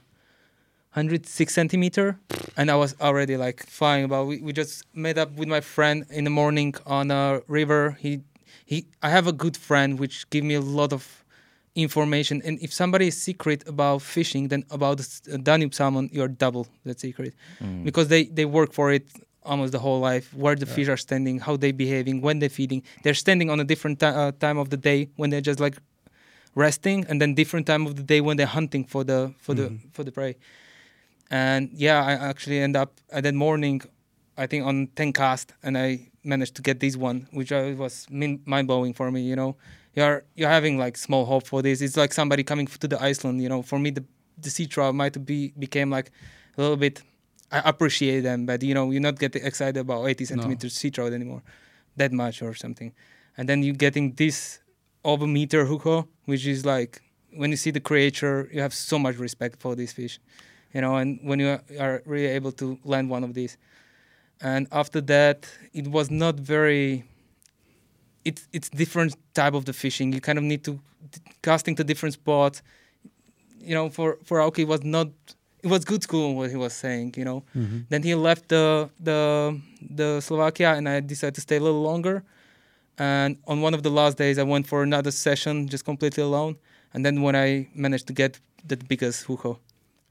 [0.96, 2.18] 106 centimeter
[2.56, 6.06] and i was already like flying about we, we just met up with my friend
[6.08, 8.22] in the morning on a river he
[8.64, 11.22] he i have a good friend which give me a lot of
[11.84, 16.32] information and if somebody is secret about fishing then about the uh, danube salmon you're
[16.44, 17.32] double that secret.
[17.88, 19.04] Because they they work for it
[19.50, 22.80] almost the whole life where the fish are standing how they behaving when they're feeding.
[23.02, 25.76] They're standing on a different ti- uh, time of the day when they're just like
[26.54, 29.66] resting and then different time of the day when they're hunting for the for the
[29.94, 30.34] for the prey.
[31.30, 33.82] And yeah i actually end up at that morning
[34.42, 35.88] i think on 10 cast and i
[36.22, 39.56] managed to get this one which I, was min- mind-blowing for me you know
[39.96, 41.80] you're you're having like small hope for this.
[41.80, 43.62] It's like somebody coming to the iceland you know?
[43.62, 44.04] For me the
[44.38, 46.10] the sea trout might be became like
[46.56, 47.02] a little bit
[47.50, 51.12] i appreciate them but you know you're not getting excited about 80 centimeter sea trout
[51.12, 51.42] anymore
[51.96, 52.92] that much or something.
[53.38, 54.60] And then you're getting this
[55.04, 57.00] over meter huko which is like
[57.34, 60.18] when you see the creature you have so much respect for this fish
[60.74, 60.96] you know?
[60.96, 63.56] And when you are really able to land one of these.
[64.42, 67.04] And after that it was not very
[68.28, 70.72] it's it's different type of the fishing you kind of need to
[71.48, 72.56] casting to different spots
[73.68, 75.08] you know for for Auke it was not
[75.66, 77.38] it was good school what he was saying, you know.
[77.62, 77.78] Mhm.
[77.92, 78.64] Then he left the
[79.08, 79.18] the
[80.00, 82.16] the Slovakia, and I decided to stay a little longer.
[82.98, 86.52] And on one of the last days, I went for another session, just completely alone.
[86.94, 88.32] And then when I managed to get
[88.70, 89.50] the biggest huko,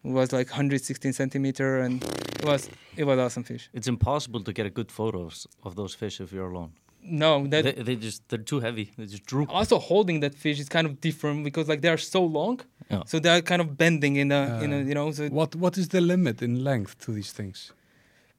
[0.03, 2.03] it was like 116 centimeter, and
[2.39, 2.61] it was
[3.01, 3.63] it was awesome fish.
[3.77, 6.71] It's impossible to get a good photos of those fish if you're alone.
[7.07, 8.91] No, that they, they just they're too heavy.
[8.97, 9.49] They just droop.
[9.53, 12.59] also holding that fish is kind of different because like they are so long,
[12.91, 13.03] Yeah.
[13.05, 15.11] so they are kind of bending in a in a Uh, you know.
[15.11, 17.73] So What what is the limit in length to these things?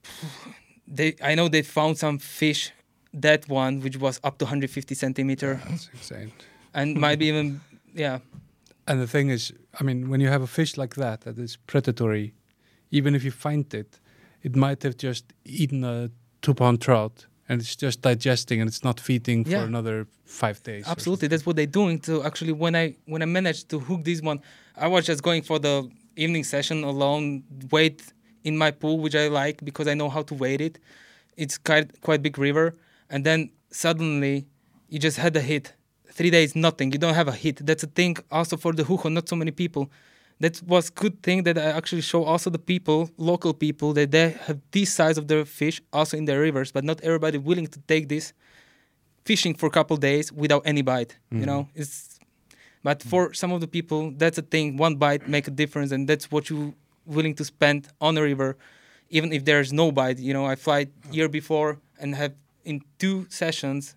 [0.97, 2.72] they I know they found some fish,
[3.20, 6.32] that one which was up to 150 centimeter, That's insane.
[6.74, 7.60] and maybe even
[7.94, 8.18] yeah.
[8.88, 11.56] And the thing is, I mean, when you have a fish like that that is
[11.66, 12.34] predatory,
[12.90, 14.01] even if you find it,
[14.43, 16.10] it might have just eaten a
[16.40, 20.85] two-pound trout and it's just digesting and it's not feeding for another five days.
[20.86, 21.98] Absolutely, that's what they're doing.
[22.01, 24.40] to actually, when I when I managed to hook this one,
[24.77, 28.02] I was just going for the evening session alone, wait
[28.44, 30.78] in my pool, which I like because I know how to wait it.
[31.36, 32.74] It's quite quite big river,
[33.10, 34.47] and then suddenly
[34.89, 35.73] you just had a hit.
[36.10, 36.93] Three days, nothing.
[36.93, 37.64] You don't have a hit.
[37.64, 39.12] That's a thing also for the huko.
[39.12, 39.90] Not so many people.
[40.40, 44.30] That was good thing that I actually show also the people, local people, that they
[44.46, 47.80] have this size of their fish also in their rivers, but not everybody willing to
[47.86, 48.32] take this
[49.24, 51.16] fishing for a couple days without any bite.
[51.30, 51.46] You Mhm.
[51.46, 52.18] know, it's
[52.82, 54.76] but for some of the people, that's a thing.
[54.76, 58.56] One bite make a difference, and that's what you willing to spend on a river,
[59.10, 60.18] even if there's no bite.
[60.20, 62.32] You know, I fly year before and have
[62.64, 63.96] in two sessions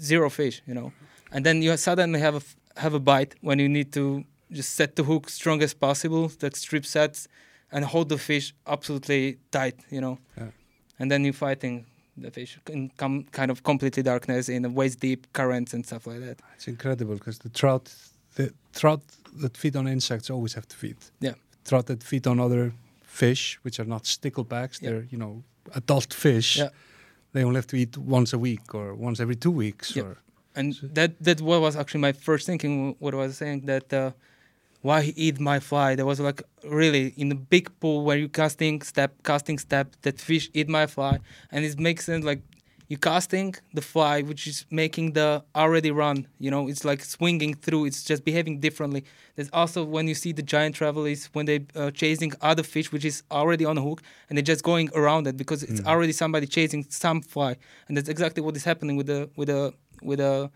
[0.00, 0.62] zero fish.
[0.66, 0.92] You know,
[1.30, 2.42] and then you suddenly have a
[2.80, 6.50] have a bite when you need to just set the hook strong as possible, the
[6.54, 7.28] strip sets,
[7.72, 9.76] and hold the fish absolutely tight.
[9.90, 10.50] You know, Yeah.
[10.98, 11.84] and then you're fighting
[12.16, 16.06] the fish in com- kind of completely darkness in a waist deep currents and stuff
[16.06, 16.40] like that.
[16.56, 17.94] It's incredible because the trout,
[18.34, 19.00] the trout
[19.40, 20.96] that feed on insects always have to feed.
[21.20, 21.34] Yeah.
[21.64, 22.72] Trout that feed on other
[23.02, 24.90] fish, which are not sticklebacks, Yeah.
[24.90, 25.42] they're you know
[25.74, 26.56] adult fish.
[26.58, 26.68] Yeah.
[27.32, 29.96] They only have to eat once a week or once every two weeks.
[29.96, 30.04] Yeah.
[30.04, 30.16] Or
[30.54, 34.10] and that that what was actually my first thinking what I was saying that uh,
[34.82, 35.94] why he eat my fly.
[35.94, 40.20] There was like really in a big pool where you casting step casting step that
[40.20, 41.14] fish eat my fly.
[41.52, 42.42] And it makes sense like
[42.88, 46.68] you casting the fly which is making the already run you know?
[46.68, 47.84] It's like swinging through.
[47.86, 49.04] It's just behaving differently.
[49.36, 53.04] There's also when you see the giant trevallies when they uh, chasing other fish which
[53.04, 55.86] is already on a hook and they're just going around it because it's Mhm.
[55.90, 57.52] already somebody chasing some fly.
[57.86, 59.62] And that's exactly what is happening with the with the
[60.10, 60.50] with a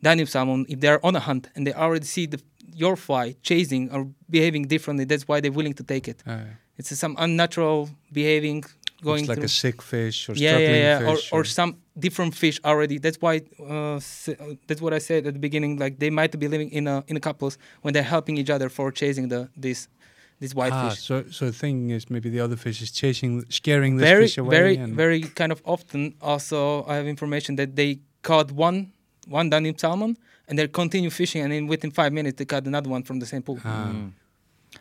[0.00, 2.40] Danube salmon, if they're on a hunt and they already see the
[2.74, 6.22] your fly chasing or behaving differently, that's why they're willing to take it.
[6.26, 6.38] uh,
[6.76, 8.64] It's some unnatural behaving
[9.02, 9.44] going it's like through.
[9.44, 11.32] a sick fish or yeah, struggling yeah, yeah, fish.
[11.32, 12.98] or, or some different fish already.
[12.98, 14.00] That's why uh, uh,
[14.66, 15.78] that's what I said at the beginning.
[15.78, 18.68] Like they might be living in a in a couples when they're helping each other
[18.68, 19.88] for chasing the this
[20.40, 21.00] this white ah, fish.
[21.02, 24.38] So, so the thing is, maybe the other fish is chasing, scaring this very, fish
[24.38, 24.56] away.
[24.56, 26.14] very, very kind of often.
[26.20, 28.92] Also, I have information that they caught one
[29.26, 30.16] one Danube salmon
[30.48, 33.26] and they continue fishing, and then within five minutes they caught another one from the
[33.26, 33.58] same pool.
[33.64, 34.12] Ah, Mm.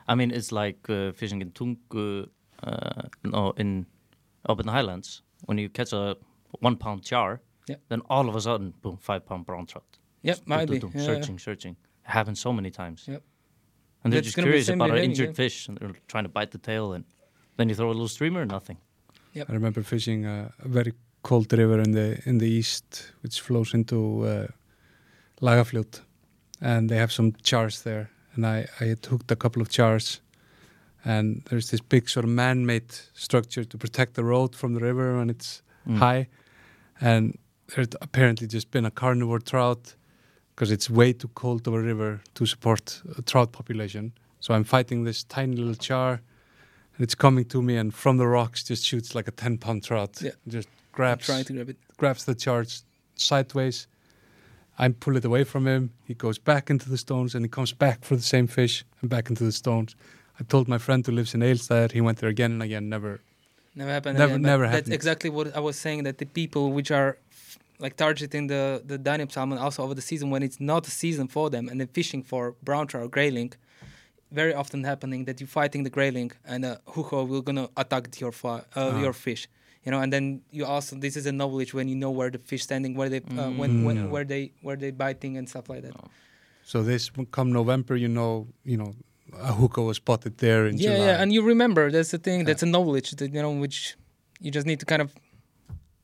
[0.07, 2.27] I mean, it's like uh, fishing in Tungu,
[2.63, 3.85] uh, no, in
[4.49, 5.21] up in the highlands.
[5.45, 6.15] When you catch a
[6.61, 7.39] one pound char,
[7.69, 7.77] Yeah.
[7.89, 9.97] then all of a sudden, boom, five pound brown trout.
[10.23, 10.79] yeah, Dum, might dum, be.
[10.79, 11.75] dum, Yeah, searching, searching.
[12.05, 13.07] It happens so many times.
[13.07, 13.21] Yep.
[14.03, 15.33] And they're That's just curious same about an injured yeah.
[15.43, 17.03] fish, and they're trying to bite the tail, and
[17.57, 18.77] then you throw a little streamer, nothing.
[19.35, 23.73] I remember fishing a, a very cold river in the in the east, which flows
[23.73, 24.47] into uh,
[25.41, 26.01] Lagarfljót,
[26.61, 28.09] and they have some chars there.
[28.35, 30.21] And I, I had hooked a couple of chars,
[31.05, 35.17] and there's this big sort of man-made structure to protect the road from the river
[35.17, 35.99] when it's Mm.
[35.99, 36.27] high,
[36.99, 37.37] and
[37.73, 39.95] there's apparently just been a carnivore trout
[40.53, 44.11] because it's way too cold of a river to support a trout population.
[44.41, 46.11] So I'm fighting this tiny little char,
[46.95, 49.83] and it's coming to me, and from the rocks just shoots like a ten pound
[49.85, 50.21] trout.
[50.21, 50.31] Yeah.
[50.47, 51.77] Just I'm grabs trying to grab it.
[51.97, 52.65] grabs the char
[53.15, 53.87] sideways.
[54.77, 55.91] I pull it away from him.
[56.05, 59.09] He goes back into the stones, and he comes back for the same fish and
[59.09, 59.95] back into the stones.
[60.39, 63.19] I told my friend who lives in Ailstad, he went there again and again, never.
[63.75, 64.17] Never happened.
[64.17, 66.03] Never- again, never That's exactly what I was saying.
[66.03, 67.17] That the people which are
[67.79, 71.27] like targeting the the Danube salmon also over the season when it's not a season
[71.27, 73.53] for them and they're fishing for brown trout or grayling,
[74.31, 78.31] very often happening that you're fighting the grayling and a huko will gonna attack your
[78.31, 79.01] fi- uh, Ah.
[79.03, 79.47] your fish.
[79.87, 82.39] You know, and then you also this is a knowledge when you know where the
[82.39, 84.09] fish standing, where they uh, when, when Mm.
[84.09, 85.95] where they where they biting and stuff like that.
[86.65, 88.91] So this come November, you know, you know,
[89.49, 91.05] a hookah was spotted there in yeah, July.
[91.05, 92.43] yeah, and you remember that's the thing.
[92.43, 93.95] That's a knowledge that you know which
[94.41, 95.09] you just need to kind of,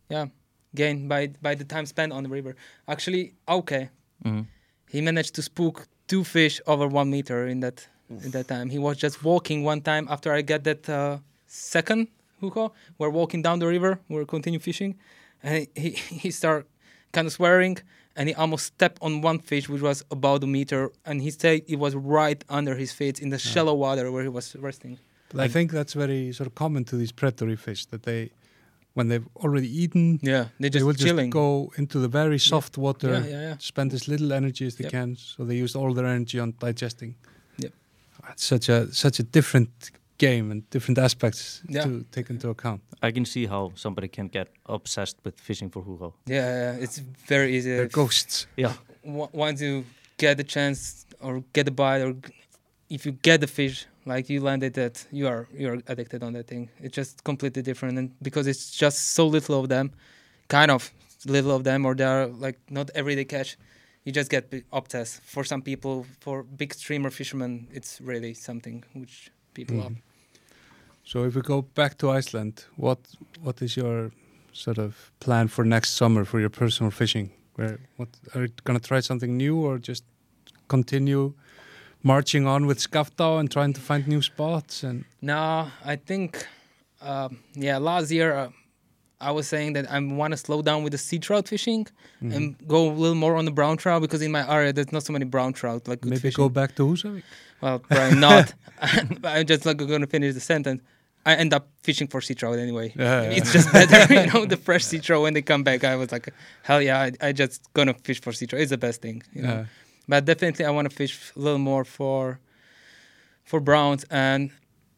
[0.10, 0.28] yeah,
[0.74, 2.56] gain by by the time spent on the river.
[2.88, 3.90] Actually, okay,
[4.24, 4.46] Mhm.
[4.94, 8.70] he managed to spook two fish over one meter in that in that time.
[8.70, 12.08] He was just walking one time after I got that uh, second
[12.98, 14.00] We're walking down the river.
[14.10, 14.96] We're continue fishing,
[15.44, 15.90] and he
[16.24, 16.66] he started
[17.12, 17.78] kind of swearing,
[18.16, 21.62] and he almost stepped on one fish which was about a meter, and he said
[21.68, 23.52] it was right under his feet in the ah.
[23.54, 24.98] shallow water where he was resting.
[25.30, 28.30] But I think that's very sort of common to these predatory fish that they,
[28.94, 31.32] when they've already eaten, Yeah, they they just will chilling.
[31.32, 33.58] just go into the very soft water, Yeah, yeah, yeah.
[33.58, 34.92] spend as little energy as they Yep.
[34.92, 37.16] can, so they use all their energy on digesting.
[37.58, 37.72] Yep.
[38.32, 39.70] It's such a such a different
[40.18, 41.84] game and different aspects Yeah.
[41.84, 42.82] to take into account.
[43.02, 46.14] I can see how somebody can get obsessed with fishing for hucho.
[46.26, 46.36] Yeah,
[46.76, 47.72] yeah, it's very easy.
[47.76, 48.48] They're ghosts.
[48.58, 48.74] Yeah.
[49.04, 49.84] w- once you
[50.18, 52.34] get the chance or get the bite or g-
[52.90, 56.34] if you get the fish like you landed that you are you are addicted on
[56.34, 59.92] that thing it's just completely different and because it's just so little of them
[60.50, 60.92] kind of
[61.26, 63.58] little of them or they are like not everyday catch
[64.06, 68.84] you just get b- obsessed for some people for big streamer fishermen it's really something
[68.94, 70.02] which people love Mhm.
[71.06, 73.00] So if we go back to Iceland, what
[73.42, 74.12] what is your
[74.54, 77.30] sort of plan for next summer for your personal fishing?
[77.58, 80.04] Where what are you gonna try something new or just
[80.68, 81.34] continue
[82.04, 86.48] marching on with Skaftá and trying to find new spots and No, I think,
[87.02, 88.50] um, yeah, last year uh,
[89.30, 91.84] I was saying that I want to slow down with the sea trout fishing
[92.22, 92.36] Mhm.
[92.36, 95.04] and go a little more on the brown trout because in my area there's not
[95.04, 96.44] so many brown trout like maybe fishing.
[96.44, 97.24] go back to Husavik?
[97.62, 98.54] Well, probably not.
[99.34, 100.82] I'm just not going to finish the sentence.
[101.26, 102.88] I end up fishing for sea trout anyway.
[103.38, 105.84] It's just better, you know, the fresh sea trout when they come back.
[105.86, 106.28] I was like,
[106.64, 108.62] hell yeah, I, I just gonna fish for sea trout.
[108.62, 109.66] It's the best thing, you know.
[110.10, 112.40] But definitely, I want to fish a little more for
[113.46, 114.52] for browns, and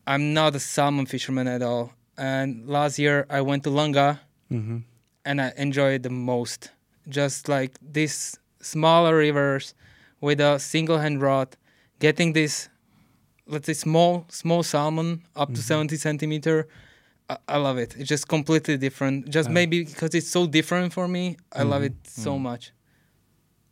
[0.07, 1.93] I'm not a salmon fisherman at all.
[2.17, 4.21] And last year, I went to Lunga,
[4.51, 4.83] Mhm.
[5.25, 6.71] and I enjoyed the most.
[7.09, 9.73] Just like these smaller rivers
[10.21, 11.55] with a single hand rod,
[11.99, 12.69] getting this,
[13.47, 15.67] let's say, small small salmon up to Mhm.
[15.67, 16.67] 70 centimeter.
[17.29, 17.95] I, I love it.
[17.97, 19.29] It's just completely different.
[19.29, 19.53] Just Yeah.
[19.53, 21.87] maybe because it's so different for me, I love Mhm.
[21.87, 22.41] it so Mm.
[22.41, 22.71] much.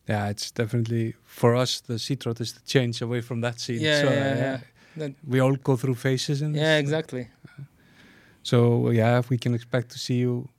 [0.09, 3.79] Yeah, it's definitely for us the sea trout is the change away from that scene.
[3.81, 4.59] Yeah, so, yeah, uh, yeah.
[4.97, 6.81] That- We all go through phases in Yeah, this.
[6.83, 7.27] exactly.
[8.43, 10.49] So yeah, if we can expect to see you.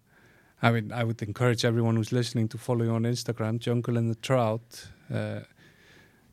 [0.62, 4.10] I mean, I would encourage everyone who's listening to follow you on Instagram, Jungle and
[4.10, 5.40] the Trout, uh,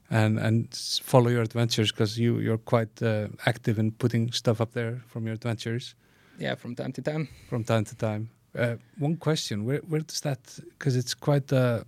[0.10, 0.68] and and
[1.04, 5.26] follow your adventures because you you're quite uh, active in putting stuff up there from
[5.26, 5.96] your adventures
[6.40, 7.28] Yeah, from time to time.
[7.50, 8.30] from time to time.
[8.56, 10.40] Uh, one question: Where where does that?
[10.78, 11.84] Because it's quite a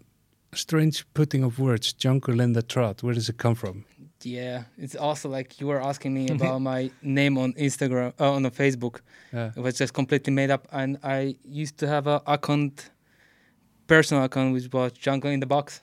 [0.53, 1.94] strange putting of words.
[1.94, 3.03] Jungle and the Trout.
[3.03, 3.85] Where does it come from?
[4.25, 8.43] Yeah, it's also like you were asking me about my name on Instagram, uh, on
[8.43, 8.99] the Facebook.
[9.33, 9.51] Yeah.
[9.55, 12.89] It was just completely made up, and I used to have a account,
[13.87, 15.81] personal account, which was Jungle in the Box,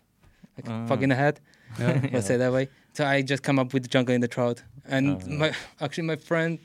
[0.56, 0.86] like Ah.
[0.86, 1.40] fuck in the head.
[1.78, 2.00] Yeah.
[2.12, 2.68] Let's say that way.
[2.92, 5.26] So I just come up with Jungle in the Trout, and Ah.
[5.28, 6.58] my actually my friend,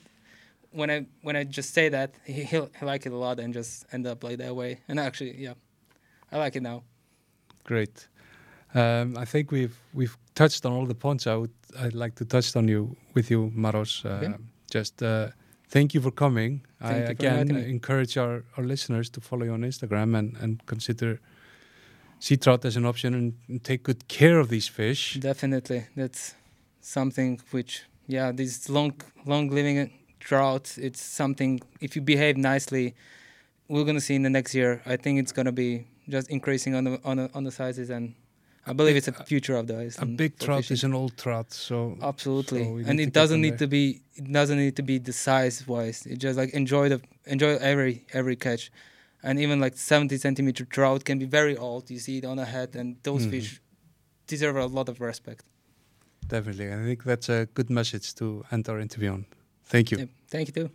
[0.72, 3.54] when I when I just say that, he he'll, he like it a lot, and
[3.54, 4.80] just end up like that way.
[4.88, 5.54] And actually, yeah,
[6.32, 6.84] I like it now.
[7.64, 8.08] Great.
[8.76, 11.26] Um, I think we've we've touched on all the points.
[11.28, 14.04] I would I'd like to touch on you with you, Maros.
[14.06, 14.34] Uh, Okay.
[14.70, 15.28] Just uh,
[15.70, 16.62] thank you for coming.
[16.82, 20.36] Thank I you for again encourage our, our listeners to follow you on Instagram and,
[20.42, 21.20] and consider
[22.20, 25.14] sea trout as an option and, and take good care of these fish.
[25.20, 26.34] Definitely, that's
[26.82, 28.94] something which, yeah, these long,
[29.26, 30.78] long living droughts.
[30.78, 31.62] It's something.
[31.80, 32.96] If you behave nicely,
[33.68, 34.82] we're gonna see in the next year.
[34.86, 38.16] I think it's gonna be just increasing on the on the, on the sizes, and
[38.68, 39.98] I believe it's a future of the ice.
[40.00, 40.74] A big trout fishing.
[40.76, 43.60] is an old trout, so absolutely, so and it doesn't need there.
[43.60, 44.02] to be.
[44.16, 46.06] It doesn't need to be the size wise.
[46.06, 48.72] It just like enjoy the enjoy every every catch,
[49.22, 51.92] and even like 70 centimeter trout can be very old.
[51.92, 53.32] You see it on the head, and those Mhm.
[53.32, 53.62] fish
[54.28, 55.44] deserve a lot of respect.
[56.28, 56.74] definitely.
[56.74, 59.26] I think that's a good message to end our interview on.
[59.66, 59.98] Thank you.
[60.00, 60.10] Yep.
[60.32, 60.70] Thank you too.